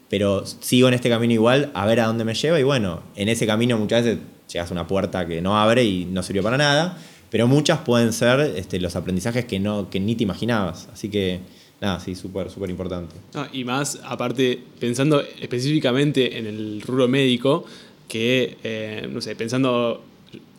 pero 0.09 0.45
sigo 0.47 0.89
en 0.89 0.95
este 0.95 1.09
camino 1.11 1.33
igual, 1.33 1.71
a 1.75 1.87
ver 1.87 2.01
a 2.01 2.07
dónde 2.07 2.25
me 2.25 2.35
lleva 2.35 2.59
y 2.59 2.63
bueno, 2.65 3.03
en 3.15 3.29
ese 3.29 3.47
camino 3.47 3.79
muchas 3.79 4.05
veces 4.05 4.19
llegas 4.53 4.71
a 4.71 4.73
una 4.73 4.87
puerta 4.87 5.27
que 5.27 5.43
no 5.43 5.59
abre 5.59 5.85
y 5.85 6.07
no 6.07 6.23
sirvió 6.23 6.43
para 6.43 6.57
nada 6.57 6.97
pero 7.31 7.47
muchas 7.47 7.81
pueden 7.81 8.13
ser 8.13 8.41
este, 8.57 8.81
los 8.81 8.97
aprendizajes 8.97 9.45
que, 9.45 9.59
no, 9.59 9.91
que 9.91 10.01
ni 10.01 10.15
te 10.15 10.23
imaginabas. 10.23 10.89
Así 10.93 11.09
que, 11.09 11.41
nada, 11.81 12.01
sí, 12.01 12.15
súper, 12.15 12.51
súper 12.51 12.71
importante. 12.71 13.17
Y 13.53 13.65
más, 13.65 14.01
aparte, 14.05 14.59
pensando 14.81 15.23
específicamente 15.41 16.39
en 16.39 16.47
el 16.47 16.83
rubro 16.83 17.09
médico, 17.09 17.65
que, 18.09 18.57
eh, 18.65 19.09
no 19.13 19.21
sé, 19.21 19.37
pensando 19.37 20.03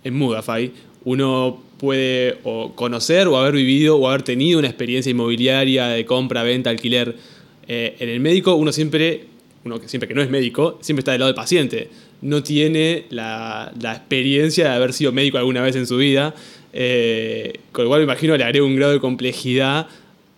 en 0.03 0.13
Mudafy, 0.13 0.71
uno 1.05 1.61
puede 1.77 2.37
o 2.43 2.73
conocer 2.75 3.27
o 3.27 3.37
haber 3.37 3.53
vivido 3.53 3.97
o 3.97 4.07
haber 4.07 4.21
tenido 4.21 4.59
una 4.59 4.67
experiencia 4.67 5.09
inmobiliaria 5.09 5.87
de 5.87 6.05
compra, 6.05 6.43
venta, 6.43 6.69
alquiler. 6.69 7.15
Eh, 7.67 7.95
en 7.99 8.09
el 8.09 8.19
médico 8.19 8.55
uno 8.55 8.71
siempre, 8.71 9.25
uno 9.63 9.79
que 9.79 9.87
siempre 9.87 10.07
que 10.07 10.13
no 10.13 10.21
es 10.21 10.29
médico, 10.29 10.77
siempre 10.81 11.01
está 11.01 11.11
del 11.13 11.19
lado 11.19 11.31
del 11.31 11.35
paciente. 11.35 11.89
No 12.21 12.43
tiene 12.43 13.05
la, 13.09 13.71
la 13.79 13.93
experiencia 13.93 14.65
de 14.65 14.75
haber 14.75 14.93
sido 14.93 15.11
médico 15.11 15.37
alguna 15.37 15.61
vez 15.61 15.75
en 15.75 15.87
su 15.87 15.97
vida. 15.97 16.35
Eh, 16.73 17.59
con 17.71 17.85
lo 17.85 17.89
cual 17.89 18.01
me 18.01 18.03
imagino 18.05 18.37
le 18.37 18.43
agrego 18.43 18.65
un 18.65 18.75
grado 18.75 18.93
de 18.93 18.99
complejidad 18.99 19.87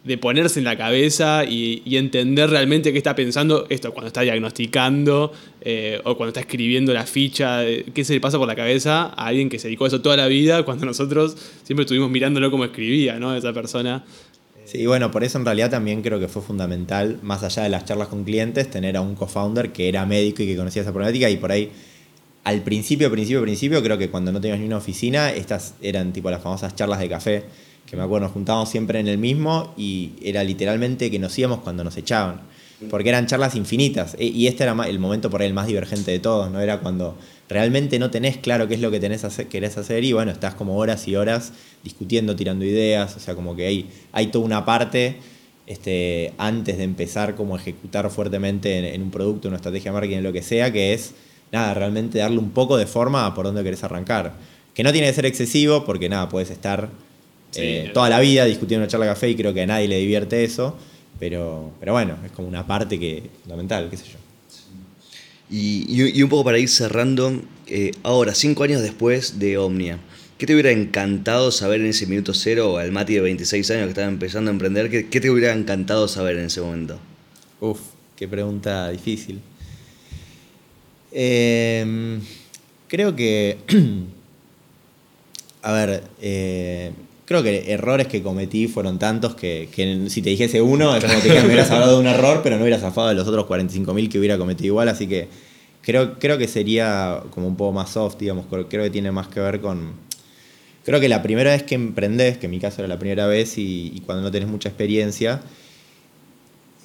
de 0.03 0.17
ponerse 0.17 0.59
en 0.59 0.65
la 0.65 0.77
cabeza 0.77 1.43
y, 1.45 1.83
entender 1.95 2.49
realmente 2.49 2.91
qué 2.91 2.97
está 2.97 3.15
pensando 3.15 3.67
esto 3.69 3.93
cuando 3.93 4.07
está 4.07 4.21
diagnosticando 4.21 5.31
eh, 5.61 6.01
o 6.03 6.17
cuando 6.17 6.29
está 6.29 6.39
escribiendo 6.39 6.91
la 6.93 7.05
ficha, 7.05 7.61
qué 7.93 8.03
se 8.03 8.13
le 8.13 8.19
pasa 8.19 8.39
por 8.39 8.47
la 8.47 8.55
cabeza 8.55 9.03
a 9.03 9.27
alguien 9.27 9.49
que 9.49 9.59
se 9.59 9.67
dedicó 9.67 9.85
a 9.85 9.89
eso 9.89 10.01
toda 10.01 10.17
la 10.17 10.27
vida 10.27 10.63
cuando 10.63 10.85
nosotros 10.85 11.37
siempre 11.63 11.83
estuvimos 11.83 12.09
mirándolo 12.09 12.49
como 12.49 12.65
escribía, 12.65 13.19
¿no? 13.19 13.35
Esa 13.35 13.53
persona. 13.53 14.03
Sí, 14.65 14.85
bueno, 14.85 15.11
por 15.11 15.23
eso 15.23 15.37
en 15.37 15.45
realidad 15.45 15.69
también 15.69 16.01
creo 16.01 16.19
que 16.19 16.27
fue 16.27 16.41
fundamental, 16.41 17.19
más 17.21 17.43
allá 17.43 17.63
de 17.63 17.69
las 17.69 17.85
charlas 17.85 18.07
con 18.07 18.23
clientes, 18.23 18.69
tener 18.69 18.97
a 18.97 19.01
un 19.01 19.15
co-founder 19.15 19.71
que 19.71 19.87
era 19.87 20.05
médico 20.05 20.41
y 20.43 20.47
que 20.47 20.55
conocía 20.55 20.81
esa 20.81 20.91
problemática 20.91 21.29
y 21.29 21.37
por 21.37 21.51
ahí 21.51 21.71
al 22.43 22.61
principio, 22.63 23.11
principio, 23.11 23.41
principio, 23.41 23.83
creo 23.83 23.97
que 23.97 24.09
cuando 24.09 24.31
no 24.31 24.41
tenías 24.41 24.59
ni 24.59 24.65
una 24.65 24.77
oficina, 24.77 25.31
estas 25.31 25.75
eran 25.81 26.11
tipo 26.11 26.31
las 26.31 26.41
famosas 26.41 26.75
charlas 26.75 26.99
de 26.99 27.09
café, 27.09 27.43
que 27.85 27.95
me 27.95 28.03
acuerdo, 28.03 28.27
nos 28.27 28.33
juntábamos 28.33 28.69
siempre 28.69 28.99
en 28.99 29.07
el 29.07 29.17
mismo 29.17 29.73
y 29.77 30.13
era 30.23 30.43
literalmente 30.43 31.11
que 31.11 31.19
nos 31.19 31.37
íbamos 31.37 31.59
cuando 31.59 31.83
nos 31.83 31.97
echaban, 31.97 32.41
porque 32.89 33.09
eran 33.09 33.27
charlas 33.27 33.55
infinitas 33.55 34.15
y 34.17 34.47
este 34.47 34.63
era 34.63 34.75
el 34.87 34.97
momento 34.97 35.29
por 35.29 35.41
ahí 35.41 35.47
el 35.47 35.53
más 35.53 35.67
divergente 35.67 36.09
de 36.09 36.19
todos, 36.19 36.49
¿no? 36.49 36.59
Era 36.59 36.79
cuando 36.79 37.15
realmente 37.47 37.99
no 37.99 38.09
tenés 38.09 38.37
claro 38.37 38.67
qué 38.67 38.73
es 38.73 38.81
lo 38.81 38.89
que 38.89 38.99
tenés 38.99 39.23
hacer, 39.23 39.47
querés 39.47 39.77
hacer 39.77 40.03
y 40.03 40.13
bueno, 40.13 40.31
estás 40.31 40.55
como 40.55 40.77
horas 40.77 41.07
y 41.07 41.15
horas 41.15 41.53
discutiendo, 41.83 42.35
tirando 42.35 42.65
ideas, 42.65 43.15
o 43.17 43.19
sea, 43.19 43.35
como 43.35 43.55
que 43.55 43.67
hay, 43.67 43.89
hay 44.13 44.27
toda 44.27 44.45
una 44.45 44.65
parte 44.65 45.17
este, 45.67 46.33
antes 46.39 46.77
de 46.77 46.85
empezar 46.85 47.35
como 47.35 47.55
a 47.55 47.59
ejecutar 47.59 48.09
fuertemente 48.09 48.79
en, 48.79 48.85
en 48.85 49.01
un 49.03 49.11
producto, 49.11 49.47
una 49.47 49.57
estrategia 49.57 49.91
de 49.91 49.93
marketing, 49.93 50.21
lo 50.21 50.33
que 50.33 50.41
sea, 50.41 50.71
que 50.73 50.93
es 50.93 51.13
nada, 51.51 51.73
realmente 51.73 52.19
darle 52.19 52.39
un 52.39 52.51
poco 52.51 52.77
de 52.77 52.85
forma 52.85 53.25
a 53.25 53.33
por 53.33 53.45
dónde 53.45 53.63
querés 53.63 53.83
arrancar. 53.83 54.33
Que 54.73 54.83
no 54.83 54.91
tiene 54.91 55.07
que 55.07 55.13
ser 55.13 55.25
excesivo, 55.25 55.83
porque 55.85 56.07
nada, 56.09 56.29
puedes 56.29 56.49
estar 56.49 56.89
sí, 57.51 57.61
eh, 57.61 57.91
toda 57.93 58.09
la 58.09 58.19
vida 58.19 58.45
discutiendo 58.45 58.83
una 58.83 58.89
charla 58.89 59.07
de 59.07 59.11
café 59.11 59.29
y 59.29 59.35
creo 59.35 59.53
que 59.53 59.61
a 59.61 59.67
nadie 59.67 59.87
le 59.87 59.97
divierte 59.97 60.43
eso, 60.43 60.77
pero, 61.19 61.71
pero 61.79 61.93
bueno, 61.93 62.17
es 62.25 62.31
como 62.31 62.47
una 62.47 62.65
parte 62.65 62.97
que 62.99 63.23
fundamental, 63.43 63.89
qué 63.89 63.97
sé 63.97 64.05
yo. 64.05 64.17
Y, 65.49 65.85
y, 65.89 66.17
y 66.17 66.23
un 66.23 66.29
poco 66.29 66.45
para 66.45 66.57
ir 66.57 66.69
cerrando, 66.69 67.41
eh, 67.67 67.91
ahora, 68.03 68.33
cinco 68.33 68.63
años 68.63 68.81
después 68.81 69.37
de 69.37 69.57
Omnia, 69.57 69.99
¿qué 70.37 70.45
te 70.45 70.53
hubiera 70.53 70.71
encantado 70.71 71.51
saber 71.51 71.81
en 71.81 71.87
ese 71.87 72.07
minuto 72.07 72.33
cero, 72.33 72.77
al 72.77 72.93
Mati 72.93 73.15
de 73.15 73.21
26 73.21 73.69
años 73.71 73.83
que 73.83 73.89
estaba 73.89 74.07
empezando 74.07 74.49
a 74.49 74.53
emprender, 74.53 74.89
qué, 74.89 75.09
qué 75.09 75.19
te 75.19 75.29
hubiera 75.29 75.53
encantado 75.53 76.07
saber 76.07 76.37
en 76.37 76.45
ese 76.45 76.61
momento? 76.61 76.97
Uf, 77.59 77.79
qué 78.15 78.29
pregunta 78.29 78.89
difícil. 78.89 79.41
Eh, 81.11 82.19
creo 82.87 83.15
que. 83.15 83.57
A 85.63 85.73
ver, 85.73 86.03
eh, 86.21 86.91
creo 87.25 87.43
que 87.43 87.71
errores 87.71 88.07
que 88.07 88.23
cometí 88.23 88.67
fueron 88.67 88.97
tantos 88.97 89.35
que, 89.35 89.69
que 89.71 90.09
si 90.09 90.23
te 90.23 90.31
dijese 90.31 90.59
uno, 90.59 90.95
es 90.95 91.05
como 91.05 91.21
que 91.21 91.29
me 91.29 91.45
hubieras 91.45 91.69
hablado 91.71 91.93
de 91.93 91.99
un 91.99 92.07
error, 92.07 92.41
pero 92.43 92.55
no 92.55 92.63
hubieras 92.63 92.81
zafado 92.81 93.09
de 93.09 93.13
los 93.13 93.27
otros 93.27 93.45
45.000 93.45 94.09
que 94.09 94.17
hubiera 94.17 94.39
cometido 94.39 94.67
igual. 94.67 94.89
Así 94.89 95.07
que 95.07 95.27
creo, 95.83 96.17
creo 96.17 96.39
que 96.39 96.47
sería 96.47 97.21
como 97.29 97.47
un 97.47 97.55
poco 97.55 97.73
más 97.73 97.91
soft, 97.91 98.17
digamos. 98.17 98.47
Creo 98.47 98.83
que 98.83 98.89
tiene 98.89 99.11
más 99.11 99.27
que 99.27 99.39
ver 99.39 99.61
con. 99.61 99.93
Creo 100.83 100.99
que 100.99 101.07
la 101.07 101.21
primera 101.21 101.51
vez 101.51 101.61
que 101.61 101.75
emprendés, 101.75 102.39
que 102.39 102.47
en 102.47 102.51
mi 102.51 102.59
caso 102.59 102.81
era 102.81 102.87
la 102.87 102.97
primera 102.97 103.27
vez 103.27 103.59
y, 103.59 103.91
y 103.93 103.99
cuando 104.01 104.23
no 104.23 104.31
tenés 104.31 104.49
mucha 104.49 104.69
experiencia, 104.69 105.41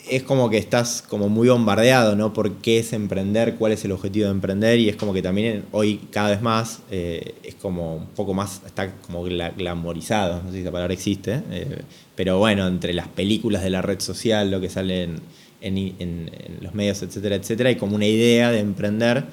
es 0.09 0.23
como 0.23 0.51
que 0.51 0.59
estás 0.59 1.03
como 1.03 1.29
muy 1.29 1.49
bombardeado, 1.49 2.17
¿no? 2.17 2.33
¿Por 2.33 2.57
qué 2.57 2.79
es 2.79 2.93
emprender? 2.93 3.57
¿Cuál 3.57 3.73
es 3.73 3.85
el 3.85 3.93
objetivo 3.93 4.27
de 4.27 4.33
emprender? 4.33 4.79
Y 4.79 4.89
es 4.89 4.97
como 4.97 5.13
que 5.13 5.23
también 5.23 5.65
hoy 5.73 6.01
cada 6.11 6.31
vez 6.31 6.43
más 6.43 6.81
eh, 6.91 7.35
es 7.43 7.55
como 7.57 7.97
un 7.97 8.07
poco 8.09 8.35
más, 8.35 8.63
está 8.65 8.93
como 8.97 9.23
glamorizado, 9.25 10.43
no 10.43 10.51
sé 10.51 10.57
si 10.57 10.63
esa 10.63 10.73
palabra 10.73 10.95
existe, 10.95 11.43
eh, 11.51 11.83
pero 12.15 12.39
bueno, 12.39 12.67
entre 12.67 12.93
las 12.95 13.09
películas 13.09 13.63
de 13.63 13.71
la 13.71 13.83
red 13.83 14.01
social, 14.01 14.51
lo 14.51 14.61
que 14.61 14.69
sale 14.69 15.05
en, 15.05 15.21
en, 15.61 16.31
los 16.61 16.75
medios, 16.75 17.03
etcétera, 17.03 17.37
etcétera, 17.37 17.69
hay 17.71 17.77
como 17.77 17.97
una 17.97 18.07
idea 18.07 18.51
de 18.51 18.61
emprender 18.61 19.25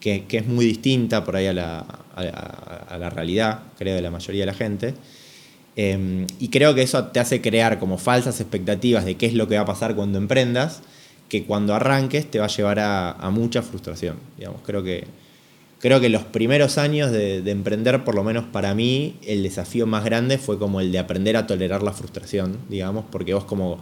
que, 0.00 0.24
que 0.24 0.38
es 0.38 0.46
muy 0.46 0.64
distinta 0.64 1.24
por 1.24 1.36
ahí 1.36 1.46
a 1.46 1.52
la, 1.52 1.78
a 1.78 2.98
la 2.98 3.10
realidad, 3.10 3.62
creo, 3.78 3.94
de 3.94 4.02
la 4.02 4.10
mayoría 4.10 4.42
de 4.42 4.46
la 4.46 4.54
gente. 4.54 4.94
Eh, 5.76 6.26
y 6.38 6.48
creo 6.48 6.74
que 6.74 6.82
eso 6.82 7.04
te 7.06 7.20
hace 7.20 7.40
crear 7.40 7.78
como 7.78 7.98
falsas 7.98 8.40
expectativas 8.40 9.04
de 9.04 9.16
qué 9.16 9.26
es 9.26 9.34
lo 9.34 9.48
que 9.48 9.56
va 9.56 9.62
a 9.62 9.66
pasar 9.66 9.94
cuando 9.94 10.18
emprendas, 10.18 10.82
que 11.28 11.44
cuando 11.44 11.74
arranques 11.74 12.30
te 12.30 12.38
va 12.38 12.44
a 12.44 12.48
llevar 12.48 12.78
a, 12.78 13.12
a 13.12 13.30
mucha 13.30 13.62
frustración. 13.62 14.16
Digamos, 14.36 14.60
creo 14.66 14.82
que, 14.82 15.04
creo 15.80 16.00
que 16.00 16.10
los 16.10 16.24
primeros 16.24 16.76
años 16.76 17.10
de, 17.10 17.40
de, 17.40 17.50
emprender, 17.50 18.04
por 18.04 18.14
lo 18.14 18.22
menos 18.22 18.44
para 18.44 18.74
mí, 18.74 19.16
el 19.24 19.42
desafío 19.42 19.86
más 19.86 20.04
grande 20.04 20.36
fue 20.38 20.58
como 20.58 20.80
el 20.80 20.92
de 20.92 20.98
aprender 20.98 21.36
a 21.36 21.46
tolerar 21.46 21.82
la 21.82 21.92
frustración, 21.92 22.58
digamos, 22.68 23.06
porque 23.10 23.32
vos 23.32 23.44
como 23.44 23.80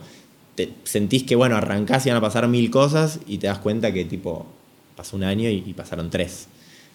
te 0.55 0.71
sentís 0.85 1.25
que, 1.25 1.35
bueno, 1.35 1.57
arrancás 1.57 2.07
y 2.07 2.11
van 2.11 2.19
a 2.19 2.21
pasar 2.21 2.47
mil 2.47 2.71
cosas 2.71 3.19
y 3.27 3.39
te 3.39 3.49
das 3.49 3.59
cuenta 3.59 3.93
que 3.93 4.05
tipo 4.05 4.47
pasó 4.95 5.17
un 5.17 5.25
año 5.25 5.49
y, 5.49 5.65
y 5.67 5.75
pasaron 5.75 6.11
tres. 6.11 6.47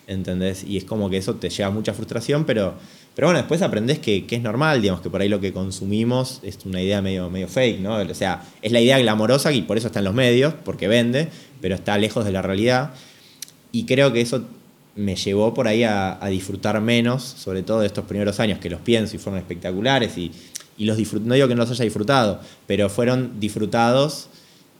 ¿entendés? 0.07 0.63
Y 0.63 0.77
es 0.77 0.83
como 0.83 1.09
que 1.09 1.17
eso 1.17 1.35
te 1.35 1.49
lleva 1.49 1.69
mucha 1.69 1.93
frustración, 1.93 2.45
pero, 2.45 2.75
pero 3.15 3.27
bueno, 3.27 3.39
después 3.39 3.61
aprendés 3.61 3.99
que, 3.99 4.25
que 4.25 4.35
es 4.35 4.41
normal, 4.41 4.81
digamos, 4.81 5.01
que 5.01 5.09
por 5.09 5.21
ahí 5.21 5.29
lo 5.29 5.39
que 5.39 5.53
consumimos 5.53 6.41
es 6.43 6.59
una 6.65 6.81
idea 6.81 7.01
medio, 7.01 7.29
medio 7.29 7.47
fake, 7.47 7.79
¿no? 7.79 7.95
O 7.95 8.13
sea, 8.13 8.43
es 8.61 8.71
la 8.71 8.81
idea 8.81 8.99
glamorosa 8.99 9.53
y 9.53 9.61
por 9.61 9.77
eso 9.77 9.87
está 9.87 9.99
en 9.99 10.05
los 10.05 10.13
medios, 10.13 10.53
porque 10.65 10.87
vende, 10.87 11.29
pero 11.61 11.75
está 11.75 11.97
lejos 11.97 12.25
de 12.25 12.31
la 12.31 12.41
realidad. 12.41 12.91
Y 13.71 13.85
creo 13.85 14.11
que 14.11 14.21
eso 14.21 14.43
me 14.95 15.15
llevó 15.15 15.53
por 15.53 15.67
ahí 15.67 15.83
a, 15.83 16.23
a 16.23 16.27
disfrutar 16.27 16.79
menos, 16.81 17.23
sobre 17.23 17.63
todo 17.63 17.79
de 17.79 17.87
estos 17.87 18.05
primeros 18.05 18.39
años, 18.39 18.59
que 18.59 18.69
los 18.69 18.81
pienso 18.81 19.15
y 19.15 19.19
fueron 19.19 19.39
espectaculares 19.39 20.17
y, 20.17 20.31
y 20.77 20.85
los 20.85 20.97
disfrut- 20.97 21.21
no 21.21 21.35
digo 21.35 21.47
que 21.47 21.55
no 21.55 21.61
los 21.61 21.71
haya 21.71 21.83
disfrutado, 21.85 22.39
pero 22.67 22.89
fueron 22.89 23.39
disfrutados 23.39 24.27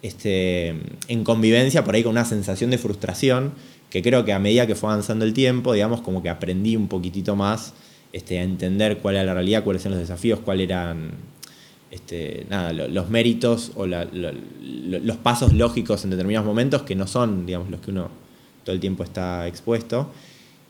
este, 0.01 0.75
en 1.07 1.23
convivencia 1.23 1.83
por 1.83 1.95
ahí 1.95 2.03
con 2.03 2.11
una 2.11 2.25
sensación 2.25 2.69
de 2.69 2.77
frustración 2.77 3.53
que 3.89 4.01
creo 4.01 4.25
que 4.25 4.33
a 4.33 4.39
medida 4.39 4.67
que 4.67 4.75
fue 4.75 4.89
avanzando 4.89 5.25
el 5.25 5.33
tiempo, 5.33 5.73
digamos, 5.73 6.01
como 6.01 6.21
que 6.21 6.29
aprendí 6.29 6.75
un 6.75 6.87
poquitito 6.87 7.35
más 7.35 7.73
este, 8.15 8.39
a 8.39 8.43
entender 8.43 8.97
cuál 8.99 9.15
era 9.15 9.25
la 9.25 9.33
realidad, 9.33 9.63
cuáles 9.63 9.83
eran 9.85 9.99
los 9.99 10.07
desafíos, 10.07 10.39
cuáles 10.39 10.65
eran 10.69 11.11
este, 11.91 12.45
nada, 12.49 12.73
lo- 12.73 12.87
los 12.87 13.09
méritos 13.09 13.71
o 13.75 13.85
la- 13.85 14.05
lo- 14.05 14.31
lo- 14.31 14.99
los 14.99 15.17
pasos 15.17 15.53
lógicos 15.53 16.03
en 16.03 16.09
determinados 16.11 16.45
momentos 16.47 16.81
que 16.83 16.95
no 16.95 17.07
son, 17.07 17.45
digamos, 17.45 17.69
los 17.69 17.79
que 17.81 17.91
uno 17.91 18.09
todo 18.63 18.73
el 18.73 18.79
tiempo 18.81 19.03
está 19.03 19.47
expuesto 19.47 20.09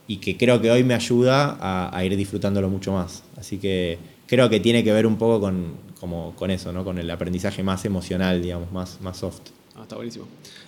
y 0.07 0.17
que 0.17 0.37
creo 0.37 0.61
que 0.61 0.69
hoy 0.69 0.83
me 0.83 0.93
ayuda 0.93 1.57
a, 1.59 1.95
a 1.97 2.03
ir 2.05 2.15
disfrutándolo 2.15 2.69
mucho 2.69 2.91
más. 2.93 3.23
Así 3.37 3.57
que 3.57 3.97
creo 4.27 4.49
que 4.49 4.59
tiene 4.59 4.83
que 4.83 4.91
ver 4.91 5.05
un 5.07 5.17
poco 5.17 5.39
con, 5.39 5.73
como, 5.99 6.35
con 6.35 6.51
eso, 6.51 6.71
¿no? 6.71 6.83
con 6.83 6.97
el 6.99 7.09
aprendizaje 7.09 7.63
más 7.63 7.85
emocional, 7.85 8.41
digamos, 8.41 8.71
más, 8.71 8.99
más 9.01 9.17
soft. 9.17 9.41
Ah, 9.75 9.81
está 9.83 9.95
buenísimo. 9.95 10.25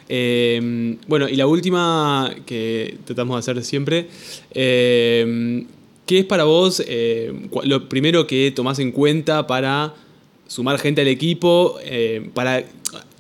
Eh, 0.10 0.98
bueno, 1.08 1.28
y 1.30 1.36
la 1.36 1.46
última 1.48 2.34
que 2.46 2.98
tratamos 3.06 3.36
de 3.36 3.40
hacer 3.52 3.64
siempre. 3.64 4.08
eh, 4.52 5.66
¿Qué 6.08 6.20
es 6.20 6.26
para 6.26 6.46
vos 6.46 6.82
eh, 6.88 7.32
lo 7.64 7.88
primero 7.90 8.26
que 8.26 8.52
tomás 8.52 8.80
en 8.80 8.92
cuenta 8.92 9.46
para 9.46 9.94
sumar 10.48 10.80
gente 10.80 11.02
al 11.02 11.08
equipo? 11.10 11.78
Eh, 11.84 12.30
para, 12.34 12.64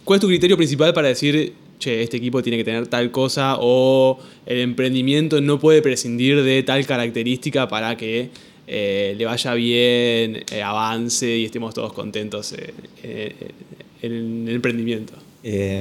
¿Cuál 0.03 0.17
es 0.17 0.21
tu 0.21 0.27
criterio 0.27 0.55
principal 0.57 0.93
para 0.93 1.09
decir, 1.09 1.53
che, 1.79 2.01
este 2.01 2.17
equipo 2.17 2.41
tiene 2.41 2.57
que 2.57 2.63
tener 2.63 2.87
tal 2.87 3.11
cosa 3.11 3.57
o 3.59 4.17
el 4.45 4.59
emprendimiento 4.59 5.41
no 5.41 5.59
puede 5.59 5.81
prescindir 5.81 6.41
de 6.43 6.63
tal 6.63 6.85
característica 6.87 7.67
para 7.67 7.97
que 7.97 8.29
eh, 8.67 9.15
le 9.17 9.25
vaya 9.25 9.53
bien, 9.53 10.43
avance 10.63 11.37
y 11.37 11.45
estemos 11.45 11.73
todos 11.73 11.91
contentos 11.93 12.55
en 13.03 14.47
el 14.47 14.55
emprendimiento? 14.55 15.13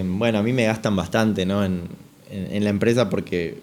Bueno, 0.05 0.39
a 0.39 0.43
mí 0.43 0.53
me 0.53 0.65
gastan 0.65 0.97
bastante 0.97 1.47
¿no? 1.47 1.65
en, 1.65 1.83
en- 2.31 2.65
la 2.65 2.71
empresa 2.71 3.09
porque 3.11 3.55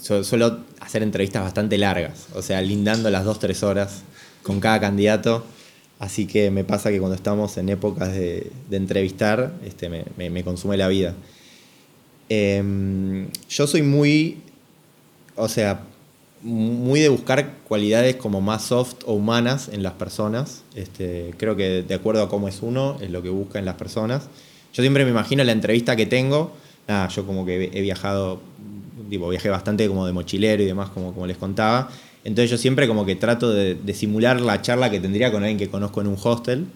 suelo 0.00 0.60
hacer 0.80 1.02
entrevistas 1.02 1.42
bastante 1.42 1.78
largas, 1.78 2.26
o 2.34 2.42
sea, 2.42 2.60
lindando 2.62 3.10
las 3.10 3.24
2-3 3.24 3.62
horas 3.62 4.02
con 4.42 4.60
cada 4.60 4.80
candidato. 4.80 5.44
Así 5.98 6.26
que 6.26 6.50
me 6.50 6.64
pasa 6.64 6.90
que 6.90 6.98
cuando 6.98 7.14
estamos 7.14 7.56
en 7.58 7.68
épocas 7.68 8.12
de, 8.14 8.50
entrevistar, 8.70 9.52
este, 9.66 9.88
me, 9.90 10.04
me- 10.16 10.30
me 10.30 10.42
consume 10.42 10.76
la 10.78 10.88
vida. 10.88 11.14
Em, 12.28 13.28
yo 13.48 13.66
soy 13.66 13.82
muy, 13.82 14.38
o 15.36 15.48
sea, 15.48 15.82
muy 16.42 17.00
de 17.00 17.08
buscar 17.08 17.54
cualidades 17.68 18.16
como 18.16 18.40
más 18.40 18.62
soft 18.64 19.02
o 19.04 19.12
humanas 19.14 19.68
en 19.72 19.82
las 19.82 19.94
personas. 19.94 20.62
Este, 20.74 21.34
creo 21.36 21.56
que 21.56 21.82
de 21.82 21.94
acuerdo 21.94 22.22
a 22.22 22.28
cómo 22.28 22.48
es 22.48 22.60
uno, 22.62 22.96
es 23.00 23.10
lo 23.10 23.22
que 23.22 23.28
busca 23.28 23.58
en 23.58 23.64
las 23.64 23.74
personas. 23.74 24.28
Yo 24.72 24.82
siempre 24.82 25.04
me 25.04 25.10
imagino 25.10 25.42
la 25.44 25.52
entrevista 25.52 25.96
que 25.96 26.06
tengo. 26.06 26.52
Nada, 26.88 27.08
yo 27.08 27.26
como 27.26 27.44
que 27.44 27.70
he 27.74 27.80
viajado, 27.82 28.40
tipo, 29.10 29.28
viajé 29.28 29.50
bastante 29.50 29.86
como 29.88 30.06
de 30.06 30.12
mochilero 30.12 30.62
y 30.62 30.66
demás, 30.66 30.88
como, 30.90 31.12
como 31.12 31.26
les 31.26 31.36
contaba. 31.36 31.90
Entonces 32.24 32.50
yo 32.50 32.56
siempre 32.58 32.86
como 32.86 33.04
que 33.04 33.16
trato 33.16 33.50
de, 33.52 33.76
simular 33.94 34.40
la 34.40 34.62
charla 34.62 34.90
que 34.90 35.00
tendría 35.00 35.32
con 35.32 35.42
alguien 35.42 35.58
que 35.58 35.68
conozco 35.68 36.00
en 36.00 36.06
un 36.06 36.16
hostel 36.22 36.66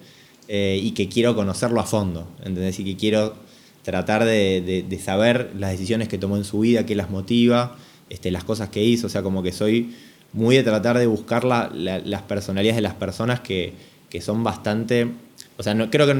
eh, 0.49 0.79
y 0.83 0.93
que 0.93 1.09
quiero 1.09 1.35
conocerlo 1.35 1.81
a 1.81 1.85
fondo, 1.85 2.27
¿entendés? 2.39 2.79
Y 2.81 2.85
que 2.85 2.97
quiero 2.97 3.35
tratar 3.83 4.25
de, 4.25 4.99
saber 5.03 5.53
las 5.59 5.73
decisiones 5.73 6.09
que 6.09 6.19
tomó 6.19 6.37
en 6.37 6.45
su 6.45 6.61
vida, 6.61 6.87
qué 6.87 6.95
las 6.95 7.11
motiva, 7.11 7.77
este, 8.11 8.31
las 8.31 8.45
cosas 8.45 8.71
que 8.71 8.83
hizo, 8.83 9.07
o 9.07 9.11
sea, 9.11 9.23
como 9.23 9.43
que 9.43 9.53
soy 9.53 9.95
muy 10.33 10.57
de 10.57 10.63
tratar 10.63 10.99
de 10.99 11.07
buscar 11.07 11.45
la- 11.45 11.71
la- 11.75 11.99
las 12.01 12.23
personalidades 12.23 12.77
de 12.77 12.83
las 12.83 12.95
personas 12.95 13.41
que, 13.41 13.73
que 14.11 14.21
son 14.21 14.43
bastante... 14.43 15.09
O 15.57 15.63
sea, 15.63 15.75
no, 15.75 15.89
creo 15.91 16.07
que 16.07 16.15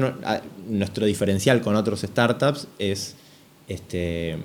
nuestro 0.69 1.05
diferencial 1.05 1.61
con 1.61 1.75
otros 1.75 2.01
startups 2.01 2.67
es 2.79 3.15
este, 3.67 4.37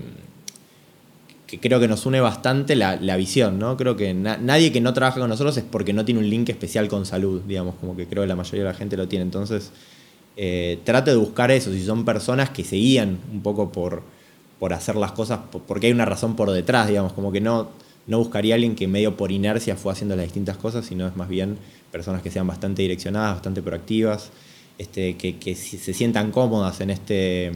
que 1.51 1.59
creo 1.61 1.81
que 1.81 1.89
nos 1.89 2.07
une 2.07 2.21
bastante 2.21 2.77
la, 2.77 2.97
la 2.97 3.17
visión, 3.17 3.59
¿no? 3.59 3.77
Creo 3.77 3.97
que 3.97 4.15
na- 4.15 4.37
nadie 4.37 4.73
que 4.73 4.81
no 4.81 4.93
trabaja 4.95 5.21
con 5.21 5.29
nosotros 5.29 5.57
es 5.57 5.65
porque 5.65 5.93
no 5.93 6.05
tiene 6.05 6.21
un 6.21 6.31
link 6.31 6.49
especial 6.49 6.89
con 6.89 7.05
salud, 7.07 7.43
digamos, 7.47 7.75
como 7.77 7.97
que 7.97 8.07
creo 8.07 8.23
que 8.23 8.29
la 8.29 8.37
mayoría 8.37 8.65
de 8.65 8.71
la 8.71 8.75
gente 8.75 8.97
lo 8.97 9.09
tiene. 9.09 9.25
Entonces, 9.25 9.71
eh, 10.37 10.79
trato 10.85 11.11
de 11.11 11.17
buscar 11.17 11.51
eso, 11.51 11.73
si 11.73 11.85
son 11.85 12.05
personas 12.05 12.51
que 12.51 12.65
se 12.65 12.77
guían 12.77 13.19
un 13.33 13.43
poco 13.43 13.73
por, 13.73 14.03
por 14.59 14.73
hacer 14.73 14.97
las 14.97 15.13
cosas, 15.13 15.41
po- 15.51 15.61
porque 15.67 15.89
hay 15.89 15.93
una 15.93 16.05
razón 16.05 16.37
por 16.37 16.51
detrás, 16.51 16.89
digamos, 16.89 17.13
como 17.13 17.33
que 17.33 17.41
no, 17.41 17.69
no 18.07 18.19
buscaría 18.19 18.55
a 18.55 18.57
alguien 18.57 18.75
que 18.77 18.87
medio 18.89 19.17
por 19.17 19.33
inercia 19.33 19.77
fue 19.77 19.93
haciendo 19.93 20.17
las 20.17 20.25
distintas 20.27 20.57
cosas, 20.57 20.87
sino 20.87 21.07
es 21.07 21.17
más 21.17 21.29
bien 21.29 21.59
personas 21.93 22.23
que 22.23 22.31
sean 22.31 22.47
bastante 22.47 22.83
direccionadas, 22.83 23.35
bastante 23.35 23.63
proactivas, 23.63 24.31
este, 24.79 25.17
que, 25.17 25.37
que 25.39 25.55
se 25.57 25.93
sientan 25.93 26.31
cómodas 26.31 26.81
en 26.81 26.91
este 26.91 27.53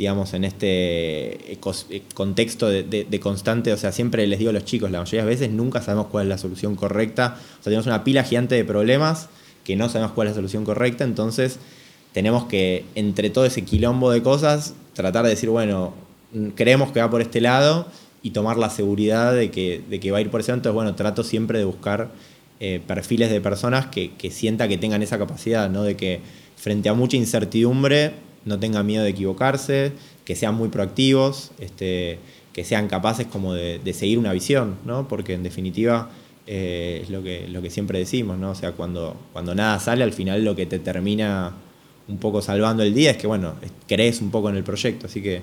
digamos, 0.00 0.32
en 0.32 0.44
este 0.44 1.52
eh, 1.52 2.02
contexto 2.14 2.70
de, 2.70 3.20
constante, 3.20 3.70
o 3.70 3.76
sea, 3.76 3.92
siempre 3.92 4.26
les 4.26 4.38
digo 4.38 4.48
a 4.48 4.54
los 4.54 4.64
chicos, 4.64 4.90
la 4.90 4.98
mayoría 4.98 5.24
de 5.24 5.28
veces 5.28 5.50
nunca 5.50 5.82
sabemos 5.82 6.06
cuál 6.06 6.22
es 6.24 6.30
la 6.30 6.38
solución 6.38 6.74
correcta, 6.74 7.36
o 7.36 7.62
sea, 7.62 7.64
tenemos 7.64 7.84
una 7.84 8.02
pila 8.02 8.24
gigante 8.24 8.54
de 8.54 8.64
problemas 8.64 9.28
que 9.62 9.76
no 9.76 9.90
sabemos 9.90 10.12
cuál 10.12 10.28
es 10.28 10.32
la 10.32 10.36
solución 10.36 10.64
correcta, 10.64 11.04
entonces 11.04 11.58
tenemos 12.14 12.44
que, 12.44 12.86
entre 12.94 13.28
todo 13.28 13.44
ese 13.44 13.60
quilombo 13.60 14.10
de 14.10 14.22
cosas, 14.22 14.72
tratar 14.94 15.24
de 15.24 15.32
decir, 15.32 15.50
bueno, 15.50 15.92
mm, 16.32 16.48
creemos 16.54 16.92
que 16.92 17.00
va 17.00 17.10
por 17.10 17.20
este 17.20 17.42
lado 17.42 17.86
y 18.22 18.30
tomar 18.30 18.56
la 18.56 18.70
seguridad 18.70 19.34
de 19.34 19.50
que, 19.50 20.10
va 20.10 20.16
a 20.16 20.20
ir 20.22 20.30
por 20.30 20.40
ese 20.40 20.52
lado, 20.52 20.60
entonces, 20.60 20.74
bueno, 20.76 20.94
trato 20.94 21.24
siempre 21.24 21.58
de 21.58 21.66
buscar 21.66 22.08
eh, 22.58 22.80
perfiles 22.86 23.30
de 23.30 23.42
personas 23.42 23.88
que 23.88 24.30
sienta 24.30 24.66
que 24.66 24.78
tengan 24.78 25.02
esa 25.02 25.18
capacidad, 25.18 25.68
¿no? 25.68 25.82
De 25.82 25.94
que 25.94 26.22
frente 26.56 26.88
a 26.88 26.94
mucha 26.94 27.18
incertidumbre 27.18 28.29
no 28.44 28.58
tengan 28.58 28.86
miedo 28.86 29.04
de 29.04 29.10
equivocarse, 29.10 29.92
que 30.24 30.36
sean 30.36 30.54
muy 30.54 30.68
proactivos, 30.68 31.50
este, 31.58 32.18
que 32.52 32.64
sean 32.64 32.88
capaces 32.88 33.26
como 33.26 33.54
de, 33.54 33.80
seguir 33.92 34.18
una 34.18 34.32
visión, 34.32 34.76
¿no? 34.84 35.08
Porque 35.08 35.34
en 35.34 35.42
definitiva 35.42 36.10
eh, 36.46 37.00
es 37.02 37.10
lo 37.10 37.22
que, 37.22 37.46
lo 37.48 37.62
que 37.62 37.70
siempre 37.70 37.98
decimos, 37.98 38.38
¿no? 38.38 38.50
O 38.50 38.54
sea, 38.54 38.72
cuando, 38.72 39.16
cuando 39.32 39.54
nada 39.54 39.78
sale, 39.78 40.02
al 40.04 40.12
final 40.12 40.44
lo 40.44 40.56
que 40.56 40.66
te 40.66 40.78
termina 40.78 41.52
un 42.08 42.18
poco 42.18 42.42
salvando 42.42 42.82
el 42.82 42.94
día 42.94 43.12
es 43.12 43.16
que, 43.16 43.26
bueno, 43.26 43.54
es- 43.62 43.72
crees 43.86 44.20
un 44.20 44.30
poco 44.30 44.50
en 44.50 44.56
el 44.56 44.64
proyecto, 44.64 45.06
así 45.06 45.22
que... 45.22 45.42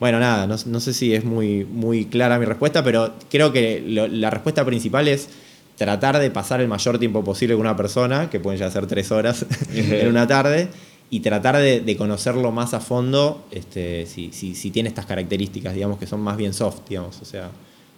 Bueno, 0.00 0.18
nada, 0.18 0.46
no, 0.48 0.56
no 0.66 0.80
sé 0.80 0.92
si 0.92 1.14
es 1.14 1.24
muy, 1.24 1.64
muy 1.64 2.06
clara 2.06 2.36
mi 2.38 2.44
respuesta, 2.44 2.82
pero 2.82 3.14
creo 3.30 3.52
que 3.52 3.80
la 3.86 4.28
respuesta 4.28 4.64
principal 4.64 5.06
es 5.06 5.28
tratar 5.76 6.18
de 6.18 6.30
pasar 6.32 6.60
el 6.60 6.66
mayor 6.68 6.98
tiempo 6.98 7.22
posible 7.22 7.54
con 7.54 7.60
una 7.60 7.76
persona, 7.76 8.28
que 8.28 8.40
pueden 8.40 8.58
ya 8.58 8.70
ser 8.72 8.86
tres 8.86 9.12
horas 9.12 9.46
en 9.72 10.08
una 10.08 10.26
tarde, 10.26 10.68
y 11.10 11.20
tratar 11.20 11.56
de, 11.56 11.80
de 11.80 11.96
conocerlo 11.96 12.50
más 12.50 12.74
a 12.74 12.80
fondo 12.80 13.44
este, 13.50 14.06
si, 14.06 14.32
si, 14.32 14.54
si 14.54 14.70
tiene 14.70 14.88
estas 14.88 15.06
características, 15.06 15.74
digamos, 15.74 15.98
que 15.98 16.06
son 16.06 16.20
más 16.20 16.36
bien 16.36 16.52
soft, 16.52 16.80
digamos, 16.88 17.20
o 17.22 17.24
sea, 17.24 17.50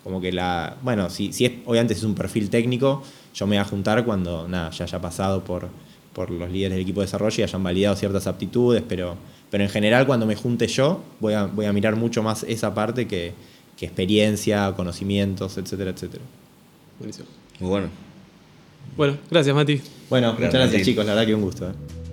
como 0.05 0.21
que 0.21 0.33
la... 0.33 0.77
Bueno, 0.83 1.09
si, 1.11 1.33
si 1.33 1.47
es, 1.47 1.53
obviamente 1.65 1.95
si 1.95 2.01
es 2.01 2.05
un 2.05 2.15
perfil 2.15 2.51
técnico, 2.51 3.03
yo 3.35 3.47
me 3.47 3.57
voy 3.57 3.61
a 3.61 3.65
juntar 3.65 4.05
cuando, 4.05 4.47
nada, 4.49 4.71
ya 4.71 4.85
haya 4.85 5.01
pasado 5.01 5.43
por, 5.45 5.69
por 6.13 6.31
los 6.31 6.51
líderes 6.51 6.73
del 6.77 6.83
equipo 6.83 7.01
de 7.01 7.07
desarrollo 7.07 7.37
y 7.39 7.43
hayan 7.43 7.63
validado 7.63 7.97
ciertas 7.97 8.27
aptitudes, 8.27 8.83
pero, 8.87 9.17
pero 9.51 9.65
en 9.65 9.71
general 9.71 10.07
cuando 10.07 10.27
me 10.27 10.37
junte 10.37 10.67
yo, 10.67 11.03
voy 11.21 11.35
a, 11.35 11.47
voy 11.47 11.67
a 11.67 11.73
mirar 11.73 11.97
mucho 11.97 12.23
más 12.23 12.43
esa 12.45 12.75
parte 12.75 13.07
que, 13.07 13.33
que 13.77 13.87
experiencia, 13.87 14.73
conocimientos, 14.77 15.59
etcétera, 15.59 15.91
etcétera. 15.91 16.23
Buenísimo. 16.99 17.27
Muy 17.61 17.71
bueno. 17.71 17.89
Bueno, 18.97 19.17
gracias, 19.31 19.55
Mati. 19.55 19.81
Bueno, 20.09 20.29
muchas 20.29 20.41
Gracias, 20.41 20.53
gracias 20.53 20.81
Mati. 20.81 20.85
chicos, 20.91 21.07
la 21.07 21.15
verdad 21.15 21.27
que 21.27 21.35
un 21.35 21.43
gusto. 21.43 21.69
¿eh? 21.69 22.06